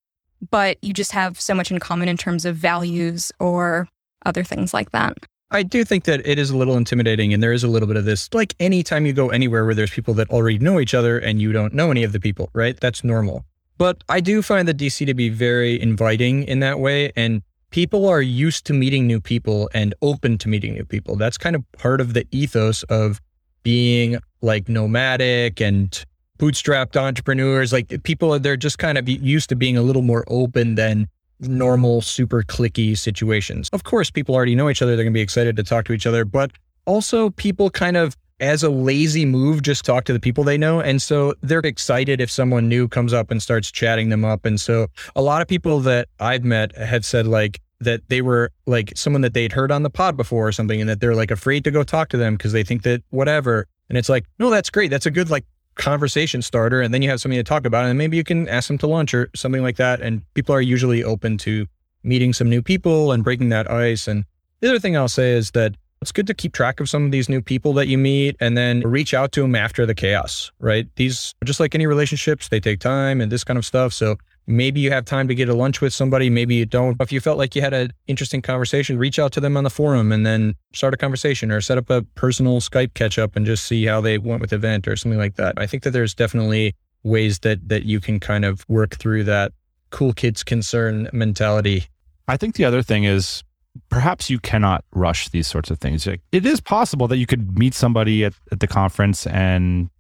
but 0.51 0.79
you 0.83 0.93
just 0.93 1.13
have 1.13 1.41
so 1.41 1.55
much 1.55 1.71
in 1.71 1.79
common 1.79 2.09
in 2.09 2.17
terms 2.17 2.45
of 2.45 2.57
values 2.57 3.33
or 3.41 3.89
other 4.27 4.45
things 4.45 4.73
like 4.75 4.91
that. 4.93 5.17
I 5.51 5.63
do 5.63 5.85
think 5.85 6.05
that 6.05 6.27
it 6.27 6.39
is 6.39 6.51
a 6.51 6.57
little 6.57 6.77
intimidating 6.77 7.33
and 7.33 7.43
there 7.43 7.53
is 7.53 7.63
a 7.63 7.69
little 7.69 7.87
bit 7.87 7.97
of 7.97 8.05
this. 8.05 8.29
Like 8.33 8.55
anytime 8.59 9.07
you 9.07 9.13
go 9.13 9.29
anywhere 9.29 9.65
where 9.65 9.75
there's 9.75 9.91
people 9.91 10.15
that 10.15 10.29
already 10.31 10.59
know 10.59 10.81
each 10.81 10.95
other 10.95 11.19
and 11.19 11.41
you 11.41 11.53
don't 11.53 11.73
know 11.73 11.91
any 11.91 12.03
of 12.03 12.13
the 12.13 12.19
people, 12.19 12.51
right? 12.55 12.79
That's 12.81 13.05
normal. 13.05 13.45
But 13.79 14.03
I 14.09 14.21
do 14.21 14.43
find 14.43 14.67
the 14.67 14.75
DC 14.75 15.07
to 15.07 15.15
be 15.15 15.29
very 15.29 15.81
inviting 15.81 16.45
in 16.45 16.61
that 16.61 16.81
way. 16.81 17.13
And 17.15 17.43
people 17.71 18.09
are 18.09 18.23
used 18.23 18.67
to 18.67 18.73
meeting 18.73 19.07
new 19.07 19.21
people 19.21 19.71
and 19.75 19.95
open 20.03 20.39
to 20.39 20.49
meeting 20.49 20.75
new 20.75 20.85
people. 20.85 21.17
That's 21.17 21.39
kind 21.39 21.55
of 21.55 21.65
part 21.73 22.01
of 22.01 22.15
the 22.15 22.27
ethos 22.31 22.83
of 22.85 23.21
being 23.63 24.19
like 24.43 24.69
nomadic 24.69 25.61
and 25.61 26.05
bootstrapped 26.39 26.97
entrepreneurs. 26.97 27.73
Like 27.73 28.03
people, 28.03 28.39
they're 28.39 28.57
just 28.57 28.79
kind 28.79 28.99
of 28.99 29.09
used 29.09 29.49
to 29.51 29.57
being 29.57 29.77
a 29.77 29.83
little 29.83 30.03
more 30.03 30.25
open 30.29 30.75
than 30.75 31.09
normal, 31.41 32.01
super 32.01 32.43
cliquey 32.43 32.97
situations. 32.97 33.69
Of 33.73 33.85
course, 33.85 34.11
people 34.11 34.35
already 34.35 34.55
know 34.55 34.71
each 34.71 34.83
other. 34.83 34.97
They're 34.97 35.05
going 35.05 35.13
to 35.13 35.19
be 35.19 35.23
excited 35.23 35.57
to 35.57 35.63
talk 35.63 35.85
to 35.87 35.93
each 35.93 36.07
other, 36.07 36.25
but 36.25 36.53
also 36.87 37.31
people 37.31 37.71
kind 37.71 37.97
of 37.97 38.17
as 38.41 38.63
a 38.63 38.69
lazy 38.69 39.25
move, 39.25 39.63
just 39.63 39.85
talk 39.85 40.05
to 40.05 40.13
the 40.13 40.21
people 40.21 40.45
they 40.45 40.59
know. 40.59 40.81
And 40.81 41.01
so 41.01 41.35
they're 41.41 41.61
excited 41.61 42.21
if 42.21 42.31
someone 42.31 42.69
new 42.69 42.89
comes 42.89 43.13
up 43.13 43.31
and 43.31 43.43
starts 43.43 43.71
chatting 43.71 44.09
them 44.09 44.25
up. 44.25 44.45
And 44.45 44.61
so 44.61 44.89
a 45.15 45.23
lot 45.23 45.41
of 45.41 45.49
people 45.49 45.81
that 45.81 46.09
I've 46.19 46.45
met 46.45 46.77
have 46.77 47.05
said 47.05 47.27
like 47.27 47.61
that 47.81 48.09
they 48.09 48.23
were 48.23 48.51
like 48.67 48.93
someone 48.97 49.23
that 49.23 49.35
they'd 49.35 49.53
heard 49.53 49.71
on 49.71 49.83
the 49.83 49.91
pod 49.91 50.17
before 50.17 50.49
or 50.49 50.53
something, 50.53 50.81
and 50.81 50.89
that 50.89 51.01
they're 51.01 51.15
like 51.15 51.31
afraid 51.31 51.65
to 51.65 51.71
go 51.71 51.83
talk 51.83 52.09
to 52.11 52.17
them 52.17 52.37
because 52.37 52.53
they 52.53 52.65
think 52.65 52.83
that 52.83 53.03
whatever. 53.11 53.67
And 53.89 53.99
it's 53.99 54.09
like, 54.09 54.25
no, 54.39 54.51
that's 54.51 54.71
great. 54.71 54.91
That's 54.91 55.07
a 55.07 55.11
good 55.11 55.31
like 55.31 55.45
conversation 55.77 56.43
starter. 56.43 56.81
And 56.81 56.93
then 56.93 57.03
you 57.03 57.11
have 57.11 57.21
something 57.21 57.39
to 57.39 57.45
talk 57.45 57.65
about. 57.65 57.87
And 57.87 57.99
maybe 57.99 58.17
you 58.17 58.25
can 58.25 58.49
ask 58.49 58.69
them 58.69 58.79
to 58.79 58.87
lunch 58.87 59.15
or 59.15 59.31
something 59.35 59.63
like 59.63 59.77
that. 59.77 60.01
And 60.01 60.23
people 60.35 60.55
are 60.55 60.61
usually 60.61 61.03
open 61.05 61.39
to 61.39 61.67
meeting 62.03 62.33
some 62.33 62.49
new 62.49 62.63
people 62.63 63.13
and 63.13 63.25
breaking 63.25 63.49
that 63.49 63.71
ice. 63.71 64.07
And 64.07 64.25
the 64.61 64.69
other 64.69 64.79
thing 64.79 64.97
I'll 64.97 65.09
say 65.09 65.33
is 65.33 65.53
that 65.53 65.75
it's 66.03 66.13
good 66.13 66.27
to 66.27 66.35
keep 66.35 66.53
track 66.53 66.81
of 66.81 66.89
some 66.89 67.07
of 67.07 67.13
these 67.13 67.31
new 67.31 67.41
people 67.41 67.73
that 67.75 67.89
you 67.89 67.97
meet 67.97 68.37
and 68.39 68.59
then 68.59 68.81
reach 68.81 69.15
out 69.15 69.33
to 69.33 69.41
them 69.41 69.55
after 69.55 69.87
the 69.87 69.95
chaos, 69.95 70.53
right? 70.61 70.87
These, 70.97 71.35
just 71.45 71.61
like 71.61 71.75
any 71.75 71.87
relationships, 71.87 72.49
they 72.49 72.61
take 72.61 72.81
time 72.81 73.23
and 73.23 73.33
this 73.33 73.43
kind 73.43 73.57
of 73.59 73.65
stuff. 73.65 73.95
So 73.95 74.17
maybe 74.47 74.81
you 74.81 74.91
have 74.91 75.05
time 75.05 75.29
to 75.29 75.35
get 75.35 75.49
a 75.49 75.55
lunch 75.55 75.81
with 75.81 75.93
somebody, 75.93 76.31
maybe 76.31 76.55
you 76.55 76.67
don't. 76.67 76.97
If 77.01 77.13
you 77.13 77.21
felt 77.21 77.39
like 77.39 77.55
you 77.55 77.63
had 77.63 77.73
an 77.73 77.93
interesting 78.07 78.43
conversation, 78.43 78.99
reach 78.99 79.19
out 79.19 79.33
to 79.33 79.41
them 79.41 79.57
on 79.57 79.65
the 79.65 79.71
forum 79.71 80.13
and 80.13 80.25
then 80.27 80.55
start 80.73 80.95
a 80.95 80.97
conversation 80.97 81.51
or 81.51 81.61
set 81.61 81.79
up 81.79 81.91
a 81.91 82.03
personal 82.15 82.61
Skype 82.61 82.95
catch 82.95 83.19
up 83.19 83.37
and 83.37 83.47
just 83.47 83.65
see 83.65 83.85
how 83.85 84.01
they 84.01 84.19
went 84.19 84.41
with 84.41 84.51
the 84.51 84.57
event 84.57 84.87
or 84.87 84.97
something 84.97 85.19
like 85.19 85.37
that. 85.37 85.55
I 85.57 85.67
think 85.67 85.83
that 85.85 85.91
there's 85.91 86.15
definitely 86.15 86.75
ways 87.03 87.41
that 87.41 87.69
that 87.69 87.85
you 87.85 88.01
can 88.01 88.19
kind 88.19 88.45
of 88.45 88.65
work 88.69 88.97
through 88.97 89.25
that 89.25 89.53
cool 89.91 90.13
kids 90.13 90.43
concern 90.43 91.09
mentality. 91.13 91.87
I 92.27 92.37
think 92.37 92.57
the 92.57 92.65
other 92.65 92.83
thing 92.83 93.05
is 93.05 93.45
perhaps 93.89 94.31
you 94.31 94.39
cannot 94.39 94.85
rush 94.93 95.29
these 95.29 95.47
sorts 95.47 95.71
of 95.71 95.79
things. 95.79 96.07
It 96.07 96.47
is 96.47 96.61
possible 96.61 97.09
that 97.09 97.17
you 97.17 97.27
could 97.27 97.59
meet 97.59 97.75
somebody 97.75 98.25
at, 98.25 98.35
at 98.51 98.61
the 98.61 98.67
conference 98.67 99.27
and 99.27 99.91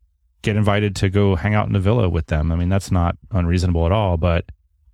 get 0.45 0.57
invited 0.57 0.95
to 0.97 1.09
go 1.09 1.35
hang 1.35 1.55
out 1.55 1.67
in 1.67 1.73
the 1.73 1.81
villa 1.81 2.09
with 2.09 2.27
them. 2.27 2.53
I 2.53 2.57
mean, 2.57 2.69
that's 2.69 2.91
not 2.91 3.17
unreasonable 3.33 3.87
at 3.87 3.93
all, 3.93 4.17
but 4.17 4.45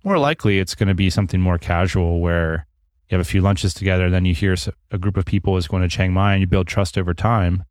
more 0.03 0.17
likely 0.17 0.59
it's 0.59 0.75
going 0.75 0.87
to 0.87 0.95
be 0.95 1.09
something 1.09 1.39
more 1.39 1.57
casual 1.57 2.19
where 2.19 2.65
you 3.09 3.15
have 3.15 3.21
a 3.25 3.29
few 3.29 3.41
lunches 3.41 3.73
together, 3.73 4.09
then 4.09 4.25
you 4.25 4.33
hear 4.33 4.55
a 4.89 4.97
group 4.97 5.17
of 5.17 5.25
people 5.25 5.57
is 5.57 5.67
going 5.67 5.83
to 5.83 5.89
Chiang 5.89 6.13
Mai 6.13 6.33
and 6.33 6.41
you 6.41 6.47
build 6.47 6.67
trust 6.67 6.97
over 6.97 7.13
time. 7.13 7.63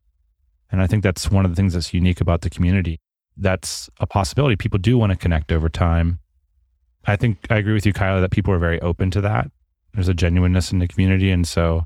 And 0.71 0.81
I 0.81 0.87
think 0.87 1.03
that's 1.03 1.29
one 1.29 1.43
of 1.43 1.51
the 1.51 1.55
things 1.55 1.73
that's 1.73 1.93
unique 1.93 2.21
about 2.21 2.41
the 2.41 2.49
community. 2.49 2.99
That's 3.35 3.89
a 3.99 4.07
possibility. 4.07 4.55
People 4.55 4.79
do 4.79 4.97
want 4.97 5.11
to 5.11 5.17
connect 5.17 5.51
over 5.51 5.67
time. 5.67 6.19
I 7.05 7.15
think 7.15 7.39
I 7.49 7.57
agree 7.57 7.73
with 7.73 7.85
you, 7.85 7.91
Kyla, 7.91 8.21
that 8.21 8.31
people 8.31 8.53
are 8.53 8.59
very 8.59 8.79
open 8.79 9.11
to 9.11 9.21
that 9.21 9.51
there's 9.93 10.07
a 10.07 10.13
genuineness 10.13 10.71
in 10.71 10.79
the 10.79 10.87
community. 10.87 11.31
And 11.31 11.47
so 11.47 11.85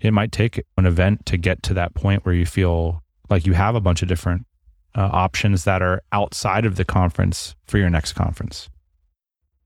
it 0.00 0.12
might 0.12 0.32
take 0.32 0.62
an 0.76 0.86
event 0.86 1.26
to 1.26 1.36
get 1.36 1.62
to 1.64 1.74
that 1.74 1.94
point 1.94 2.24
where 2.24 2.34
you 2.34 2.46
feel 2.46 3.02
like 3.30 3.46
you 3.46 3.52
have 3.52 3.74
a 3.74 3.80
bunch 3.80 4.02
of 4.02 4.08
different 4.08 4.46
uh, 4.94 5.08
options 5.12 5.64
that 5.64 5.82
are 5.82 6.02
outside 6.12 6.64
of 6.64 6.76
the 6.76 6.84
conference 6.84 7.54
for 7.66 7.78
your 7.78 7.90
next 7.90 8.14
conference. 8.14 8.68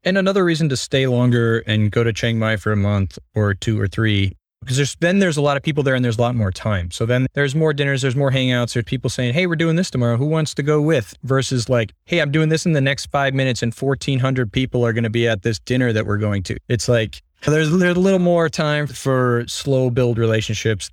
And 0.05 0.19
another 0.19 0.45
reason 0.45 0.69
to 0.71 0.77
stay 0.77 1.07
longer 1.07 1.61
and 1.61 1.91
go 1.91 2.03
to 2.03 2.13
Chiang 2.13 2.39
Mai 2.39 2.57
for 2.57 2.73
a 2.73 2.77
month 2.77 3.19
or 3.35 3.55
two 3.55 3.81
or 3.81 3.87
three, 3.87 4.37
because 4.61 4.77
there's 4.77 4.97
then 4.97 5.21
there's 5.21 5.37
a 5.37 5.43
lot 5.43 5.57
of 5.57 5.63
people 5.63 5.85
there 5.85 5.95
and 5.95 6.05
there's 6.05 6.19
a 6.19 6.21
lot 6.21 6.35
more 6.35 6.51
time. 6.51 6.91
So 6.91 7.07
then 7.07 7.27
there's 7.35 7.55
more 7.55 7.73
dinners, 7.73 8.03
there's 8.03 8.17
more 8.17 8.33
hangouts, 8.33 8.75
there's 8.75 8.85
people 8.85 9.11
saying, 9.11 9.35
Hey, 9.35 9.47
we're 9.47 9.55
doing 9.55 9.77
this 9.77 9.91
tomorrow. 9.91 10.17
Who 10.17 10.27
wants 10.27 10.55
to 10.55 10.63
go 10.63 10.81
with? 10.81 11.15
Versus 11.23 11.69
like, 11.69 11.93
Hey, 12.05 12.21
I'm 12.21 12.33
doing 12.33 12.49
this 12.49 12.67
in 12.67 12.73
the 12.73 12.81
next 12.81 13.07
five 13.07 13.33
minutes 13.33 13.63
and 13.63 13.73
1400 13.73 14.53
people 14.53 14.85
are 14.85 14.93
going 14.93 15.05
to 15.05 15.11
be 15.11 15.29
at 15.29 15.43
this 15.43 15.61
dinner 15.61 15.93
that 15.93 16.05
we're 16.05 16.19
going 16.19 16.43
to. 16.45 16.57
It's 16.69 16.89
like, 16.89 17.23
there's, 17.51 17.71
there's 17.71 17.97
a 17.97 18.01
little 18.01 18.19
more 18.21 18.49
time 18.49 18.87
for 18.87 19.45
slow 19.49 19.91
build 19.91 20.19
relationships 20.19 20.91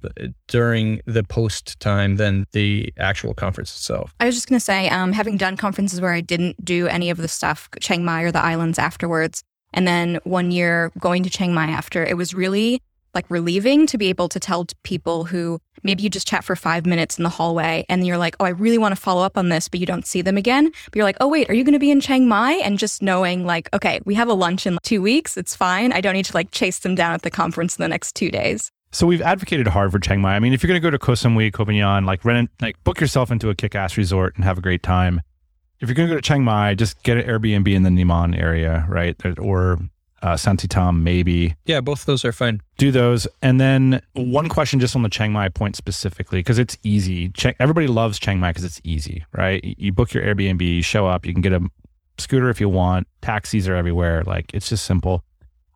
during 0.48 1.02
the 1.06 1.24
post 1.24 1.80
time 1.80 2.16
than 2.16 2.46
the 2.54 2.92
actual 2.98 3.34
conference 3.34 3.76
itself. 3.76 4.14
I 4.20 4.26
was 4.26 4.36
just 4.36 4.50
going 4.50 4.60
to 4.60 4.64
say, 4.64 4.90
um, 4.90 5.14
having 5.14 5.38
done 5.38 5.58
conferences 5.58 6.02
where 6.02 6.14
I 6.14 6.22
didn't 6.22 6.64
do 6.64 6.88
any 6.88 7.10
of 7.10 7.18
the 7.18 7.28
stuff, 7.28 7.70
Chiang 7.80 8.04
Mai 8.04 8.24
or 8.24 8.32
the 8.32 8.44
islands 8.44 8.80
afterwards, 8.80 9.44
and 9.74 9.88
then 9.88 10.20
one 10.24 10.52
year 10.52 10.92
going 11.00 11.24
to 11.24 11.30
Chiang 11.30 11.54
Mai 11.54 11.68
after, 11.68 12.04
it 12.04 12.18
was 12.18 12.34
really 12.34 12.82
like 13.20 13.30
relieving 13.30 13.86
to 13.86 13.98
be 13.98 14.08
able 14.08 14.30
to 14.30 14.40
tell 14.40 14.66
people 14.84 15.26
who 15.26 15.60
maybe 15.84 16.04
you 16.04 16.10
just 16.10 16.26
chat 16.26 16.42
for 16.46 16.56
five 16.56 16.86
minutes 16.86 17.18
in 17.18 17.26
the 17.26 17.30
hallway 17.30 17.86
and 17.90 18.08
you're 18.08 18.18
like, 18.18 18.38
oh, 18.40 18.46
I 18.46 18.50
really 18.50 18.78
want 18.78 18.96
to 18.96 19.02
follow 19.02 19.24
up 19.24 19.38
on 19.38 19.50
this, 19.50 19.68
but 19.68 19.82
you 19.82 19.86
don't 19.86 20.08
see 20.08 20.22
them 20.22 20.38
again. 20.38 20.72
But 20.86 20.96
you're 20.96 21.04
like, 21.04 21.18
oh, 21.20 21.28
wait, 21.28 21.50
are 21.50 21.54
you 21.54 21.66
going 21.66 21.74
to 21.74 21.80
be 21.80 21.92
in 21.92 22.00
Chiang 22.00 22.30
Mai? 22.30 22.54
And 22.54 22.80
just 22.80 23.02
knowing 23.02 23.46
like, 23.46 23.68
okay, 23.74 24.00
we 24.06 24.16
have 24.16 24.30
a 24.30 24.34
lunch 24.34 24.66
in 24.66 24.78
two 24.84 25.02
weeks. 25.02 25.36
It's 25.36 25.54
fine. 25.54 25.92
I 25.92 26.00
don't 26.00 26.14
need 26.14 26.26
to 26.26 26.34
like 26.34 26.52
chase 26.52 26.80
them 26.80 26.96
down 26.96 27.14
at 27.14 27.24
the 27.24 27.30
conference 27.30 27.76
in 27.76 27.82
the 27.82 27.90
next 27.90 28.16
two 28.16 28.32
days. 28.32 28.72
So 28.94 29.06
we've 29.06 29.22
advocated 29.22 29.68
hard 29.68 29.92
for 29.92 30.00
Chiang 30.00 30.22
Mai. 30.22 30.38
I 30.38 30.40
mean, 30.40 30.54
if 30.54 30.64
you're 30.64 30.70
going 30.70 30.82
to 30.82 30.86
go 30.86 30.92
to 30.92 30.98
Koh 30.98 31.12
Samui, 31.12 31.52
Phangan, 31.52 32.06
like 32.06 32.24
rent, 32.24 32.52
like 32.62 32.82
book 32.86 33.02
yourself 33.02 33.32
into 33.32 33.50
a 33.50 33.56
kick-ass 33.56 33.98
resort 33.98 34.36
and 34.36 34.46
have 34.46 34.58
a 34.58 34.62
great 34.62 34.82
time. 34.82 35.20
If 35.82 35.90
you're 35.90 35.96
going 35.96 36.08
to 36.08 36.16
go 36.16 36.18
to 36.18 36.26
Chiang 36.26 36.46
Mai, 36.46 36.74
just 36.74 37.04
get 37.04 37.18
an 37.18 37.28
Airbnb 37.28 37.68
in 37.68 37.84
the 37.84 37.90
Nimman 37.90 38.34
area, 38.40 38.86
right? 38.88 39.16
Or 39.38 39.78
uh, 40.22 40.34
Santitham, 40.34 41.02
maybe. 41.02 41.56
Yeah, 41.66 41.82
both 41.82 42.02
of 42.02 42.06
those 42.06 42.26
are 42.26 42.32
fine. 42.32 42.62
Do 42.78 42.92
those. 42.92 43.28
And 43.42 43.60
then 43.60 44.02
one 44.14 44.50
question 44.50 44.80
just 44.80 44.96
on 44.96 45.04
the 45.04 45.10
Chiang 45.10 45.32
Mai 45.32 45.50
point 45.50 45.76
specifically, 45.76 46.40
because 46.40 46.60
it's 46.60 46.78
easy. 46.84 47.30
Chiang, 47.30 47.56
everybody 47.60 47.88
loves 47.88 48.20
Chiang 48.20 48.40
Mai 48.40 48.52
because 48.52 48.64
it's 48.64 48.82
easy, 48.84 49.26
right? 49.34 49.64
You 49.64 49.92
book 49.92 50.14
your 50.14 50.24
Airbnb, 50.24 50.62
you 50.62 50.82
show 50.82 51.08
up, 51.08 51.26
you 51.26 51.34
can 51.34 51.42
get 51.42 51.54
a 51.54 51.62
scooter 52.18 52.50
if 52.50 52.60
you 52.60 52.70
want. 52.70 53.08
Taxis 53.22 53.68
are 53.68 53.76
everywhere. 53.76 54.24
Like 54.24 54.52
it's 54.54 54.70
just 54.70 54.86
simple. 54.86 55.24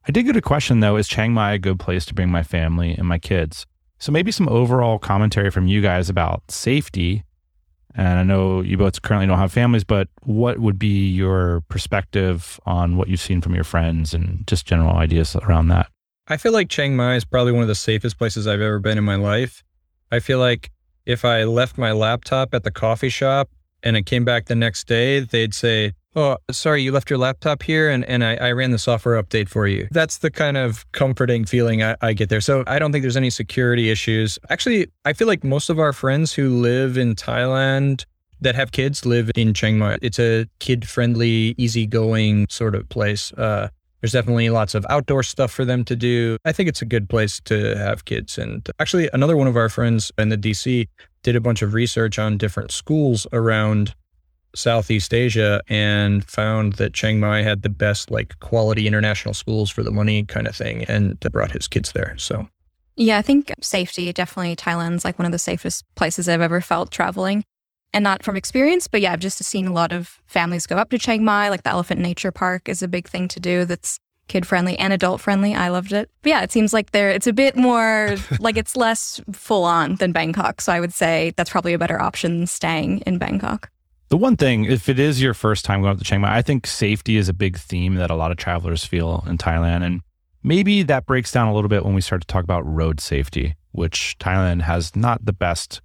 I 0.08 0.12
did 0.12 0.24
get 0.24 0.36
a 0.36 0.42
question 0.42 0.82
though 0.82 0.98
is 0.98 1.08
Chiang 1.08 1.34
Mai 1.34 1.54
a 1.54 1.60
good 1.60 1.80
place 1.80 2.06
to 2.06 2.14
bring 2.14 2.30
my 2.30 2.44
family 2.44 2.94
and 2.94 3.08
my 3.08 3.20
kids? 3.20 3.66
So 4.00 4.12
maybe 4.12 4.32
some 4.32 4.50
overall 4.50 5.00
commentary 5.00 5.50
from 5.50 5.68
you 5.68 5.82
guys 5.82 6.10
about 6.10 6.52
safety. 6.52 7.24
And 7.96 8.20
I 8.20 8.24
know 8.24 8.62
you 8.62 8.78
both 8.78 9.02
currently 9.02 9.28
don't 9.28 9.38
have 9.38 9.52
families, 9.52 9.84
but 9.84 10.08
what 10.24 10.60
would 10.60 10.80
be 10.80 11.10
your 11.10 11.62
perspective 11.70 12.60
on 12.66 12.98
what 12.98 13.08
you've 13.08 13.20
seen 13.20 13.42
from 13.42 13.54
your 13.54 13.64
friends 13.64 14.14
and 14.14 14.46
just 14.48 14.66
general 14.66 14.96
ideas 14.96 15.36
around 15.36 15.68
that? 15.68 15.88
I 16.28 16.38
feel 16.38 16.54
like 16.54 16.70
Chiang 16.70 16.96
Mai 16.96 17.16
is 17.16 17.26
probably 17.26 17.52
one 17.52 17.62
of 17.62 17.68
the 17.68 17.76
safest 17.76 18.18
places 18.18 18.48
I've 18.48 18.62
ever 18.62 18.80
been 18.80 18.98
in 18.98 19.04
my 19.04 19.16
life. 19.16 19.64
I 20.12 20.20
feel 20.20 20.40
like 20.40 20.72
if 21.06 21.26
I 21.26 21.44
left 21.44 21.78
my 21.78 21.92
laptop 21.92 22.54
at 22.54 22.64
the 22.64 22.72
coffee 22.72 23.10
shop 23.10 23.50
and 23.84 23.98
it 23.98 24.06
came 24.06 24.24
back 24.24 24.46
the 24.46 24.56
next 24.56 24.88
day, 24.88 25.20
they'd 25.20 25.54
say, 25.54 25.94
Oh, 26.16 26.38
sorry, 26.52 26.84
you 26.84 26.92
left 26.92 27.10
your 27.10 27.18
laptop 27.18 27.64
here 27.64 27.90
and, 27.90 28.06
and 28.06 28.24
I, 28.24 28.36
I 28.36 28.52
ran 28.52 28.72
the 28.72 28.78
software 28.78 29.22
update 29.22 29.50
for 29.50 29.68
you. 29.68 29.88
That's 29.92 30.20
the 30.20 30.30
kind 30.30 30.58
of 30.58 30.90
comforting 30.92 31.46
feeling 31.46 31.82
I, 31.82 31.96
I 32.02 32.14
get 32.14 32.30
there. 32.30 32.42
So 32.42 32.64
I 32.68 32.78
don't 32.78 32.92
think 32.92 33.02
there's 33.02 33.18
any 33.18 33.32
security 33.32 33.90
issues. 33.90 34.38
Actually, 34.50 34.88
I 35.06 35.14
feel 35.14 35.28
like 35.28 35.44
most 35.44 35.70
of 35.70 35.80
our 35.80 35.92
friends 35.92 36.34
who 36.34 36.50
live 36.62 36.98
in 36.98 37.16
Thailand 37.16 38.06
that 38.42 38.56
have 38.56 38.72
kids 38.72 39.06
live 39.06 39.32
in 39.36 39.54
Chiang 39.54 39.80
Mai. 39.80 39.98
It's 40.02 40.20
a 40.20 40.46
kid 40.60 40.88
friendly, 40.88 41.56
easygoing 41.58 42.46
sort 42.50 42.76
of 42.76 42.88
place. 42.90 43.32
Uh, 43.34 43.70
there's 44.02 44.12
definitely 44.12 44.50
lots 44.50 44.76
of 44.76 44.86
outdoor 44.90 45.24
stuff 45.24 45.50
for 45.50 45.64
them 45.64 45.86
to 45.86 45.96
do. 45.96 46.38
I 46.44 46.52
think 46.52 46.68
it's 46.68 46.82
a 46.82 46.86
good 46.86 47.08
place 47.08 47.40
to 47.46 47.78
have 47.78 48.04
kids. 48.04 48.38
And 48.38 48.70
actually, 48.80 49.10
another 49.14 49.38
one 49.38 49.48
of 49.48 49.56
our 49.56 49.70
friends 49.70 50.12
in 50.18 50.28
the 50.28 50.38
DC 50.38 50.90
did 51.24 51.38
a 51.38 51.42
bunch 51.42 51.62
of 51.62 51.74
research 51.74 52.20
on 52.20 52.38
different 52.38 52.72
schools 52.72 53.26
around 53.32 53.96
Southeast 54.56 55.14
Asia 55.14 55.62
and 55.68 56.24
found 56.26 56.74
that 56.74 56.94
Chiang 56.94 57.20
Mai 57.20 57.42
had 57.42 57.62
the 57.62 57.70
best 57.70 58.12
like 58.12 58.40
quality 58.40 58.88
international 58.88 59.34
schools 59.34 59.70
for 59.70 59.84
the 59.84 59.92
money 59.92 60.24
kind 60.24 60.48
of 60.48 60.56
thing 60.56 60.84
and 60.86 61.18
that 61.22 61.32
brought 61.32 61.52
his 61.52 61.68
kids 61.68 61.92
there. 61.92 62.16
So 62.18 62.48
yeah, 62.96 63.18
I 63.18 63.22
think 63.22 63.52
safety 63.62 64.12
definitely 64.14 64.56
Thailand's 64.56 65.04
like 65.04 65.18
one 65.18 65.26
of 65.26 65.32
the 65.32 65.40
safest 65.40 65.84
places 65.96 66.30
I've 66.30 66.42
ever 66.42 66.62
felt 66.62 66.92
traveling. 66.92 67.44
And 67.96 68.04
not 68.04 68.24
from 68.24 68.36
experience, 68.36 68.88
but 68.88 69.02
yeah, 69.02 69.14
I've 69.14 69.20
just 69.20 69.44
seen 69.44 69.68
a 69.68 69.74
lot 69.74 69.92
of 69.92 70.20
families 70.26 70.66
go 70.66 70.78
up 70.78 70.90
to 70.90 70.98
Chiang 70.98 71.24
Mai. 71.24 71.50
Like 71.50 71.62
the 71.62 71.70
Elephant 71.70 72.02
Nature 72.02 72.32
Park 72.32 72.68
is 72.68 72.82
a 72.82 72.88
big 72.88 73.08
thing 73.08 73.28
to 73.28 73.40
do 73.40 73.66
that's 73.66 74.00
kid 74.28 74.48
friendly 74.48 74.78
and 74.80 74.92
adult 74.92 75.22
friendly. 75.22 75.54
I 75.54 75.70
loved 75.70 75.94
it. 75.94 76.10
But 76.24 76.30
yeah, 76.30 76.42
it 76.42 76.52
seems 76.52 76.74
like 76.74 76.92
there 76.92 77.12
it's 77.12 77.28
a 77.28 77.34
bit 77.34 77.56
more 77.56 78.16
like 78.40 78.58
it's 78.58 78.76
less 78.76 79.22
full 79.32 79.64
on 79.64 79.96
than 79.98 80.12
Bangkok. 80.12 80.62
So 80.62 80.72
I 80.72 80.80
would 80.80 80.94
say 80.94 81.34
that's 81.36 81.52
probably 81.52 81.74
a 81.74 81.80
better 81.80 82.02
option 82.02 82.40
than 82.40 82.48
staying 82.48 83.00
in 83.02 83.20
Bangkok. 83.20 83.70
The 84.10 84.18
one 84.18 84.38
thing, 84.38 84.66
if 84.66 84.90
it 84.90 85.00
is 85.00 85.22
your 85.22 85.34
first 85.34 85.66
time 85.66 85.82
going 85.82 85.94
up 85.94 85.98
to 85.98 86.04
Chiang 86.04 86.22
Mai, 86.22 86.38
I 86.38 86.42
think 86.42 86.68
safety 86.68 87.18
is 87.18 87.30
a 87.30 87.34
big 87.34 87.58
theme 87.58 87.96
that 87.96 88.12
a 88.12 88.16
lot 88.16 88.32
of 88.32 88.38
travelers 88.38 88.86
feel 88.86 89.24
in 89.28 89.38
Thailand. 89.38 89.84
And 89.84 90.02
maybe 90.44 90.84
that 90.84 91.06
breaks 91.06 91.32
down 91.32 91.48
a 91.48 91.54
little 91.54 91.70
bit 91.70 91.84
when 91.84 91.96
we 91.96 92.02
start 92.02 92.22
to 92.22 92.28
talk 92.28 92.44
about 92.44 92.66
road 92.66 93.00
safety, 93.00 93.56
which 93.72 94.16
Thailand 94.20 94.62
has 94.62 94.96
not 94.96 95.26
the 95.26 95.34
best 95.34 95.82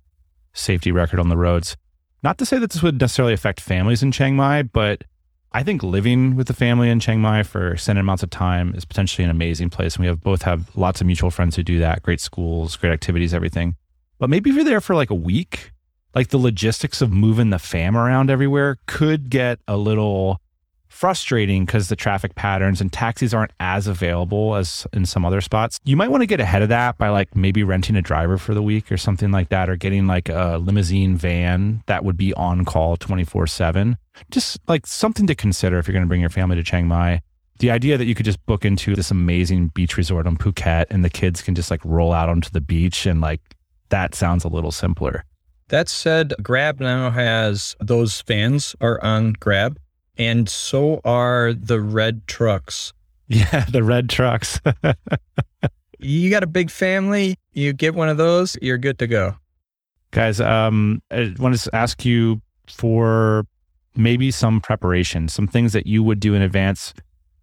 safety 0.53 0.93
record 0.93 1.21
on 1.21 1.29
the 1.29 1.37
roads. 1.37 1.77
Not 2.23 2.37
to 2.39 2.47
say 2.47 2.59
that 2.59 2.71
this 2.71 2.83
would 2.83 3.01
necessarily 3.01 3.33
affect 3.33 3.61
families 3.61 4.03
in 4.03 4.13
Chiang 4.13 4.37
Mai, 4.37 4.63
but 4.63 5.05
I 5.53 5.63
think 5.63 5.83
living 5.83 6.37
with 6.37 6.49
the 6.49 6.53
family 6.53 6.91
in 6.91 7.01
Chiang 7.01 7.21
Mai 7.21 7.43
for 7.43 7.73
extended 7.73 8.01
amounts 8.01 8.23
of 8.23 8.31
time 8.31 8.75
is 8.75 8.85
potentially 8.85 9.25
an 9.25 9.31
amazing 9.31 9.71
place. 9.71 9.95
And 9.95 10.03
we 10.03 10.09
have 10.09 10.21
both 10.21 10.43
have 10.43 10.77
lots 10.77 11.01
of 11.01 11.07
mutual 11.07 11.31
friends 11.31 11.57
who 11.57 11.63
do 11.63 11.79
that, 11.79 12.03
great 12.03 12.21
schools, 12.21 12.77
great 12.77 12.93
activities, 12.93 13.33
everything. 13.33 13.77
But 14.19 14.29
maybe 14.29 14.51
if 14.51 14.57
you're 14.57 14.65
there 14.65 14.81
for 14.81 14.95
like 14.95 15.11
a 15.11 15.15
week, 15.15 15.73
like 16.15 16.29
the 16.29 16.39
logistics 16.39 17.01
of 17.03 17.13
moving 17.13 17.51
the 17.51 17.59
fam 17.59 17.97
around 17.97 18.31
everywhere 18.31 18.79
could 18.87 19.31
get 19.31 19.61
a 19.69 19.77
little 19.77 20.41
frustrating 20.89 21.65
because 21.65 21.89
the 21.89 21.97
traffic 21.97 22.35
patterns 22.35 22.81
and 22.81 22.93
taxis 22.93 23.33
aren't 23.33 23.53
as 23.61 23.87
available 23.87 24.57
as 24.57 24.87
in 24.93 25.07
some 25.07 25.25
other 25.25 25.41
spots. 25.41 25.79
You 25.85 25.97
might 25.97 26.11
want 26.11 26.23
to 26.23 26.27
get 26.27 26.41
ahead 26.41 26.63
of 26.63 26.71
that 26.71 26.99
by 26.99 27.09
like 27.11 27.37
maybe 27.37 27.63
renting 27.63 27.95
a 27.95 28.03
driver 28.03 28.37
for 28.37 28.55
the 28.55 28.63
week 28.63 28.91
or 28.91 28.97
something 28.97 29.31
like 29.31 29.51
that, 29.51 29.71
or 29.71 29.77
getting 29.77 30.07
like 30.07 30.29
a 30.29 30.59
limousine 30.61 31.17
van 31.17 31.83
that 31.87 32.05
would 32.05 32.17
be 32.17 32.35
on 32.35 32.65
call 32.65 32.97
24 32.97 33.47
7. 33.47 33.97
Just 34.31 34.59
like 34.67 34.87
something 34.87 35.27
to 35.27 35.35
consider 35.35 35.79
if 35.79 35.87
you're 35.87 35.93
going 35.93 36.05
to 36.05 36.09
bring 36.09 36.21
your 36.21 36.31
family 36.31 36.57
to 36.57 36.65
Chiang 36.65 36.89
Mai. 36.89 37.21
The 37.61 37.71
idea 37.71 37.97
that 37.97 38.07
you 38.07 38.15
could 38.15 38.27
just 38.27 38.45
book 38.47 38.65
into 38.65 38.95
this 38.95 39.11
amazing 39.11 39.69
beach 39.69 39.97
resort 39.97 40.27
on 40.27 40.37
Phuket 40.37 40.87
and 40.91 41.05
the 41.05 41.11
kids 41.11 41.43
can 41.43 41.55
just 41.55 41.71
like 41.71 41.85
roll 41.85 42.13
out 42.13 42.29
onto 42.29 42.51
the 42.51 42.61
beach 42.61 43.07
and 43.07 43.21
like 43.21 43.41
that 43.91 44.15
sounds 44.15 44.45
a 44.45 44.49
little 44.49 44.73
simpler. 44.73 45.25
That 45.69 45.89
said, 45.89 46.35
Grab 46.43 46.81
now 46.81 47.11
has 47.11 47.77
those 47.79 48.21
fans 48.21 48.75
are 48.81 49.03
on 49.05 49.35
Grab, 49.35 49.79
and 50.17 50.49
so 50.49 51.01
are 51.05 51.53
the 51.53 51.81
red 51.81 52.27
trucks. 52.27 52.93
Yeah, 53.31 53.67
the 53.69 53.85
red 53.85 54.09
trucks. 54.09 54.59
you 55.99 56.31
got 56.31 56.43
a 56.43 56.47
big 56.47 56.71
family, 56.71 57.37
you 57.53 57.75
get 57.75 57.95
one 57.95 58.09
of 58.09 58.17
those, 58.17 58.57
you're 58.63 58.79
good 58.79 58.99
to 59.01 59.07
go. 59.07 59.37
Guys, 60.13 60.41
um, 60.41 61.03
I 61.11 61.35
want 61.39 61.55
to 61.55 61.77
ask 61.77 62.07
you 62.07 62.41
for 62.69 63.47
maybe 63.95 64.31
some 64.31 64.63
preparation, 64.63 65.29
some 65.29 65.47
things 65.47 65.75
that 65.75 65.87
you 65.87 66.03
would 66.03 66.21
do 66.21 66.33
in 66.33 66.41
advance. 66.41 66.95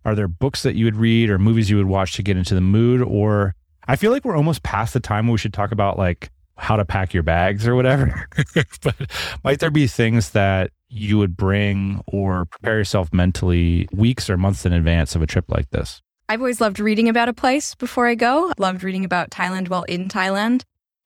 Are 0.05 0.15
there 0.15 0.27
books 0.27 0.63
that 0.63 0.73
you 0.73 0.85
would 0.85 0.95
read 0.95 1.29
or 1.29 1.37
movies 1.37 1.69
you 1.69 1.77
would 1.77 1.85
watch 1.85 2.13
to 2.13 2.23
get 2.23 2.35
into 2.35 2.55
the 2.55 2.61
mood? 2.61 3.03
Or 3.03 3.53
I 3.87 3.95
feel 3.95 4.11
like 4.11 4.25
we're 4.25 4.35
almost 4.35 4.63
past 4.63 4.95
the 4.95 4.99
time 4.99 5.27
we 5.27 5.37
should 5.37 5.53
talk 5.53 5.71
about 5.71 5.99
like 5.99 6.31
how 6.57 6.75
to 6.75 6.85
pack 6.85 7.13
your 7.13 7.23
bags 7.23 7.67
or 7.67 7.75
whatever. 7.75 8.27
but 8.83 8.95
might 9.43 9.59
there 9.59 9.71
be 9.71 9.87
things 9.87 10.31
that 10.31 10.71
you 10.89 11.17
would 11.17 11.35
bring 11.35 12.01
or 12.07 12.45
prepare 12.45 12.77
yourself 12.77 13.13
mentally 13.13 13.87
weeks 13.91 14.29
or 14.29 14.37
months 14.37 14.65
in 14.65 14.73
advance 14.73 15.15
of 15.15 15.21
a 15.21 15.27
trip 15.27 15.45
like 15.49 15.69
this? 15.71 16.01
I've 16.27 16.39
always 16.39 16.61
loved 16.61 16.79
reading 16.79 17.07
about 17.07 17.29
a 17.29 17.33
place 17.33 17.75
before 17.75 18.07
I 18.07 18.15
go. 18.15 18.51
Loved 18.57 18.83
reading 18.83 19.05
about 19.05 19.29
Thailand 19.29 19.69
while 19.69 19.83
in 19.83 20.07
Thailand. 20.07 20.63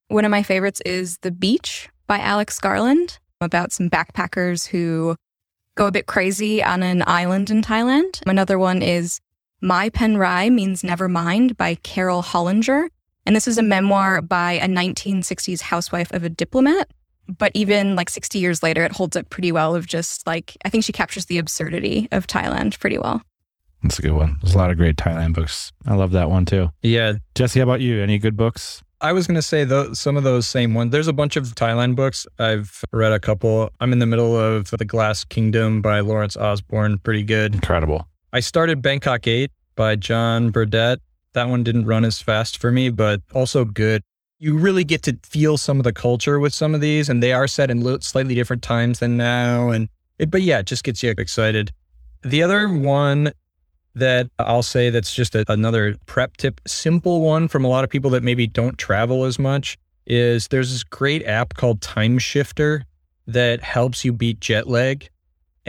One 0.07 0.25
of 0.25 0.31
my 0.31 0.43
favorites 0.43 0.81
is 0.85 1.17
The 1.19 1.31
Beach 1.31 1.89
by 2.07 2.19
Alex 2.19 2.59
Garland 2.59 3.19
about 3.41 3.71
some 3.71 3.89
backpackers 3.89 4.67
who 4.67 5.15
go 5.75 5.87
a 5.87 5.91
bit 5.91 6.07
crazy 6.07 6.63
on 6.63 6.83
an 6.83 7.03
island 7.05 7.49
in 7.49 7.61
Thailand. 7.61 8.21
Another 8.25 8.57
one 8.57 8.81
is 8.81 9.19
Mai 9.61 9.89
Pen 9.89 10.17
Rai 10.17 10.49
Means 10.49 10.83
Never 10.83 11.07
Mind 11.07 11.57
by 11.57 11.75
Carol 11.75 12.23
Hollinger. 12.23 12.89
And 13.25 13.35
this 13.35 13.47
is 13.47 13.57
a 13.57 13.63
memoir 13.63 14.21
by 14.21 14.53
a 14.53 14.67
1960s 14.67 15.61
housewife 15.61 16.11
of 16.11 16.23
a 16.23 16.29
diplomat. 16.29 16.89
But 17.27 17.51
even 17.53 17.95
like 17.95 18.09
60 18.09 18.39
years 18.39 18.63
later, 18.63 18.83
it 18.83 18.93
holds 18.93 19.15
up 19.15 19.29
pretty 19.29 19.51
well 19.51 19.75
of 19.75 19.85
just 19.85 20.25
like, 20.25 20.57
I 20.65 20.69
think 20.69 20.83
she 20.83 20.91
captures 20.91 21.25
the 21.25 21.37
absurdity 21.37 22.07
of 22.11 22.25
Thailand 22.25 22.79
pretty 22.79 22.97
well. 22.97 23.21
That's 23.83 23.99
a 23.99 24.01
good 24.01 24.13
one. 24.13 24.37
There's 24.41 24.55
a 24.55 24.57
lot 24.57 24.71
of 24.71 24.77
great 24.77 24.97
Thailand 24.97 25.33
books. 25.35 25.71
I 25.85 25.93
love 25.95 26.11
that 26.11 26.29
one 26.29 26.45
too. 26.45 26.71
Yeah. 26.81 27.13
Jesse, 27.35 27.59
how 27.59 27.63
about 27.63 27.81
you? 27.81 28.01
Any 28.01 28.17
good 28.17 28.35
books? 28.35 28.81
I 28.99 29.13
was 29.13 29.27
going 29.27 29.35
to 29.35 29.41
say 29.41 29.63
though, 29.63 29.93
some 29.93 30.17
of 30.17 30.23
those 30.23 30.47
same 30.47 30.73
ones. 30.73 30.91
There's 30.91 31.07
a 31.07 31.13
bunch 31.13 31.37
of 31.37 31.55
Thailand 31.55 31.95
books. 31.95 32.27
I've 32.39 32.83
read 32.91 33.13
a 33.13 33.19
couple. 33.19 33.69
I'm 33.79 33.93
in 33.93 33.99
the 33.99 34.05
middle 34.05 34.35
of 34.35 34.71
The 34.71 34.83
Glass 34.83 35.23
Kingdom 35.23 35.81
by 35.81 35.99
Lawrence 36.01 36.35
Osborne. 36.35 36.97
Pretty 36.97 37.23
good. 37.23 37.53
Incredible. 37.53 38.07
I 38.33 38.41
started 38.41 38.81
Bangkok 38.81 39.27
8 39.27 39.51
by 39.75 39.95
John 39.95 40.49
Burdett. 40.49 40.99
That 41.33 41.49
one 41.49 41.63
didn't 41.63 41.85
run 41.85 42.05
as 42.05 42.21
fast 42.21 42.57
for 42.57 42.71
me, 42.71 42.89
but 42.89 43.21
also 43.33 43.65
good. 43.65 44.01
You 44.39 44.57
really 44.57 44.83
get 44.83 45.03
to 45.03 45.17
feel 45.23 45.57
some 45.57 45.79
of 45.79 45.83
the 45.83 45.93
culture 45.93 46.39
with 46.39 46.53
some 46.53 46.73
of 46.73 46.81
these, 46.81 47.09
and 47.09 47.21
they 47.21 47.33
are 47.33 47.47
set 47.47 47.69
in 47.69 48.01
slightly 48.01 48.35
different 48.35 48.63
times 48.63 48.99
than 48.99 49.17
now. 49.17 49.69
And 49.69 49.89
it, 50.17 50.31
but 50.31 50.41
yeah, 50.41 50.59
it 50.59 50.65
just 50.65 50.83
gets 50.83 51.03
you 51.03 51.13
excited. 51.17 51.71
The 52.23 52.41
other 52.41 52.69
one 52.69 53.33
that 53.95 54.29
I'll 54.39 54.63
say 54.63 54.89
that's 54.89 55.13
just 55.13 55.35
a, 55.35 55.45
another 55.51 55.95
prep 56.05 56.37
tip, 56.37 56.61
simple 56.65 57.21
one 57.21 57.47
from 57.47 57.65
a 57.65 57.67
lot 57.67 57.83
of 57.83 57.89
people 57.89 58.11
that 58.11 58.23
maybe 58.23 58.47
don't 58.47 58.77
travel 58.77 59.25
as 59.25 59.37
much 59.37 59.77
is 60.05 60.47
there's 60.47 60.71
this 60.71 60.83
great 60.83 61.25
app 61.25 61.53
called 61.53 61.81
Timeshifter 61.81 62.83
that 63.27 63.61
helps 63.61 64.03
you 64.03 64.11
beat 64.11 64.39
jet 64.39 64.67
lag. 64.67 65.09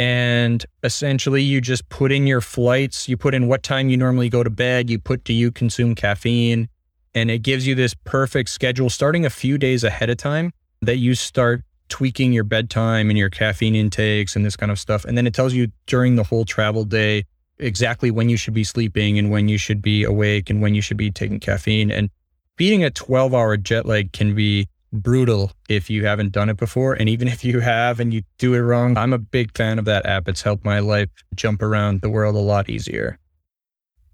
And 0.00 0.64
essentially, 0.82 1.42
you 1.42 1.60
just 1.60 1.86
put 1.90 2.10
in 2.10 2.26
your 2.26 2.40
flights, 2.40 3.06
you 3.06 3.18
put 3.18 3.34
in 3.34 3.48
what 3.48 3.62
time 3.62 3.90
you 3.90 3.98
normally 3.98 4.30
go 4.30 4.42
to 4.42 4.48
bed, 4.48 4.88
you 4.88 4.98
put 4.98 5.24
do 5.24 5.34
you 5.34 5.52
consume 5.52 5.94
caffeine, 5.94 6.70
and 7.14 7.30
it 7.30 7.40
gives 7.40 7.66
you 7.66 7.74
this 7.74 7.92
perfect 8.04 8.48
schedule 8.48 8.88
starting 8.88 9.26
a 9.26 9.30
few 9.30 9.58
days 9.58 9.84
ahead 9.84 10.08
of 10.08 10.16
time 10.16 10.54
that 10.80 10.96
you 10.96 11.14
start 11.14 11.64
tweaking 11.90 12.32
your 12.32 12.44
bedtime 12.44 13.10
and 13.10 13.18
your 13.18 13.28
caffeine 13.28 13.74
intakes 13.74 14.34
and 14.36 14.42
this 14.42 14.56
kind 14.56 14.72
of 14.72 14.78
stuff. 14.78 15.04
And 15.04 15.18
then 15.18 15.26
it 15.26 15.34
tells 15.34 15.52
you 15.52 15.70
during 15.84 16.16
the 16.16 16.24
whole 16.24 16.46
travel 16.46 16.84
day 16.84 17.26
exactly 17.58 18.10
when 18.10 18.30
you 18.30 18.38
should 18.38 18.54
be 18.54 18.64
sleeping 18.64 19.18
and 19.18 19.30
when 19.30 19.50
you 19.50 19.58
should 19.58 19.82
be 19.82 20.04
awake 20.04 20.48
and 20.48 20.62
when 20.62 20.74
you 20.74 20.80
should 20.80 20.96
be 20.96 21.10
taking 21.10 21.40
caffeine. 21.40 21.90
And 21.90 22.08
beating 22.56 22.82
a 22.84 22.90
12 22.90 23.34
hour 23.34 23.58
jet 23.58 23.84
lag 23.84 24.14
can 24.14 24.34
be 24.34 24.66
brutal 24.92 25.52
if 25.68 25.88
you 25.88 26.04
haven't 26.04 26.32
done 26.32 26.48
it 26.48 26.56
before. 26.56 26.94
And 26.94 27.08
even 27.08 27.28
if 27.34 27.44
you 27.44 27.60
have 27.60 28.00
and 28.00 28.12
you 28.12 28.22
do 28.38 28.54
it 28.54 28.60
wrong, 28.60 28.96
I'm 28.96 29.12
a 29.12 29.18
big 29.18 29.56
fan 29.56 29.78
of 29.78 29.84
that 29.86 30.06
app. 30.06 30.28
It's 30.28 30.42
helped 30.42 30.64
my 30.64 30.80
life 30.80 31.08
jump 31.34 31.62
around 31.62 32.00
the 32.00 32.10
world 32.10 32.34
a 32.34 32.38
lot 32.38 32.68
easier. 32.68 33.18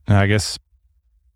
I 0.09 0.27
guess 0.27 0.59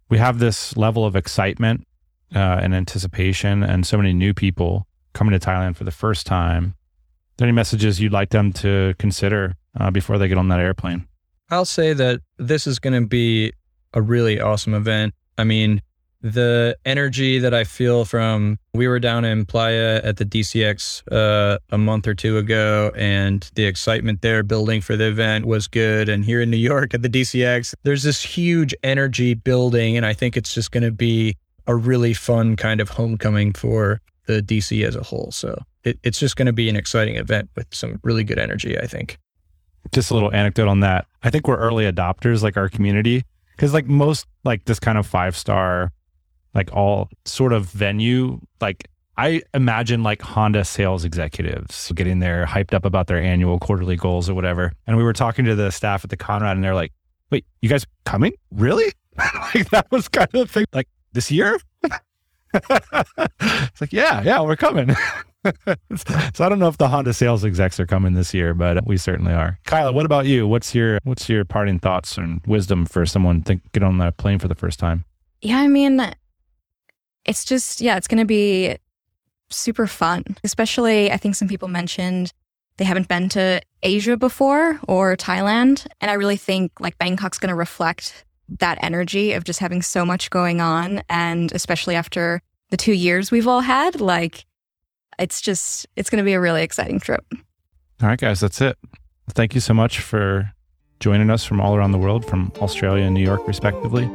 we 0.08 0.18
have 0.18 0.38
this 0.38 0.76
level 0.76 1.04
of 1.04 1.16
excitement 1.16 1.86
uh, 2.34 2.60
and 2.62 2.74
anticipation, 2.74 3.64
and 3.64 3.84
so 3.84 3.96
many 3.96 4.12
new 4.12 4.32
people 4.32 4.86
coming 5.12 5.36
to 5.36 5.44
Thailand 5.44 5.74
for 5.74 5.82
the 5.82 5.90
first 5.90 6.26
time. 6.26 6.66
Are 6.66 7.38
there 7.38 7.48
any 7.48 7.54
messages 7.54 8.00
you'd 8.00 8.12
like 8.12 8.30
them 8.30 8.52
to 8.54 8.94
consider 8.98 9.56
uh, 9.78 9.90
before 9.90 10.18
they 10.18 10.28
get 10.28 10.38
on 10.38 10.48
that 10.48 10.60
airplane. 10.60 11.06
I'll 11.50 11.64
say 11.64 11.92
that 11.92 12.20
this 12.38 12.66
is 12.66 12.78
going 12.78 13.00
to 13.00 13.06
be 13.06 13.52
a 13.92 14.00
really 14.00 14.40
awesome 14.40 14.74
event. 14.74 15.14
I 15.36 15.44
mean, 15.44 15.82
the 16.22 16.76
energy 16.84 17.38
that 17.38 17.54
I 17.54 17.64
feel 17.64 18.04
from 18.04 18.58
we 18.74 18.86
were 18.86 19.00
down 19.00 19.24
in 19.24 19.46
Playa 19.46 20.00
at 20.04 20.18
the 20.18 20.24
DCX 20.24 21.02
uh, 21.10 21.58
a 21.70 21.78
month 21.78 22.06
or 22.06 22.14
two 22.14 22.38
ago, 22.38 22.92
and 22.94 23.48
the 23.54 23.64
excitement 23.64 24.22
there 24.22 24.42
building 24.42 24.80
for 24.80 24.96
the 24.96 25.08
event 25.08 25.46
was 25.46 25.66
good. 25.66 26.08
And 26.08 26.24
here 26.24 26.40
in 26.40 26.50
New 26.50 26.56
York 26.56 26.94
at 26.94 27.02
the 27.02 27.08
DCX, 27.08 27.74
there's 27.82 28.02
this 28.02 28.22
huge 28.22 28.74
energy 28.82 29.34
building, 29.34 29.96
and 29.96 30.04
I 30.04 30.12
think 30.12 30.36
it's 30.36 30.54
just 30.54 30.72
going 30.72 30.84
to 30.84 30.92
be 30.92 31.36
a 31.66 31.74
really 31.74 32.14
fun 32.14 32.56
kind 32.56 32.80
of 32.80 32.90
homecoming 32.90 33.52
for 33.52 34.00
the 34.26 34.42
DC 34.42 34.86
as 34.86 34.96
a 34.96 35.02
whole. 35.02 35.30
So 35.32 35.62
it, 35.84 35.98
it's 36.02 36.18
just 36.18 36.36
going 36.36 36.46
to 36.46 36.52
be 36.52 36.68
an 36.68 36.76
exciting 36.76 37.16
event 37.16 37.48
with 37.56 37.66
some 37.70 37.98
really 38.02 38.24
good 38.24 38.38
energy, 38.38 38.78
I 38.78 38.86
think. 38.86 39.18
Just 39.92 40.10
a 40.10 40.14
little 40.14 40.32
anecdote 40.32 40.68
on 40.68 40.80
that. 40.80 41.06
I 41.22 41.30
think 41.30 41.48
we're 41.48 41.56
early 41.56 41.90
adopters, 41.90 42.42
like 42.42 42.56
our 42.56 42.68
community, 42.68 43.24
because 43.56 43.72
like 43.72 43.86
most 43.86 44.26
like 44.44 44.64
this 44.66 44.78
kind 44.78 44.98
of 44.98 45.06
five 45.06 45.36
star 45.36 45.90
like 46.54 46.72
all 46.72 47.08
sort 47.24 47.52
of 47.52 47.66
venue 47.66 48.40
like 48.60 48.88
I 49.16 49.42
imagine 49.52 50.02
like 50.02 50.22
Honda 50.22 50.64
sales 50.64 51.04
executives 51.04 51.92
getting 51.94 52.20
there 52.20 52.46
hyped 52.46 52.72
up 52.72 52.86
about 52.86 53.06
their 53.06 53.20
annual 53.20 53.58
quarterly 53.58 53.96
goals 53.96 54.30
or 54.30 54.34
whatever. 54.34 54.72
And 54.86 54.96
we 54.96 55.02
were 55.02 55.12
talking 55.12 55.44
to 55.44 55.54
the 55.54 55.70
staff 55.70 56.04
at 56.04 56.10
the 56.10 56.16
Conrad 56.16 56.56
and 56.56 56.64
they're 56.64 56.74
like, 56.74 56.92
wait, 57.30 57.44
you 57.60 57.68
guys 57.68 57.84
coming? 58.06 58.32
Really? 58.50 58.90
like 59.54 59.68
that 59.70 59.90
was 59.90 60.08
kind 60.08 60.28
of 60.32 60.46
the 60.46 60.46
thing. 60.46 60.64
Like 60.72 60.88
this 61.12 61.30
year? 61.30 61.60
it's 62.54 63.80
like, 63.80 63.92
yeah, 63.92 64.22
yeah, 64.22 64.40
we're 64.40 64.56
coming. 64.56 64.96
so 65.96 66.44
I 66.44 66.48
don't 66.48 66.58
know 66.58 66.68
if 66.68 66.78
the 66.78 66.88
Honda 66.88 67.12
sales 67.12 67.44
execs 67.44 67.78
are 67.78 67.86
coming 67.86 68.14
this 68.14 68.32
year, 68.32 68.54
but 68.54 68.86
we 68.86 68.96
certainly 68.96 69.34
are. 69.34 69.58
Kyla, 69.66 69.92
what 69.92 70.06
about 70.06 70.26
you? 70.26 70.46
What's 70.46 70.74
your 70.74 70.98
what's 71.04 71.28
your 71.28 71.44
parting 71.44 71.78
thoughts 71.78 72.16
and 72.16 72.40
wisdom 72.46 72.86
for 72.86 73.04
someone 73.04 73.42
think 73.42 73.70
get 73.72 73.82
on 73.82 73.98
the 73.98 74.12
plane 74.12 74.38
for 74.38 74.48
the 74.48 74.54
first 74.54 74.78
time? 74.78 75.04
Yeah, 75.42 75.58
I 75.58 75.68
mean, 75.68 75.96
it's 77.24 77.44
just, 77.44 77.80
yeah, 77.80 77.96
it's 77.96 78.08
going 78.08 78.18
to 78.18 78.24
be 78.24 78.76
super 79.50 79.86
fun. 79.86 80.24
Especially, 80.44 81.10
I 81.10 81.16
think 81.16 81.34
some 81.34 81.48
people 81.48 81.68
mentioned 81.68 82.32
they 82.76 82.84
haven't 82.84 83.08
been 83.08 83.28
to 83.30 83.60
Asia 83.82 84.16
before 84.16 84.80
or 84.88 85.16
Thailand. 85.16 85.86
And 86.00 86.10
I 86.10 86.14
really 86.14 86.36
think 86.36 86.80
like 86.80 86.96
Bangkok's 86.98 87.38
going 87.38 87.50
to 87.50 87.54
reflect 87.54 88.24
that 88.58 88.78
energy 88.82 89.32
of 89.32 89.44
just 89.44 89.60
having 89.60 89.82
so 89.82 90.04
much 90.04 90.30
going 90.30 90.60
on. 90.60 91.02
And 91.08 91.52
especially 91.52 91.94
after 91.94 92.42
the 92.70 92.76
two 92.76 92.94
years 92.94 93.30
we've 93.30 93.46
all 93.46 93.60
had, 93.60 94.00
like 94.00 94.46
it's 95.18 95.40
just, 95.40 95.86
it's 95.96 96.08
going 96.08 96.22
to 96.22 96.24
be 96.24 96.32
a 96.32 96.40
really 96.40 96.62
exciting 96.62 97.00
trip. 97.00 97.24
All 98.02 98.08
right, 98.08 98.18
guys, 98.18 98.40
that's 98.40 98.60
it. 98.60 98.78
Thank 99.30 99.54
you 99.54 99.60
so 99.60 99.74
much 99.74 100.00
for 100.00 100.50
joining 101.00 101.30
us 101.30 101.44
from 101.44 101.60
all 101.60 101.76
around 101.76 101.92
the 101.92 101.98
world, 101.98 102.24
from 102.24 102.52
Australia 102.60 103.04
and 103.04 103.14
New 103.14 103.22
York, 103.22 103.46
respectively. 103.46 104.08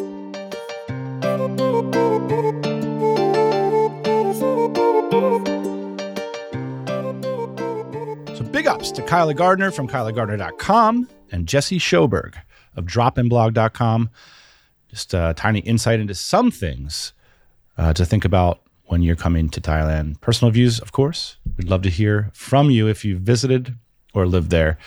To 8.94 9.02
Kyla 9.02 9.34
Gardner 9.34 9.72
from 9.72 9.88
kylagardner.com 9.88 11.10
and 11.32 11.48
Jesse 11.48 11.80
Schoberg 11.80 12.36
of 12.76 12.86
dropinblog.com. 12.86 14.12
Just 14.90 15.14
a 15.14 15.34
tiny 15.36 15.60
insight 15.62 16.00
into 16.00 16.14
some 16.14 16.52
things 16.52 17.14
uh, 17.78 17.94
to 17.94 18.06
think 18.06 18.26
about 18.26 18.62
when 18.86 19.02
you're 19.02 19.16
coming 19.16 19.50
to 19.50 19.60
Thailand. 19.60 20.22
Personal 20.22 20.52
views, 20.52 20.80
of 20.80 20.92
course. 20.92 21.38
We'd 21.58 21.68
love 21.68 21.82
to 21.82 21.90
hear 21.90 22.30
from 22.34 22.70
you 22.70 22.88
if 22.88 23.04
you've 23.04 23.22
visited 23.22 23.76
or 24.14 24.28
lived 24.28 24.52
there. 24.52 24.78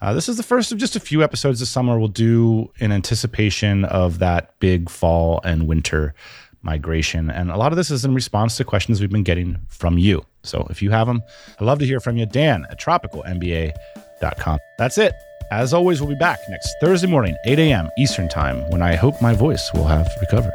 Uh, 0.00 0.12
this 0.12 0.28
is 0.28 0.36
the 0.36 0.44
first 0.44 0.70
of 0.70 0.78
just 0.78 0.94
a 0.94 1.00
few 1.00 1.22
episodes 1.22 1.58
this 1.58 1.68
summer 1.68 1.98
we'll 1.98 2.08
do 2.08 2.70
in 2.78 2.92
anticipation 2.92 3.84
of 3.86 4.20
that 4.20 4.58
big 4.60 4.88
fall 4.88 5.40
and 5.44 5.66
winter 5.66 6.14
migration. 6.62 7.28
And 7.28 7.50
a 7.50 7.56
lot 7.56 7.72
of 7.72 7.76
this 7.76 7.90
is 7.90 8.04
in 8.04 8.14
response 8.14 8.56
to 8.58 8.64
questions 8.64 9.00
we've 9.00 9.10
been 9.10 9.24
getting 9.24 9.58
from 9.68 9.98
you. 9.98 10.24
So 10.42 10.66
if 10.70 10.82
you 10.82 10.90
have 10.90 11.06
them, 11.06 11.22
I'd 11.58 11.64
love 11.64 11.78
to 11.80 11.86
hear 11.86 12.00
from 12.00 12.16
you. 12.16 12.26
Dan 12.26 12.66
at 12.70 12.78
tropicalmba.com. 12.78 14.58
That's 14.78 14.98
it. 14.98 15.14
As 15.50 15.74
always, 15.74 16.00
we'll 16.00 16.08
be 16.08 16.16
back 16.16 16.38
next 16.48 16.74
Thursday 16.80 17.06
morning, 17.06 17.36
8 17.44 17.58
a.m. 17.58 17.90
Eastern 17.98 18.28
Time, 18.28 18.70
when 18.70 18.80
I 18.80 18.94
hope 18.94 19.20
my 19.20 19.34
voice 19.34 19.70
will 19.74 19.84
have 19.84 20.08
recovered. 20.20 20.54